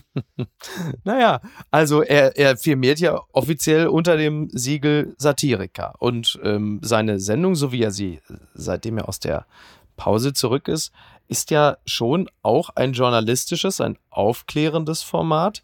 naja, 1.05 1.41
also 1.71 2.03
er, 2.03 2.37
er 2.37 2.57
firmiert 2.57 2.99
ja 2.99 3.21
offiziell 3.31 3.87
unter 3.87 4.17
dem 4.17 4.49
Siegel 4.51 5.15
Satiriker. 5.19 5.95
Und 6.01 6.37
ähm, 6.43 6.81
seine 6.83 7.21
Sendung, 7.21 7.55
so 7.55 7.71
wie 7.71 7.85
er 7.85 7.93
sie, 7.93 8.19
seitdem 8.55 8.99
er 8.99 9.09
aus 9.09 9.21
der 9.21 9.47
Pause 9.97 10.33
zurück 10.33 10.67
ist, 10.67 10.91
ist 11.29 11.53
ja 11.53 11.77
schon 11.87 12.29
auch 12.43 12.71
ein 12.71 12.93
journalistisches, 12.93 13.81
ein 13.81 13.99
aufklärendes 14.11 15.05
Format. 15.05 15.63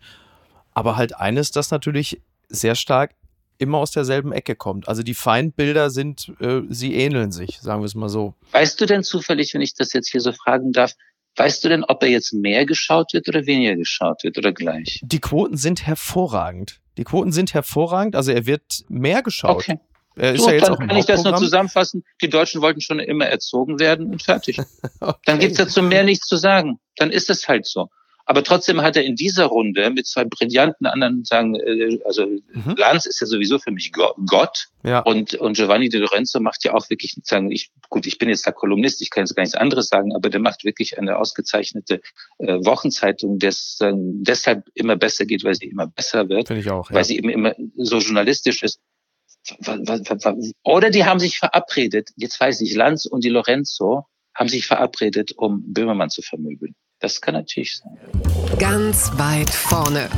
Aber 0.75 0.97
halt 0.97 1.17
eines, 1.17 1.51
das 1.51 1.73
natürlich 1.73 2.23
sehr 2.49 2.77
stark 2.77 3.17
immer 3.59 3.79
aus 3.79 3.91
derselben 3.91 4.33
Ecke 4.33 4.57
kommt. 4.57 4.89
Also 4.89 5.03
die 5.03 5.15
Feindbilder 5.15 5.91
sind, 5.91 6.33
äh, 6.41 6.63
sie 6.69 6.95
ähneln 6.95 7.33
sich, 7.33 7.59
sagen 7.61 7.81
wir 7.81 7.87
es 7.87 7.95
mal 7.95 8.09
so. 8.09 8.35
Weißt 8.53 8.81
du 8.81 8.87
denn 8.87 9.03
zufällig, 9.03 9.55
wenn 9.55 9.61
ich 9.61 9.75
das 9.75 9.93
jetzt 9.93 10.11
hier 10.11 10.21
so 10.21 10.33
fragen 10.33 10.73
darf, 10.73 10.93
weißt 11.37 11.65
du 11.65 11.69
denn, 11.69 11.85
ob 11.85 12.03
er 12.03 12.09
jetzt 12.09 12.33
mehr 12.33 12.67
geschaut 12.67 13.13
wird 13.13 13.29
oder 13.29 13.47
weniger 13.47 13.77
geschaut 13.77 14.25
wird 14.25 14.39
oder 14.39 14.53
gleich? 14.53 15.01
Die 15.03 15.21
Quoten 15.21 15.57
sind 15.57 15.87
hervorragend. 15.87 16.81
Die 16.97 17.05
Quoten 17.05 17.33
sind 17.33 17.53
hervorragend, 17.53 18.17
also 18.17 18.33
er 18.33 18.47
wird 18.47 18.85
mehr 18.89 19.23
geschaut. 19.23 19.57
Okay. 19.57 19.79
Er 20.17 20.33
ist 20.33 20.41
Gut, 20.41 20.49
ja 20.49 20.55
jetzt 20.55 20.69
dann 20.69 20.89
kann 20.89 20.97
ich 20.97 21.05
das 21.05 21.25
nur 21.25 21.37
zusammenfassen. 21.37 22.03
Die 22.23 22.31
Deutschen 22.31 22.63
wollten 22.63 22.81
schon 22.81 23.01
immer 23.01 23.27
erzogen 23.27 23.79
werden 23.79 24.07
und 24.07 24.23
fertig. 24.23 24.59
okay. 25.01 25.21
Dann 25.27 25.39
gibt's 25.39 25.59
dazu 25.59 25.83
mehr 25.83 26.05
nichts 26.05 26.27
zu 26.27 26.37
sagen. 26.37 26.81
Dann 26.97 27.11
ist 27.11 27.29
es 27.29 27.47
halt 27.49 27.67
so. 27.67 27.91
Aber 28.29 28.43
trotzdem 28.43 28.83
hat 28.83 28.97
er 28.97 29.05
in 29.05 29.15
dieser 29.15 29.47
Runde 29.47 29.89
mit 29.91 30.07
zwei 30.09 30.25
brillanten 30.25 30.87
anderen 30.87 31.25
sagen, 31.25 31.55
äh, 31.55 32.01
also 32.05 32.27
mhm. 32.27 32.75
Lanz 32.77 33.07
ist 33.07 33.21
ja 33.21 33.27
sowieso 33.27 33.61
für 33.61 33.71
mich 33.71 33.93
Gott. 33.93 34.67
Ja. 34.83 35.01
Und, 35.01 35.35
und 35.35 35.57
Giovanni 35.57 35.89
De 35.89 36.01
Lorenzo 36.01 36.41
macht 36.41 36.65
ja 36.65 36.75
auch 36.75 36.91
wirklich, 36.91 37.17
sagen, 37.23 37.53
ich, 37.53 37.71
gut, 37.89 38.05
ich 38.05 38.19
bin 38.19 38.29
jetzt 38.29 38.45
da 38.45 38.51
Kolumnist, 38.51 39.01
ich 39.01 39.11
kann 39.11 39.23
jetzt 39.23 39.37
gar 39.37 39.45
nichts 39.45 39.57
anderes 39.57 39.87
sagen, 39.89 40.13
aber 40.13 40.29
der 40.29 40.41
macht 40.41 40.65
wirklich 40.65 40.99
eine 40.99 41.19
ausgezeichnete 41.19 42.01
äh, 42.39 42.59
Wochenzeitung, 42.65 43.39
das 43.39 43.79
äh, 43.81 43.93
deshalb 43.95 44.65
immer 44.75 44.97
besser 44.97 45.25
geht, 45.25 45.45
weil 45.45 45.55
sie 45.55 45.67
immer 45.67 45.87
besser 45.87 46.29
wird. 46.29 46.49
Finde 46.49 46.63
ich 46.63 46.71
auch. 46.71 46.91
Ja. 46.91 46.97
Weil 46.97 47.05
sie 47.05 47.17
eben 47.17 47.29
immer 47.29 47.55
so 47.77 47.99
journalistisch 47.99 48.65
ist. 48.65 48.81
Oder 50.65 50.91
die 50.91 51.05
haben 51.05 51.21
sich 51.21 51.39
verabredet, 51.39 52.11
jetzt 52.17 52.41
weiß 52.41 52.61
ich, 52.63 52.75
Lanz 52.75 53.07
und 53.07 53.23
die 53.23 53.29
Lorenzo 53.29 54.07
haben 54.35 54.49
sich 54.49 54.67
verabredet, 54.67 55.33
um 55.37 55.73
Böhmermann 55.73 56.11
zu 56.11 56.23
vermöbeln. 56.23 56.75
Das 57.01 57.21
kann 57.21 57.35
natürlich 57.35 57.79
sein. 57.79 57.99
Ganz 58.59 59.11
weit 59.19 59.51
vorne. 59.51 60.09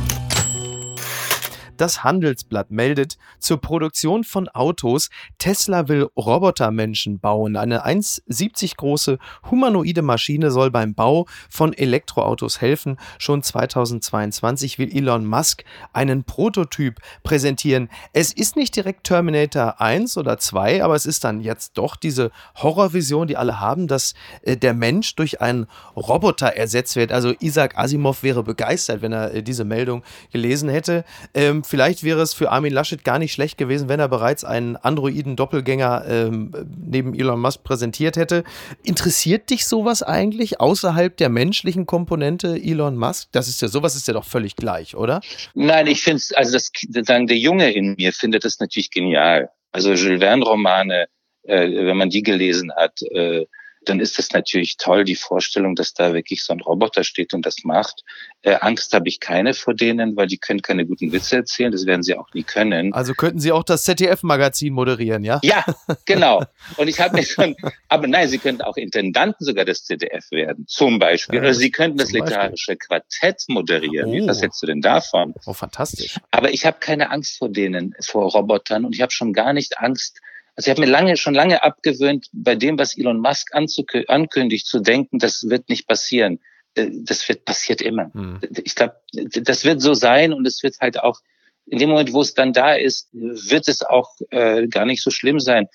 Das 1.79 2.03
Handelsblatt 2.03 2.71
meldet 2.71 3.17
zur 3.39 3.61
Produktion 3.61 4.25
von 4.25 4.49
Autos, 4.49 5.09
Tesla 5.37 5.87
will 5.87 6.09
Robotermenschen 6.17 7.19
bauen. 7.19 7.55
Eine 7.55 7.85
1,70 7.85 8.75
große 8.75 9.17
humanoide 9.49 10.01
Maschine 10.01 10.51
soll 10.51 10.71
beim 10.71 10.93
Bau 10.93 11.25
von 11.49 11.71
Elektroautos 11.71 12.59
helfen. 12.59 12.97
Schon 13.17 13.43
2022 13.43 14.77
will 14.77 14.93
Elon 14.93 15.25
Musk 15.25 15.63
einen 15.93 16.25
Prototyp 16.25 16.99
präsentieren. 17.23 17.87
Es 18.11 18.33
ist 18.33 18.57
nicht 18.57 18.75
direkt 18.75 19.05
Terminator 19.05 19.79
1 19.79 20.17
oder 20.17 20.37
2, 20.37 20.83
aber 20.83 20.95
es 20.95 21.05
ist 21.05 21.23
dann 21.23 21.39
jetzt 21.39 21.77
doch 21.77 21.95
diese 21.95 22.31
Horrorvision, 22.57 23.29
die 23.29 23.37
alle 23.37 23.61
haben, 23.61 23.87
dass 23.87 24.15
äh, 24.41 24.57
der 24.57 24.73
Mensch 24.73 25.15
durch 25.15 25.39
einen 25.39 25.65
Roboter 25.95 26.57
ersetzt 26.57 26.97
wird. 26.97 27.13
Also 27.13 27.33
Isaac 27.39 27.77
Asimov 27.77 28.21
wäre 28.21 28.43
begeistert, 28.43 29.01
wenn 29.01 29.13
er 29.13 29.33
äh, 29.33 29.43
diese 29.43 29.63
Meldung 29.63 30.03
gelesen 30.33 30.67
hätte. 30.67 31.05
Ähm, 31.33 31.63
vielleicht 31.69 32.03
wäre 32.03 32.21
es 32.21 32.33
für 32.33 32.49
Armin 32.51 32.73
Laschet 32.73 33.03
gar 33.03 33.19
nicht 33.19 33.31
schlecht 33.31 33.57
gewesen, 33.57 33.89
wenn 33.89 33.99
er 33.99 34.07
bereits 34.07 34.43
einen 34.43 34.75
Androiden-Doppelgänger 34.75 36.03
ähm, 36.07 36.51
neben 36.83 37.13
Elon 37.13 37.39
Musk 37.39 37.63
präsentiert 37.63 38.17
hätte. 38.17 38.43
Interessiert 38.83 39.51
dich 39.51 39.67
sowas 39.67 40.01
eigentlich 40.01 40.59
außerhalb 40.59 41.15
der 41.15 41.29
menschlichen 41.29 41.85
Komponente 41.85 42.59
Elon 42.59 42.97
Musk? 42.97 43.29
Das 43.31 43.47
ist 43.47 43.61
ja 43.61 43.67
sowas 43.67 43.95
ist 43.95 44.07
ja 44.07 44.13
doch 44.15 44.25
völlig 44.25 44.55
gleich, 44.55 44.95
oder? 44.95 45.21
Nein, 45.53 45.85
ich 45.85 46.01
finde 46.01 46.17
es, 46.17 46.33
also 46.33 46.53
das 46.53 46.71
sagen 47.05 47.27
der 47.27 47.37
Junge 47.37 47.71
in 47.71 47.95
mir 47.97 48.13
findet 48.13 48.45
das 48.45 48.59
natürlich 48.59 48.89
genial. 48.89 49.49
Also 49.71 49.93
Jules 49.93 50.21
Verne-Romane, 50.21 51.05
äh, 51.43 51.85
wenn 51.85 51.97
man 51.97 52.09
die 52.09 52.23
gelesen 52.23 52.71
hat, 52.75 52.99
äh, 53.11 53.45
dann 53.89 53.99
ist 53.99 54.19
es 54.19 54.31
natürlich 54.31 54.77
toll, 54.77 55.03
die 55.03 55.15
Vorstellung, 55.15 55.75
dass 55.75 55.93
da 55.93 56.13
wirklich 56.13 56.43
so 56.43 56.53
ein 56.53 56.61
Roboter 56.61 57.03
steht 57.03 57.33
und 57.33 57.45
das 57.45 57.63
macht. 57.63 58.03
Äh, 58.41 58.55
Angst 58.61 58.93
habe 58.93 59.07
ich 59.09 59.19
keine 59.19 59.53
vor 59.53 59.73
denen, 59.73 60.15
weil 60.15 60.27
die 60.27 60.37
können 60.37 60.61
keine 60.61 60.85
guten 60.85 61.11
Witze 61.11 61.37
erzählen, 61.37 61.71
das 61.71 61.85
werden 61.85 62.03
sie 62.03 62.15
auch 62.15 62.27
nie 62.33 62.43
können. 62.43 62.93
Also 62.93 63.13
könnten 63.13 63.39
sie 63.39 63.51
auch 63.51 63.63
das 63.63 63.83
ZDF-Magazin 63.83 64.73
moderieren, 64.73 65.23
ja? 65.23 65.39
Ja, 65.43 65.65
genau. 66.05 66.43
Und 66.77 66.87
ich 66.87 66.99
habe 66.99 67.17
mir 67.17 67.25
schon, 67.25 67.55
aber 67.87 68.07
nein, 68.07 68.29
sie 68.29 68.37
könnten 68.37 68.61
auch 68.61 68.77
Intendanten 68.77 69.45
sogar 69.45 69.65
des 69.65 69.85
ZDF 69.85 70.31
werden, 70.31 70.65
zum 70.67 70.99
Beispiel. 70.99 71.35
Ja, 71.35 71.41
Oder 71.41 71.53
sie 71.53 71.71
könnten 71.71 71.97
das 71.97 72.11
literarische 72.11 72.77
Quartett 72.77 73.43
moderieren. 73.47 74.09
Oh. 74.09 74.27
Was 74.27 74.41
hältst 74.41 74.61
du 74.61 74.67
denn 74.67 74.81
davon? 74.81 75.33
Oh, 75.45 75.53
fantastisch. 75.53 76.17
Aber 76.31 76.53
ich 76.53 76.65
habe 76.65 76.77
keine 76.79 77.09
Angst 77.09 77.37
vor 77.37 77.49
denen, 77.49 77.95
vor 78.01 78.31
Robotern 78.31 78.85
und 78.85 78.95
ich 78.95 79.01
habe 79.01 79.11
schon 79.11 79.33
gar 79.33 79.53
nicht 79.53 79.79
Angst, 79.79 80.19
also 80.59 80.71
ich 80.71 80.71
habe 80.71 80.81
mir 80.81 80.91
lange, 80.91 81.15
schon 81.15 81.33
lange 81.33 81.63
abgewöhnt, 81.63 82.27
bei 82.33 82.53
dem, 82.53 82.77
was 82.77 82.97
Elon 82.97 83.21
Musk 83.21 83.55
ankündigt, 83.55 84.67
zu 84.67 84.81
denken, 84.81 85.17
das 85.17 85.45
wird 85.47 85.69
nicht 85.69 85.87
passieren. 85.87 86.41
Äh, 86.75 86.89
das 86.91 87.29
wird 87.29 87.45
passiert 87.45 87.81
immer. 87.81 88.11
Mhm. 88.13 88.41
Ich 88.65 88.75
glaube, 88.75 88.97
das 89.13 89.63
wird 89.63 89.81
so 89.81 89.93
sein 89.93 90.33
und 90.33 90.45
es 90.45 90.61
wird 90.61 90.75
halt 90.81 90.99
auch 90.99 91.21
in 91.65 91.79
dem 91.79 91.87
Moment, 91.87 92.11
wo 92.11 92.19
es 92.19 92.33
dann 92.33 92.51
da 92.51 92.73
ist, 92.73 93.07
wird 93.13 93.69
es 93.69 93.83
auch 93.83 94.09
äh, 94.31 94.67
gar 94.67 94.83
nicht 94.83 95.01
so 95.01 95.11
schlimm 95.11 95.39
sein. 95.39 95.69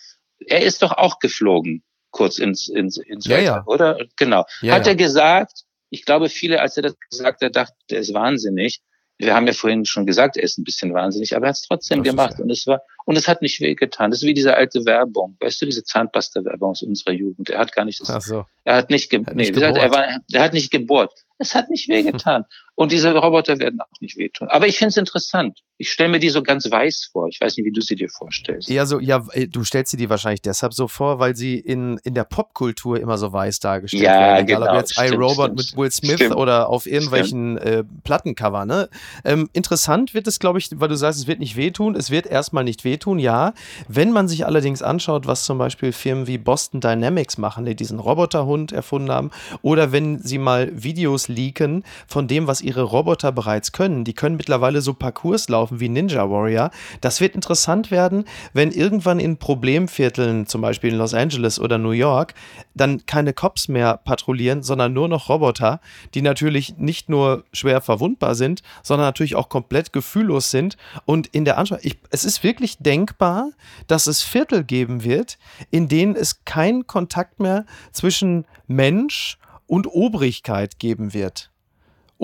Er 0.44 0.60
ist 0.60 0.82
doch 0.82 0.92
auch 0.92 1.18
geflogen, 1.18 1.82
kurz 2.10 2.38
ins, 2.38 2.68
ins, 2.68 2.98
ins 2.98 3.24
ja, 3.24 3.38
Wetter, 3.38 3.42
ja. 3.42 3.64
oder? 3.64 3.98
Genau. 4.18 4.44
Ja, 4.60 4.74
hat 4.74 4.86
er 4.86 4.96
gesagt, 4.96 5.62
ich 5.88 6.04
glaube, 6.04 6.28
viele, 6.28 6.60
als 6.60 6.76
er 6.76 6.82
das 6.82 6.96
gesagt 7.10 7.40
hat, 7.40 7.56
dachten, 7.56 7.78
der 7.88 8.00
ist 8.00 8.12
wahnsinnig. 8.12 8.82
Wir 9.18 9.34
haben 9.34 9.46
ja 9.46 9.52
vorhin 9.52 9.84
schon 9.84 10.06
gesagt, 10.06 10.36
er 10.36 10.42
ist 10.42 10.58
ein 10.58 10.64
bisschen 10.64 10.92
wahnsinnig, 10.92 11.36
aber 11.36 11.46
er 11.46 11.48
hat 11.50 11.56
es 11.56 11.62
trotzdem 11.62 12.02
das 12.02 12.10
gemacht. 12.10 12.40
Und 12.40 12.50
es 12.50 12.66
war, 12.66 12.82
und 13.04 13.16
es 13.16 13.28
hat 13.28 13.42
nicht 13.42 13.60
wehgetan. 13.60 14.10
Das 14.10 14.22
ist 14.22 14.26
wie 14.26 14.34
diese 14.34 14.54
alte 14.54 14.84
Werbung. 14.84 15.36
Weißt 15.40 15.62
du, 15.62 15.66
diese 15.66 15.84
Zahnpasta-Werbung 15.84 16.70
aus 16.70 16.82
unserer 16.82 17.12
Jugend. 17.12 17.50
Er 17.50 17.60
hat 17.60 17.72
gar 17.72 17.84
nicht 17.84 18.00
das, 18.00 18.24
so. 18.24 18.44
er 18.64 18.76
hat 18.76 18.90
nicht, 18.90 19.10
ge 19.10 19.20
hat 19.20 19.34
nee, 19.34 19.42
nicht 19.42 19.54
gesagt, 19.54 19.78
er, 19.78 19.92
war, 19.92 20.20
er 20.32 20.42
hat 20.42 20.52
nicht 20.52 20.70
gebohrt. 20.70 21.12
Es 21.38 21.54
hat 21.54 21.70
nicht 21.70 21.88
wehgetan. 21.90 22.44
Und 22.76 22.90
diese 22.90 23.14
Roboter 23.14 23.58
werden 23.60 23.80
auch 23.80 24.00
nicht 24.00 24.16
wehtun. 24.16 24.48
Aber 24.48 24.66
ich 24.66 24.78
finde 24.78 24.88
es 24.88 24.96
interessant. 24.96 25.60
Ich 25.76 25.90
stelle 25.90 26.08
mir 26.08 26.18
die 26.18 26.30
so 26.30 26.42
ganz 26.42 26.70
weiß 26.70 27.10
vor. 27.12 27.28
Ich 27.28 27.40
weiß 27.40 27.56
nicht, 27.56 27.66
wie 27.66 27.72
du 27.72 27.80
sie 27.80 27.94
dir 27.94 28.08
vorstellst. 28.08 28.68
Ja, 28.68 28.86
so, 28.86 28.98
ja, 29.00 29.24
äh, 29.32 29.46
du 29.46 29.64
stellst 29.64 29.92
sie 29.92 29.96
dir 29.96 30.08
wahrscheinlich 30.08 30.42
deshalb 30.42 30.74
so 30.74 30.88
vor, 30.88 31.18
weil 31.20 31.36
sie 31.36 31.58
in, 31.58 31.98
in 32.04 32.14
der 32.14 32.24
Popkultur 32.24 33.00
immer 33.00 33.16
so 33.16 33.32
weiß 33.32 33.60
dargestellt 33.60 34.02
ja, 34.02 34.10
werden. 34.12 34.48
Egal 34.48 34.60
genau, 34.60 34.72
ob 34.72 34.78
jetzt 34.78 34.98
iRobot 34.98 35.56
mit 35.56 35.76
Will 35.76 35.90
Smith 35.90 36.14
stimmt. 36.14 36.36
oder 36.36 36.68
auf 36.68 36.86
irgendwelchen 36.86 37.58
äh, 37.58 37.84
Plattencover. 38.02 38.66
Ne? 38.66 38.88
Ähm, 39.24 39.50
interessant 39.52 40.14
wird 40.14 40.26
es, 40.26 40.40
glaube 40.40 40.58
ich, 40.58 40.68
weil 40.74 40.88
du 40.88 40.96
sagst, 40.96 41.20
es 41.20 41.26
wird 41.28 41.38
nicht 41.38 41.56
wehtun. 41.56 41.94
Es 41.94 42.10
wird 42.10 42.26
erstmal 42.26 42.64
nicht 42.64 42.84
wehtun, 42.84 43.20
ja. 43.20 43.52
Wenn 43.88 44.10
man 44.10 44.26
sich 44.26 44.46
allerdings 44.46 44.82
anschaut, 44.82 45.26
was 45.26 45.44
zum 45.44 45.58
Beispiel 45.58 45.92
Firmen 45.92 46.26
wie 46.26 46.38
Boston 46.38 46.80
Dynamics 46.80 47.38
machen, 47.38 47.64
die 47.66 47.76
diesen 47.76 48.00
Roboterhund 48.00 48.72
erfunden 48.72 49.12
haben, 49.12 49.30
oder 49.62 49.92
wenn 49.92 50.20
sie 50.20 50.38
mal 50.38 50.70
Videos 50.72 51.28
leaken 51.28 51.84
von 52.06 52.26
dem, 52.26 52.46
was 52.48 52.63
ihre 52.64 52.82
Roboter 52.82 53.32
bereits 53.32 53.72
können, 53.72 54.04
die 54.04 54.14
können 54.14 54.36
mittlerweile 54.36 54.80
so 54.80 54.94
Parcours 54.94 55.48
laufen 55.48 55.80
wie 55.80 55.88
Ninja 55.88 56.30
Warrior. 56.30 56.70
Das 57.00 57.20
wird 57.20 57.34
interessant 57.34 57.90
werden, 57.90 58.24
wenn 58.52 58.72
irgendwann 58.72 59.20
in 59.20 59.36
Problemvierteln, 59.36 60.46
zum 60.46 60.60
Beispiel 60.60 60.92
in 60.92 60.98
Los 60.98 61.14
Angeles 61.14 61.60
oder 61.60 61.78
New 61.78 61.90
York, 61.90 62.34
dann 62.74 63.06
keine 63.06 63.32
Cops 63.32 63.68
mehr 63.68 63.98
patrouillieren, 63.98 64.62
sondern 64.62 64.92
nur 64.92 65.08
noch 65.08 65.28
Roboter, 65.28 65.80
die 66.14 66.22
natürlich 66.22 66.76
nicht 66.78 67.08
nur 67.08 67.44
schwer 67.52 67.80
verwundbar 67.80 68.34
sind, 68.34 68.62
sondern 68.82 69.06
natürlich 69.06 69.36
auch 69.36 69.48
komplett 69.48 69.92
gefühllos 69.92 70.50
sind. 70.50 70.76
Und 71.04 71.28
in 71.28 71.44
der 71.44 71.58
Anschaffung, 71.58 71.90
es 72.10 72.24
ist 72.24 72.42
wirklich 72.42 72.78
denkbar, 72.78 73.50
dass 73.86 74.06
es 74.06 74.22
Viertel 74.22 74.64
geben 74.64 75.04
wird, 75.04 75.38
in 75.70 75.88
denen 75.88 76.16
es 76.16 76.44
keinen 76.44 76.86
Kontakt 76.86 77.40
mehr 77.40 77.66
zwischen 77.92 78.46
Mensch 78.66 79.38
und 79.66 79.86
Obrigkeit 79.86 80.78
geben 80.78 81.14
wird. 81.14 81.50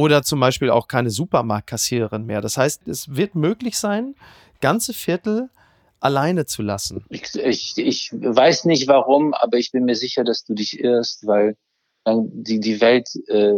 Oder 0.01 0.23
zum 0.23 0.41
Beispiel 0.41 0.71
auch 0.71 0.89
keine 0.89 1.11
Supermarktkassiererin 1.11 2.25
mehr. 2.25 2.41
Das 2.41 2.57
heißt, 2.57 2.89
es 2.89 3.15
wird 3.17 3.35
möglich 3.35 3.77
sein, 3.77 4.15
ganze 4.63 4.95
Viertel 4.95 5.51
alleine 6.01 6.47
zu 6.47 6.63
lassen. 6.63 7.05
Ich, 7.11 7.35
ich, 7.35 7.77
ich 7.77 8.11
weiß 8.13 8.65
nicht 8.65 8.89
warum, 8.89 9.35
aber 9.35 9.59
ich 9.59 9.73
bin 9.73 9.85
mir 9.85 9.97
sicher, 9.97 10.25
dass 10.25 10.45
du 10.45 10.55
dich 10.55 10.81
irrst, 10.81 11.27
weil 11.27 11.55
die, 12.07 12.61
die 12.61 12.81
Welt 12.81 13.11
äh, 13.29 13.53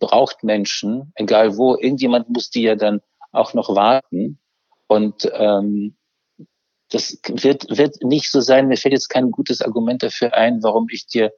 braucht 0.00 0.42
Menschen, 0.42 1.12
egal 1.14 1.56
wo. 1.56 1.76
Irgendjemand 1.76 2.28
muss 2.28 2.50
die 2.50 2.62
ja 2.62 2.74
dann 2.74 3.00
auch 3.30 3.54
noch 3.54 3.72
warten. 3.76 4.40
Und 4.88 5.30
ähm, 5.32 5.96
das 6.90 7.20
wird, 7.28 7.66
wird 7.78 8.02
nicht 8.02 8.32
so 8.32 8.40
sein. 8.40 8.66
Mir 8.66 8.78
fällt 8.78 8.94
jetzt 8.94 9.10
kein 9.10 9.30
gutes 9.30 9.62
Argument 9.62 10.02
dafür 10.02 10.34
ein, 10.34 10.60
warum 10.64 10.88
ich 10.90 11.06
dir 11.06 11.30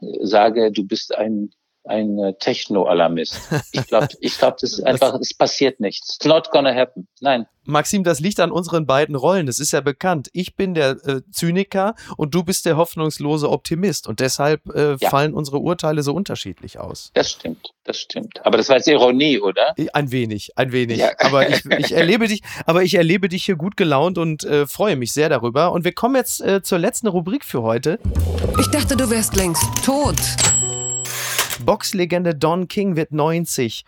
äh, 0.00 0.26
sage, 0.26 0.72
du 0.72 0.84
bist 0.84 1.14
ein 1.14 1.50
ein 1.86 2.18
äh, 2.18 2.34
Techno-Alarmist. 2.34 3.40
Ich 3.72 3.86
glaube, 3.86 4.08
ich 4.20 4.38
glaub, 4.38 4.56
das 4.58 4.72
ist 4.72 4.86
einfach, 4.86 5.14
es 5.20 5.34
passiert 5.34 5.80
nichts. 5.80 6.16
It's 6.16 6.26
not 6.26 6.50
gonna 6.50 6.74
happen. 6.74 7.08
Nein. 7.20 7.46
Maxim, 7.66 8.04
das 8.04 8.20
liegt 8.20 8.40
an 8.40 8.50
unseren 8.50 8.86
beiden 8.86 9.14
Rollen. 9.14 9.46
Das 9.46 9.58
ist 9.58 9.72
ja 9.72 9.80
bekannt. 9.80 10.28
Ich 10.32 10.54
bin 10.54 10.74
der 10.74 10.90
äh, 11.06 11.22
Zyniker 11.30 11.94
und 12.16 12.34
du 12.34 12.44
bist 12.44 12.66
der 12.66 12.76
hoffnungslose 12.76 13.50
Optimist. 13.50 14.06
Und 14.06 14.20
deshalb 14.20 14.68
äh, 14.74 14.96
ja. 15.00 15.08
fallen 15.08 15.32
unsere 15.32 15.58
Urteile 15.58 16.02
so 16.02 16.12
unterschiedlich 16.12 16.78
aus. 16.78 17.10
Das 17.14 17.30
stimmt, 17.30 17.72
das 17.84 17.98
stimmt. 17.98 18.44
Aber 18.44 18.58
das 18.58 18.68
war 18.68 18.76
jetzt 18.76 18.88
Ironie, 18.88 19.40
oder? 19.40 19.74
Ein 19.94 20.10
wenig, 20.12 20.50
ein 20.56 20.72
wenig. 20.72 20.98
Ja. 20.98 21.12
Aber 21.20 21.48
ich, 21.48 21.64
ich, 21.64 21.92
erlebe 21.96 22.28
dich, 22.28 22.42
aber 22.66 22.82
ich 22.82 22.94
erlebe 22.94 23.28
dich 23.28 23.44
hier 23.44 23.56
gut 23.56 23.76
gelaunt 23.76 24.18
und 24.18 24.44
äh, 24.44 24.66
freue 24.66 24.96
mich 24.96 25.12
sehr 25.12 25.30
darüber. 25.30 25.72
Und 25.72 25.84
wir 25.84 25.92
kommen 25.92 26.16
jetzt 26.16 26.42
äh, 26.42 26.62
zur 26.62 26.78
letzten 26.78 27.06
Rubrik 27.06 27.44
für 27.44 27.62
heute. 27.62 27.98
Ich 28.60 28.66
dachte, 28.68 28.96
du 28.96 29.08
wärst 29.08 29.36
längst 29.36 29.64
tot. 29.82 30.16
Boxlegende 31.64 32.34
Don 32.34 32.68
King 32.68 32.96
wird 32.96 33.12
90. 33.12 33.84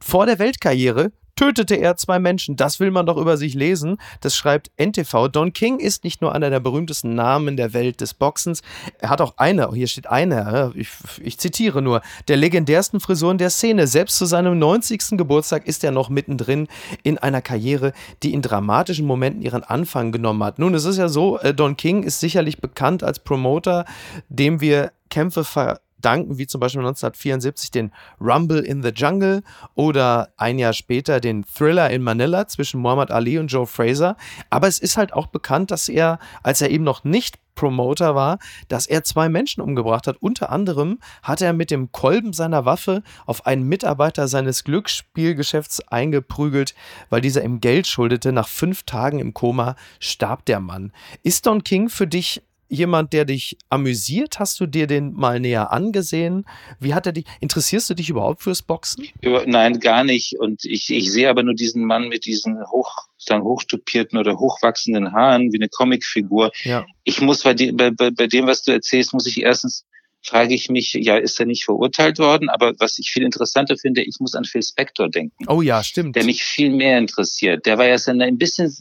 Vor 0.00 0.26
der 0.26 0.38
Weltkarriere 0.38 1.12
tötete 1.40 1.76
er 1.76 1.96
zwei 1.96 2.18
Menschen. 2.18 2.56
Das 2.56 2.80
will 2.80 2.90
man 2.90 3.06
doch 3.06 3.16
über 3.16 3.38
sich 3.38 3.54
lesen. 3.54 3.96
Das 4.20 4.36
schreibt 4.36 4.70
NTV. 4.76 5.28
Don 5.28 5.54
King 5.54 5.78
ist 5.78 6.04
nicht 6.04 6.20
nur 6.20 6.34
einer 6.34 6.50
der 6.50 6.60
berühmtesten 6.60 7.14
Namen 7.14 7.56
der 7.56 7.72
Welt 7.72 8.02
des 8.02 8.12
Boxens. 8.12 8.60
Er 8.98 9.08
hat 9.08 9.22
auch 9.22 9.38
eine, 9.38 9.72
hier 9.72 9.86
steht 9.86 10.06
eine, 10.06 10.70
ich, 10.74 10.90
ich 11.22 11.38
zitiere 11.38 11.80
nur, 11.80 12.02
der 12.28 12.36
legendärsten 12.36 13.00
Frisuren 13.00 13.38
der 13.38 13.48
Szene. 13.48 13.86
Selbst 13.86 14.18
zu 14.18 14.26
seinem 14.26 14.58
90. 14.58 15.16
Geburtstag 15.16 15.66
ist 15.66 15.82
er 15.82 15.92
noch 15.92 16.10
mittendrin 16.10 16.68
in 17.04 17.16
einer 17.16 17.40
Karriere, 17.40 17.94
die 18.22 18.34
in 18.34 18.42
dramatischen 18.42 19.06
Momenten 19.06 19.40
ihren 19.40 19.64
Anfang 19.64 20.12
genommen 20.12 20.44
hat. 20.44 20.58
Nun, 20.58 20.74
es 20.74 20.84
ist 20.84 20.98
ja 20.98 21.08
so, 21.08 21.38
äh, 21.38 21.54
Don 21.54 21.74
King 21.74 22.02
ist 22.02 22.20
sicherlich 22.20 22.60
bekannt 22.60 23.02
als 23.02 23.18
Promoter, 23.18 23.86
dem 24.28 24.60
wir 24.60 24.92
Kämpfe 25.08 25.44
ver 25.44 25.80
danken, 26.00 26.38
wie 26.38 26.46
zum 26.46 26.60
Beispiel 26.60 26.80
1974 26.80 27.70
den 27.70 27.92
Rumble 28.20 28.60
in 28.60 28.82
the 28.82 28.90
Jungle 28.90 29.42
oder 29.74 30.32
ein 30.36 30.58
Jahr 30.58 30.72
später 30.72 31.20
den 31.20 31.44
Thriller 31.44 31.90
in 31.90 32.02
Manila 32.02 32.46
zwischen 32.48 32.80
Muhammad 32.80 33.10
Ali 33.10 33.38
und 33.38 33.48
Joe 33.48 33.66
Fraser. 33.66 34.16
Aber 34.50 34.68
es 34.68 34.78
ist 34.78 34.96
halt 34.96 35.12
auch 35.12 35.26
bekannt, 35.26 35.70
dass 35.70 35.88
er, 35.88 36.18
als 36.42 36.60
er 36.60 36.70
eben 36.70 36.84
noch 36.84 37.04
nicht 37.04 37.38
Promoter 37.60 38.14
war, 38.14 38.38
dass 38.68 38.86
er 38.86 39.04
zwei 39.04 39.28
Menschen 39.28 39.60
umgebracht 39.60 40.06
hat. 40.06 40.16
Unter 40.20 40.50
anderem 40.50 40.98
hat 41.22 41.42
er 41.42 41.52
mit 41.52 41.70
dem 41.70 41.92
Kolben 41.92 42.32
seiner 42.32 42.64
Waffe 42.64 43.02
auf 43.26 43.44
einen 43.44 43.64
Mitarbeiter 43.64 44.28
seines 44.28 44.64
Glücksspielgeschäfts 44.64 45.86
eingeprügelt, 45.88 46.74
weil 47.10 47.20
dieser 47.20 47.44
ihm 47.44 47.60
Geld 47.60 47.86
schuldete. 47.86 48.32
Nach 48.32 48.48
fünf 48.48 48.84
Tagen 48.84 49.18
im 49.18 49.34
Koma 49.34 49.76
starb 49.98 50.46
der 50.46 50.60
Mann. 50.60 50.90
Ist 51.22 51.46
Don 51.46 51.62
King 51.62 51.90
für 51.90 52.06
dich 52.06 52.42
jemand, 52.70 53.12
der 53.12 53.24
dich 53.24 53.58
amüsiert? 53.68 54.38
Hast 54.38 54.58
du 54.60 54.66
dir 54.66 54.86
den 54.86 55.12
mal 55.12 55.40
näher 55.40 55.72
angesehen? 55.72 56.46
Wie 56.78 56.94
hat 56.94 57.06
er 57.06 57.12
dich? 57.12 57.26
Interessierst 57.40 57.90
du 57.90 57.94
dich 57.94 58.08
überhaupt 58.08 58.42
fürs 58.42 58.62
Boxen? 58.62 59.08
Nein, 59.46 59.80
gar 59.80 60.04
nicht. 60.04 60.38
Und 60.38 60.64
ich, 60.64 60.88
ich 60.90 61.12
sehe 61.12 61.28
aber 61.28 61.42
nur 61.42 61.54
diesen 61.54 61.84
Mann 61.84 62.08
mit 62.08 62.24
diesen 62.24 62.64
hoch, 62.70 62.94
sagen, 63.18 63.42
hochtupierten 63.42 64.18
oder 64.18 64.38
hochwachsenden 64.38 65.12
Haaren 65.12 65.52
wie 65.52 65.58
eine 65.58 65.68
Comicfigur. 65.68 66.52
Ja. 66.62 66.86
Ich 67.04 67.20
muss 67.20 67.42
bei, 67.42 67.54
bei, 67.54 67.90
bei 67.90 68.26
dem, 68.26 68.46
was 68.46 68.62
du 68.62 68.72
erzählst, 68.72 69.12
muss 69.12 69.26
ich 69.26 69.42
erstens 69.42 69.84
frage 70.22 70.54
ich 70.54 70.68
mich, 70.68 70.92
ja, 70.92 71.16
ist 71.16 71.40
er 71.40 71.46
nicht 71.46 71.64
verurteilt 71.64 72.18
worden? 72.18 72.48
Aber 72.48 72.72
was 72.78 72.98
ich 72.98 73.10
viel 73.10 73.22
interessanter 73.22 73.76
finde, 73.76 74.02
ich 74.02 74.16
muss 74.20 74.34
an 74.34 74.44
Phil 74.44 74.62
Spector 74.62 75.08
denken. 75.08 75.44
Oh 75.48 75.62
ja, 75.62 75.82
stimmt. 75.82 76.16
Der 76.16 76.24
mich 76.24 76.42
viel 76.42 76.70
mehr 76.70 76.98
interessiert. 76.98 77.66
Der 77.66 77.78
war 77.78 77.86
ja 77.86 77.98
so 77.98 78.10
eine, 78.10 78.24
ein 78.24 78.38
bisschen, 78.38 78.74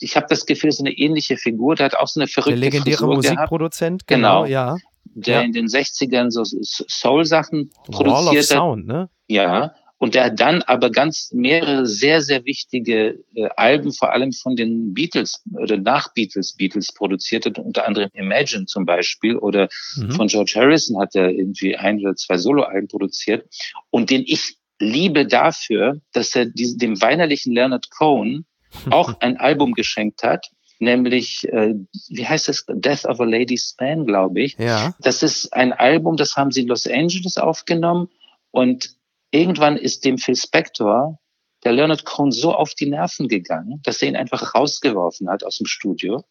ich 0.00 0.16
habe 0.16 0.26
das 0.28 0.46
Gefühl, 0.46 0.72
so 0.72 0.82
eine 0.82 0.92
ähnliche 0.92 1.36
Figur. 1.36 1.74
Der 1.74 1.86
hat 1.86 1.96
auch 1.96 2.08
so 2.08 2.20
eine 2.20 2.28
verrückte 2.28 2.58
Der 2.58 2.70
legendäre 2.70 2.96
Frisur 2.96 3.14
Musikproduzent, 3.16 4.06
genau, 4.06 4.44
genau, 4.44 4.46
ja. 4.46 4.76
Der 5.12 5.36
ja. 5.36 5.40
in 5.42 5.52
den 5.52 5.66
60ern 5.66 6.30
so 6.30 6.44
Soul-Sachen 6.44 7.70
produziert 7.86 8.26
Wall 8.26 8.38
of 8.38 8.44
Sound, 8.44 8.86
ne? 8.86 9.10
Ja, 9.28 9.74
und 10.00 10.14
der 10.14 10.30
dann 10.30 10.62
aber 10.62 10.90
ganz 10.90 11.30
mehrere 11.30 11.84
sehr, 11.84 12.22
sehr 12.22 12.46
wichtige 12.46 13.22
äh, 13.34 13.48
Alben, 13.56 13.92
vor 13.92 14.12
allem 14.12 14.32
von 14.32 14.56
den 14.56 14.94
Beatles 14.94 15.44
oder 15.52 15.76
nach 15.76 16.14
Beatles, 16.14 16.54
Beatles 16.56 16.90
produzierte, 16.92 17.52
unter 17.62 17.86
anderem 17.86 18.08
Imagine 18.14 18.64
zum 18.64 18.86
Beispiel 18.86 19.36
oder 19.36 19.68
mhm. 19.96 20.12
von 20.12 20.26
George 20.28 20.54
Harrison 20.56 20.98
hat 20.98 21.14
er 21.14 21.28
irgendwie 21.28 21.76
ein 21.76 22.00
oder 22.00 22.16
zwei 22.16 22.38
Soloalben 22.38 22.88
produziert 22.88 23.46
und 23.90 24.08
den 24.08 24.24
ich 24.26 24.56
liebe 24.78 25.26
dafür, 25.26 26.00
dass 26.12 26.34
er 26.34 26.46
diesem, 26.46 26.78
dem 26.78 27.02
weinerlichen 27.02 27.52
Leonard 27.52 27.90
Cohen 27.90 28.46
auch 28.90 29.20
ein 29.20 29.36
Album 29.36 29.74
geschenkt 29.74 30.22
hat, 30.22 30.46
nämlich, 30.78 31.46
äh, 31.52 31.74
wie 32.08 32.26
heißt 32.26 32.48
das, 32.48 32.64
Death 32.66 33.04
of 33.04 33.20
a 33.20 33.24
Lady's 33.24 33.76
Man, 33.78 34.06
glaube 34.06 34.40
ich. 34.40 34.56
Ja. 34.58 34.94
Das 35.00 35.22
ist 35.22 35.52
ein 35.52 35.74
Album, 35.74 36.16
das 36.16 36.36
haben 36.36 36.52
sie 36.52 36.62
in 36.62 36.68
Los 36.68 36.86
Angeles 36.86 37.36
aufgenommen 37.36 38.08
und 38.50 38.98
Irgendwann 39.30 39.76
ist 39.76 40.04
dem 40.04 40.18
Phil 40.18 40.36
Spector 40.36 41.18
der 41.64 41.72
Leonard 41.72 42.04
Cohen 42.04 42.32
so 42.32 42.54
auf 42.54 42.74
die 42.74 42.86
Nerven 42.86 43.28
gegangen, 43.28 43.80
dass 43.82 44.00
er 44.00 44.08
ihn 44.08 44.16
einfach 44.16 44.54
rausgeworfen 44.54 45.28
hat 45.28 45.44
aus 45.44 45.58
dem 45.58 45.66
Studio 45.66 46.24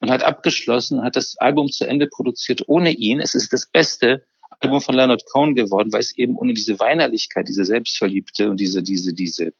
und 0.00 0.10
hat 0.10 0.22
abgeschlossen, 0.22 1.02
hat 1.02 1.16
das 1.16 1.36
Album 1.38 1.70
zu 1.70 1.86
Ende 1.86 2.06
produziert 2.06 2.62
ohne 2.66 2.90
ihn. 2.90 3.20
Es 3.20 3.34
ist 3.34 3.52
das 3.52 3.66
beste 3.66 4.24
Album 4.60 4.80
von 4.80 4.94
Leonard 4.94 5.24
Cohen 5.26 5.54
geworden, 5.54 5.92
weil 5.92 6.00
es 6.00 6.16
eben 6.16 6.36
ohne 6.36 6.54
diese 6.54 6.78
Weinerlichkeit, 6.78 7.48
diese 7.48 7.64
Selbstverliebte 7.64 8.50
und 8.50 8.60
diese, 8.60 8.82
diese, 8.82 9.14
diese 9.14 9.52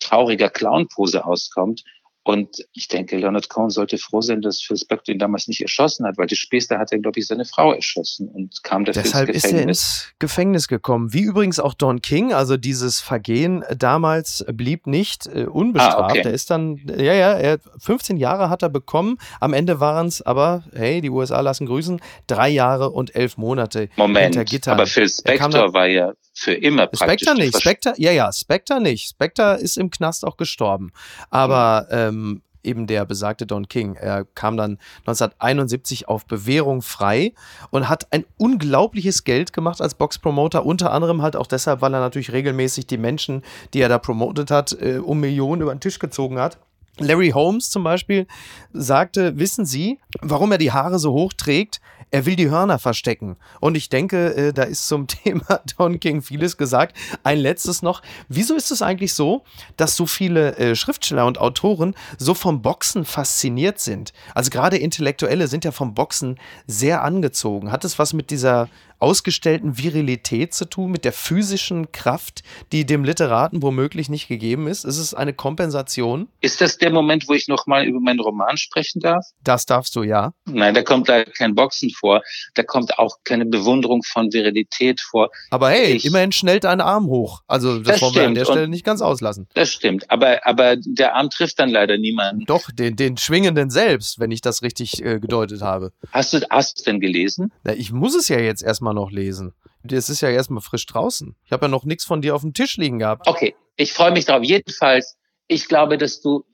trauriger 0.00 0.50
Clown-Pose 0.50 1.24
auskommt. 1.24 1.84
Und 2.28 2.66
ich 2.74 2.88
denke, 2.88 3.16
Leonard 3.16 3.48
Cohen 3.48 3.70
sollte 3.70 3.96
froh 3.96 4.20
sein, 4.20 4.42
dass 4.42 4.60
Phil 4.60 4.76
Spector 4.76 5.14
ihn 5.14 5.18
damals 5.18 5.48
nicht 5.48 5.62
erschossen 5.62 6.04
hat, 6.04 6.18
weil 6.18 6.26
die 6.26 6.36
später 6.36 6.78
hat 6.78 6.92
er, 6.92 6.98
glaube 6.98 7.18
ich, 7.18 7.26
seine 7.26 7.46
Frau 7.46 7.72
erschossen 7.72 8.28
und 8.28 8.62
kam 8.62 8.84
dafür 8.84 9.02
Deshalb 9.02 9.30
ins 9.30 9.44
Gefängnis. 9.44 9.62
ist 9.62 9.64
er 9.64 9.68
ins 9.70 10.12
Gefängnis 10.18 10.68
gekommen. 10.68 11.14
Wie 11.14 11.22
übrigens 11.22 11.58
auch 11.58 11.72
Don 11.72 12.02
King, 12.02 12.34
also 12.34 12.58
dieses 12.58 13.00
Vergehen 13.00 13.64
damals 13.74 14.44
blieb 14.52 14.86
nicht 14.86 15.26
äh, 15.26 15.44
unbestraft. 15.44 15.96
Ah, 15.96 16.04
okay. 16.04 16.20
Er 16.26 16.34
ist 16.34 16.50
dann, 16.50 16.76
ja, 16.98 17.14
ja, 17.14 17.32
er, 17.32 17.60
15 17.78 18.18
Jahre 18.18 18.50
hat 18.50 18.60
er 18.60 18.68
bekommen. 18.68 19.16
Am 19.40 19.54
Ende 19.54 19.80
waren 19.80 20.08
es 20.08 20.20
aber, 20.20 20.64
hey, 20.74 21.00
die 21.00 21.08
USA 21.08 21.40
lassen 21.40 21.64
grüßen, 21.64 21.98
drei 22.26 22.50
Jahre 22.50 22.90
und 22.90 23.16
elf 23.16 23.38
Monate 23.38 23.88
Moment, 23.96 24.34
hinter 24.34 24.44
Gittern. 24.44 24.74
Aber 24.74 24.86
Phil 24.86 25.08
Spector 25.08 25.72
war 25.72 25.86
ja 25.86 26.12
für 26.38 26.52
immer. 26.52 26.88
Spectre 26.94 27.34
nicht, 27.34 27.60
Spectre, 27.60 27.94
ja, 27.96 28.12
ja, 28.12 28.32
Spectre 28.32 28.80
nicht. 28.80 29.10
Spectre 29.10 29.56
ist 29.56 29.76
im 29.76 29.90
Knast 29.90 30.24
auch 30.24 30.36
gestorben. 30.36 30.92
Aber 31.30 31.88
ähm, 31.90 32.42
eben 32.62 32.86
der 32.86 33.04
besagte 33.04 33.46
Don 33.46 33.68
King, 33.68 33.94
er 33.94 34.24
kam 34.24 34.56
dann 34.56 34.78
1971 35.00 36.08
auf 36.08 36.26
Bewährung 36.26 36.82
frei 36.82 37.32
und 37.70 37.88
hat 37.88 38.06
ein 38.12 38.24
unglaubliches 38.36 39.24
Geld 39.24 39.52
gemacht 39.52 39.80
als 39.80 39.94
Boxpromoter, 39.94 40.64
unter 40.64 40.92
anderem 40.92 41.22
halt 41.22 41.34
auch 41.34 41.46
deshalb, 41.46 41.80
weil 41.80 41.94
er 41.94 42.00
natürlich 42.00 42.32
regelmäßig 42.32 42.86
die 42.86 42.98
Menschen, 42.98 43.42
die 43.74 43.80
er 43.80 43.88
da 43.88 43.98
promotet 43.98 44.50
hat, 44.50 44.76
äh, 44.80 44.98
um 44.98 45.20
Millionen 45.20 45.62
über 45.62 45.74
den 45.74 45.80
Tisch 45.80 45.98
gezogen 45.98 46.38
hat. 46.38 46.58
Larry 46.98 47.30
Holmes 47.30 47.70
zum 47.70 47.84
Beispiel 47.84 48.26
sagte, 48.72 49.38
wissen 49.38 49.64
Sie, 49.64 49.98
warum 50.20 50.52
er 50.52 50.58
die 50.58 50.72
Haare 50.72 50.98
so 50.98 51.12
hoch 51.12 51.32
trägt? 51.32 51.80
er 52.10 52.26
will 52.26 52.36
die 52.36 52.50
Hörner 52.50 52.78
verstecken. 52.78 53.36
Und 53.60 53.76
ich 53.76 53.88
denke, 53.88 54.34
äh, 54.34 54.52
da 54.52 54.62
ist 54.62 54.86
zum 54.88 55.06
Thema 55.06 55.60
Don 55.76 56.00
King 56.00 56.22
vieles 56.22 56.56
gesagt. 56.56 56.96
Ein 57.22 57.38
letztes 57.38 57.82
noch. 57.82 58.02
Wieso 58.28 58.54
ist 58.54 58.70
es 58.70 58.82
eigentlich 58.82 59.14
so, 59.14 59.44
dass 59.76 59.96
so 59.96 60.06
viele 60.06 60.56
äh, 60.56 60.74
Schriftsteller 60.74 61.26
und 61.26 61.38
Autoren 61.38 61.94
so 62.18 62.34
vom 62.34 62.62
Boxen 62.62 63.04
fasziniert 63.04 63.78
sind? 63.78 64.12
Also 64.34 64.50
gerade 64.50 64.78
Intellektuelle 64.78 65.48
sind 65.48 65.64
ja 65.64 65.72
vom 65.72 65.94
Boxen 65.94 66.38
sehr 66.66 67.02
angezogen. 67.02 67.70
Hat 67.70 67.84
es 67.84 67.98
was 67.98 68.12
mit 68.12 68.30
dieser 68.30 68.68
ausgestellten 68.98 69.78
Virilität 69.78 70.54
zu 70.54 70.64
tun, 70.64 70.90
mit 70.90 71.04
der 71.04 71.12
physischen 71.12 71.92
Kraft, 71.92 72.42
die 72.72 72.86
dem 72.86 73.04
Literaten 73.04 73.62
womöglich 73.62 74.08
nicht 74.08 74.28
gegeben 74.28 74.66
ist? 74.66 74.84
Ist 74.84 74.98
es 74.98 75.14
eine 75.14 75.32
Kompensation? 75.32 76.28
Ist 76.40 76.60
das 76.60 76.78
der 76.78 76.90
Moment, 76.90 77.28
wo 77.28 77.34
ich 77.34 77.48
nochmal 77.48 77.84
über 77.84 78.00
meinen 78.00 78.20
Roman 78.20 78.56
sprechen 78.56 79.00
darf? 79.00 79.24
Das 79.42 79.66
darfst 79.66 79.94
du, 79.96 80.02
ja. 80.02 80.32
Nein, 80.46 80.74
da 80.74 80.82
kommt 80.82 81.08
da 81.08 81.24
kein 81.24 81.54
Boxen 81.54 81.90
vor. 81.90 82.22
Da 82.54 82.62
kommt 82.62 82.98
auch 82.98 83.16
keine 83.24 83.46
Bewunderung 83.46 84.02
von 84.02 84.32
Virilität 84.32 85.00
vor. 85.00 85.30
Aber 85.50 85.70
hey, 85.70 85.92
ich, 85.92 86.04
immerhin 86.04 86.32
schnellt 86.32 86.64
ein 86.64 86.80
Arm 86.80 87.06
hoch. 87.06 87.42
Also 87.46 87.78
das, 87.78 88.00
das 88.00 88.02
wollen 88.02 88.14
wir 88.14 88.26
an 88.26 88.34
der 88.34 88.44
Stelle 88.44 88.64
Und 88.64 88.70
nicht 88.70 88.84
ganz 88.84 89.00
auslassen. 89.00 89.48
Das 89.54 89.72
stimmt. 89.72 90.10
Aber, 90.10 90.46
aber 90.46 90.76
der 90.76 91.14
Arm 91.14 91.30
trifft 91.30 91.58
dann 91.58 91.70
leider 91.70 91.98
niemanden. 91.98 92.44
Doch, 92.46 92.70
den, 92.70 92.96
den 92.96 93.16
Schwingenden 93.16 93.70
selbst, 93.70 94.18
wenn 94.18 94.30
ich 94.30 94.40
das 94.40 94.62
richtig 94.62 95.04
äh, 95.04 95.20
gedeutet 95.20 95.62
habe. 95.62 95.92
Hast 96.12 96.32
du 96.32 96.40
hast 96.50 96.80
du 96.80 96.84
denn 96.84 97.00
gelesen? 97.00 97.52
Na, 97.64 97.74
ich 97.74 97.92
muss 97.92 98.14
es 98.14 98.28
ja 98.28 98.38
jetzt 98.38 98.62
erstmal 98.62 98.87
noch 98.94 99.10
lesen. 99.10 99.54
Es 99.90 100.08
ist 100.08 100.20
ja 100.20 100.30
erstmal 100.30 100.62
frisch 100.62 100.86
draußen. 100.86 101.36
Ich 101.44 101.52
habe 101.52 101.66
ja 101.66 101.68
noch 101.68 101.84
nichts 101.84 102.04
von 102.04 102.20
dir 102.20 102.34
auf 102.34 102.42
dem 102.42 102.52
Tisch 102.52 102.76
liegen 102.76 102.98
gehabt. 102.98 103.26
Okay, 103.26 103.54
ich 103.76 103.92
freue 103.92 104.12
mich 104.12 104.26
drauf. 104.26 104.42
Jedenfalls, 104.42 105.16
ich 105.46 105.66
glaube, 105.68 105.98
dass 105.98 106.20
du 106.20 106.44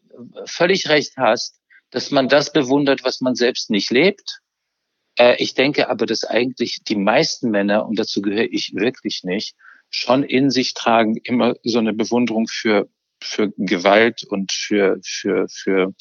völlig 0.46 0.88
recht 0.88 1.16
hast, 1.16 1.60
dass 1.90 2.10
man 2.10 2.28
das 2.28 2.52
bewundert, 2.52 3.04
was 3.04 3.20
man 3.20 3.34
selbst 3.34 3.70
nicht 3.70 3.90
lebt. 3.90 4.40
Äh, 5.18 5.36
ich 5.42 5.54
denke 5.54 5.88
aber, 5.88 6.06
dass 6.06 6.24
eigentlich 6.24 6.80
die 6.82 6.96
meisten 6.96 7.50
Männer, 7.50 7.86
und 7.86 7.98
dazu 7.98 8.20
gehöre 8.20 8.48
ich 8.50 8.72
wirklich 8.74 9.22
nicht, 9.24 9.54
schon 9.90 10.24
in 10.24 10.50
sich 10.50 10.74
tragen 10.74 11.16
immer 11.22 11.54
so 11.62 11.78
eine 11.78 11.92
Bewunderung 11.92 12.46
für, 12.48 12.88
für 13.22 13.52
Gewalt 13.56 14.24
und 14.24 14.52
für, 14.52 14.98
für, 15.04 15.46
für, 15.48 15.94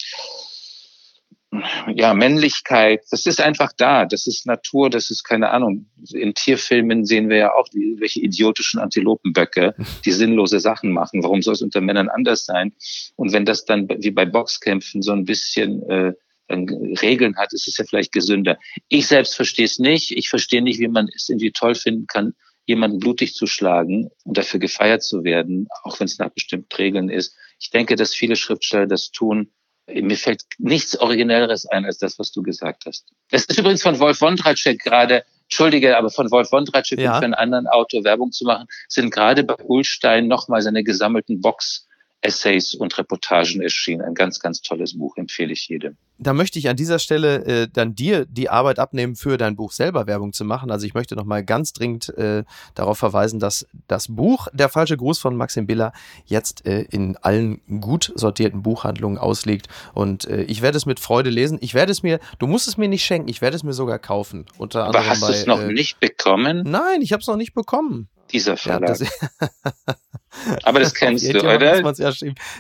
ja, 1.94 2.14
Männlichkeit, 2.14 3.02
das 3.12 3.26
ist 3.26 3.42
einfach 3.42 3.72
da. 3.76 4.06
Das 4.06 4.28
ist 4.28 4.46
Natur, 4.46 4.90
das 4.90 5.10
ist 5.10 5.24
keine 5.24 5.50
Ahnung. 5.52 5.90
In 6.12 6.34
Tierfilmen 6.34 7.06
sehen 7.06 7.30
wir 7.30 7.38
ja 7.38 7.54
auch 7.54 7.68
die, 7.70 7.96
welche 8.00 8.22
idiotischen 8.22 8.80
Antilopenböcke, 8.80 9.76
die 10.06 10.12
sinnlose 10.12 10.60
Sachen 10.60 10.92
machen. 10.92 11.24
Warum 11.24 11.42
soll 11.42 11.54
es 11.54 11.62
unter 11.62 11.82
Männern 11.82 12.10
anders 12.10 12.46
sein? 12.46 12.74
Und 13.16 13.34
wenn 13.34 13.46
das 13.46 13.66
dann 13.66 13.88
wie 13.90 14.12
bei 14.12 14.26
Boxkämpfen 14.26 15.02
so 15.02 15.12
ein 15.12 15.26
bisschen 15.26 15.84
äh, 15.90 16.14
Regeln 16.50 17.38
hat, 17.38 17.54
ist 17.54 17.68
es 17.68 17.78
ja 17.78 17.86
vielleicht 17.86 18.12
gesünder. 18.12 18.58
Ich 18.90 19.08
selbst 19.08 19.36
verstehe 19.36 19.66
es 19.66 19.80
nicht. 19.80 20.12
Ich 20.12 20.30
verstehe 20.30 20.62
nicht, 20.62 20.80
wie 20.80 20.88
man 20.88 21.08
es 21.16 21.30
irgendwie 21.30 21.52
toll 21.52 21.76
finden 21.76 22.08
kann, 22.08 22.34
jemanden 22.66 23.00
blutig 23.00 23.34
zu 23.34 23.48
schlagen 23.48 24.10
und 24.24 24.38
dafür 24.38 24.60
gefeiert 24.60 25.04
zu 25.04 25.24
werden, 25.24 25.68
auch 25.84 26.00
wenn 26.00 26.06
es 26.06 26.20
nach 26.20 26.30
bestimmten 26.30 26.74
Regeln 26.76 27.10
ist. 27.10 27.36
Ich 27.60 27.70
denke, 27.70 27.96
dass 27.96 28.14
viele 28.14 28.36
Schriftsteller 28.36 28.88
das 28.88 29.12
tun, 29.12 29.52
mir 29.88 30.18
fällt 30.18 30.44
nichts 30.58 30.98
Originelleres 30.98 31.66
ein 31.66 31.86
als 31.86 31.98
das, 31.98 32.18
was 32.20 32.32
du 32.32 32.42
gesagt 32.42 32.84
hast. 32.86 33.12
Das 33.30 33.46
ist 33.46 33.60
übrigens 33.60 33.84
von 33.84 34.00
Wolf 34.00 34.22
Wondratschek 34.22 34.80
gerade, 34.80 35.24
Entschuldige, 35.44 35.98
aber 35.98 36.10
von 36.10 36.32
Wolf 36.32 36.52
Wondratschek 36.52 37.00
ja. 37.00 37.14
und 37.14 37.20
für 37.20 37.26
einen 37.26 37.34
anderen 37.34 37.68
Autor 37.68 38.04
Werbung 38.04 38.32
zu 38.32 38.46
machen, 38.46 38.68
sind 38.88 39.12
gerade 39.12 39.44
bei 39.44 39.56
Ulstein 39.56 40.28
nochmal 40.28 40.62
seine 40.62 40.84
gesammelten 40.84 41.42
Box 41.42 41.88
Essays 42.24 42.74
und 42.74 42.98
Reportagen 42.98 43.62
erschienen. 43.62 44.02
Ein 44.02 44.14
ganz, 44.14 44.40
ganz 44.40 44.62
tolles 44.62 44.98
Buch, 44.98 45.18
empfehle 45.18 45.52
ich 45.52 45.68
jedem. 45.68 45.98
Da 46.18 46.34
möchte 46.34 46.58
ich 46.58 46.70
an 46.70 46.78
dieser 46.78 47.00
Stelle 47.00 47.44
äh, 47.46 47.68
dann 47.72 47.96
dir 47.96 48.26
die 48.26 48.50
Arbeit 48.50 48.80
abnehmen, 48.80 49.16
für 49.16 49.38
dein 49.38 49.56
Buch 49.56 49.72
selber 49.72 50.08
Werbung 50.08 50.32
zu 50.32 50.46
machen. 50.46 50.72
Also 50.72 50.86
ich 50.86 50.94
möchte 50.94 51.16
nochmal 51.16 51.44
ganz 51.44 51.74
dringend 51.74 52.10
äh, 52.18 52.44
darauf 52.76 52.98
verweisen, 52.98 53.40
dass 53.40 53.68
das 53.88 54.08
Buch 54.08 54.48
Der 54.54 54.70
falsche 54.70 54.96
Gruß 54.96 55.20
von 55.20 55.36
Maxim 55.36 55.68
Biller 55.68 55.92
jetzt 56.26 56.66
äh, 56.66 56.84
in 56.84 57.18
allen 57.18 57.62
gut 57.82 58.14
sortierten 58.16 58.64
Buchhandlungen 58.64 59.18
ausliegt. 59.18 59.68
Und 59.94 60.26
äh, 60.26 60.44
ich 60.44 60.62
werde 60.62 60.78
es 60.78 60.86
mit 60.86 61.02
Freude 61.02 61.30
lesen. 61.30 61.58
Ich 61.62 61.74
werde 61.74 61.92
es 61.92 62.04
mir, 62.04 62.20
du 62.40 62.48
musst 62.48 62.68
es 62.68 62.78
mir 62.78 62.88
nicht 62.88 63.04
schenken, 63.04 63.28
ich 63.28 63.42
werde 63.42 63.58
es 63.58 63.64
mir 63.64 63.74
sogar 63.74 64.00
kaufen. 64.00 64.46
Unter 64.58 64.86
Aber 64.86 65.06
hast 65.06 65.24
du 65.24 65.28
es 65.28 65.46
noch 65.46 65.62
äh, 65.62 65.74
nicht 65.74 66.00
bekommen? 66.00 66.64
Nein, 66.66 67.02
ich 67.02 67.12
habe 67.12 67.22
es 67.22 67.28
noch 67.28 67.38
nicht 67.38 67.54
bekommen. 67.54 68.08
Dieser 68.32 68.56
Verlag. 68.56 69.00
Ja, 69.00 69.08
Aber 70.74 70.80
das 70.80 70.94
kennst 70.96 71.32
du, 71.32 71.40
oder? 71.40 71.82
Ja, 71.82 72.14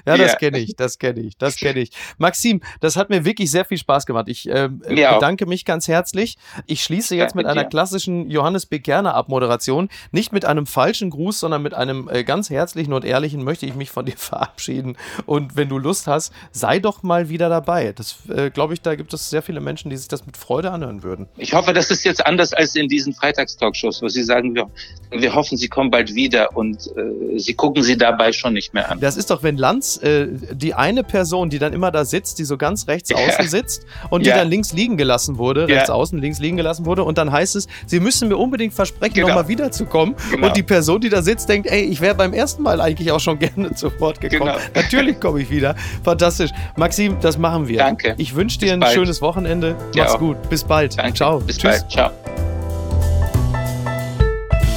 ja, 0.05 0.18
das 0.18 0.38
kenne 0.38 0.59
ich, 0.59 0.76
das 0.76 0.99
kenne 0.99 1.22
ich, 1.22 1.38
das 1.38 1.57
kenne 1.57 1.80
ich. 1.80 1.89
Maxim, 2.18 2.61
das 2.80 2.95
hat 2.95 3.09
mir 3.09 3.26
wirklich 3.26 3.49
sehr 3.49 3.66
viel 3.66 3.78
Spaß 3.78 4.05
gemacht. 4.05 4.28
Ich 4.30 4.47
äh, 4.47 4.70
bedanke 4.70 5.45
mich 5.45 5.66
ganz 5.66 5.88
herzlich. 5.88 6.38
Ich 6.68 6.84
schließe 6.84 7.16
jetzt 7.16 7.36
mit 7.36 7.45
einer 7.45 7.66
klassischen 7.66 8.30
Johannes 8.30 8.66
Bekerner 8.66 9.16
Abmoderation. 9.16 9.89
Nicht 10.11 10.32
mit 10.32 10.45
einem 10.45 10.66
falschen 10.66 11.09
Gruß, 11.09 11.39
sondern 11.39 11.61
mit 11.61 11.74
einem 11.74 12.09
äh, 12.09 12.24
ganz 12.24 12.49
herzlichen 12.49 12.93
und 12.93 13.05
ehrlichen 13.05 13.43
möchte 13.43 13.66
ich 13.66 13.76
mich 13.76 13.89
von 13.89 14.05
dir 14.05 14.14
verabschieden. 14.18 14.97
Und 15.26 15.55
wenn 15.55 15.70
du 15.70 15.78
Lust 15.78 16.07
hast, 16.07 16.32
sei 16.51 16.80
doch 16.80 17.03
mal 17.03 17.30
wieder 17.30 17.49
dabei. 17.49 17.93
Das 17.93 18.18
äh, 18.30 18.49
glaube 18.49 18.74
ich, 18.74 18.82
da 18.82 18.95
gibt 18.95 19.14
es 19.14 19.30
sehr 19.30 19.41
viele 19.41 19.59
Menschen, 19.59 19.89
die 19.89 19.97
sich 19.97 20.07
das 20.07 20.26
mit 20.26 20.38
Freude 20.38 20.72
anhören 20.72 21.03
würden. 21.03 21.28
Ich 21.38 21.53
hoffe, 21.53 21.74
das 21.74 21.91
ist 21.91 22.03
jetzt 22.03 22.26
anders 22.26 22.53
als 22.53 22.76
in 22.76 22.88
diesen 22.88 23.14
Freitagstalkshows, 23.14 24.01
wo 24.01 24.07
sie 24.07 24.24
sagen, 24.24 24.55
wir, 24.55 24.70
wir 25.11 25.34
hoffen, 25.34 25.57
sie 25.57 25.68
kommen 25.68 25.91
bald 25.91 26.14
wieder 26.16 26.55
und 26.55 26.88
äh, 26.97 27.39
sie 27.39 27.53
gucken 27.53 27.84
sie 27.84 27.97
dabei 28.04 28.32
schon 28.34 28.54
nicht 28.54 28.74
mehr 28.74 28.91
an. 28.91 28.99
Das 28.99 29.18
ist 29.18 29.32
doch, 29.32 29.43
wenn 29.43 29.58
Lanz, 29.58 29.97
äh, 29.97 30.28
die 30.51 30.74
eine 30.74 31.04
Person, 31.04 31.49
die 31.49 31.60
dann 31.60 31.74
immer 31.74 31.91
da 31.91 32.06
sitzt, 32.06 32.39
die 32.39 32.43
so 32.43 32.58
ganz 32.58 32.88
rechts 32.88 33.10
ja. 33.10 33.18
außen 33.18 33.47
sitzt 33.47 33.86
und 34.10 34.26
ja. 34.26 34.34
die 34.34 34.39
dann 34.39 34.49
links 34.49 34.74
liegen 34.74 34.97
gelassen 34.97 35.38
wurde, 35.38 35.68
rechts 35.68 35.88
ja. 35.88 35.95
außen, 35.95 36.20
links 36.20 36.39
liegen 36.39 36.58
gelassen 36.58 36.86
wurde 36.86 37.04
und 37.04 37.18
dann 37.18 37.32
heißt 37.32 37.56
es, 37.56 37.68
sie 37.86 37.99
müssen 37.99 38.28
mir 38.28 38.38
unbedingt 38.38 38.74
versprechen, 38.74 39.16
genau. 39.16 39.30
nochmal 39.30 39.47
wiederzukommen. 39.47 40.16
Genau. 40.32 40.47
Und 40.47 40.58
die 40.58 40.64
Person, 40.64 41.01
die 41.01 41.10
da 41.10 41.22
sitzt, 41.22 41.49
denkt, 41.49 41.68
ey, 41.70 41.82
ich 41.82 42.01
wäre 42.01 42.16
beim 42.16 42.34
ersten 42.34 42.64
Mal 42.64 42.82
eigentlich 42.82 43.12
auch 43.12 43.20
schon 43.20 43.39
gerne 43.56 43.74
zu 43.74 43.91
Wort 43.99 44.20
gekommen. 44.20 44.51
Genau. 44.51 44.58
Natürlich 44.76 45.20
komme 45.20 45.41
ich 45.41 45.49
wieder. 45.49 45.76
Fantastisch. 46.04 46.51
Maxim, 46.76 47.18
das 47.22 47.38
machen 47.38 47.68
wir. 47.68 47.78
Danke. 47.78 48.16
Ich 48.18 48.36
wünsche 48.36 48.60
dir 48.60 48.66
Bis 48.66 48.74
ein 48.74 48.80
bald. 48.82 48.93
schönes 48.93 49.22
Wochenende. 49.22 49.76
Mach's 49.95 50.18
gut. 50.18 50.38
Bis 50.49 50.64
bald. 50.64 50.97
Danke. 50.97 51.14
Ciao. 51.14 51.39
Bis 51.39 51.58
Tschüss. 51.58 51.80
bald. 51.80 51.91
Ciao. 51.91 52.53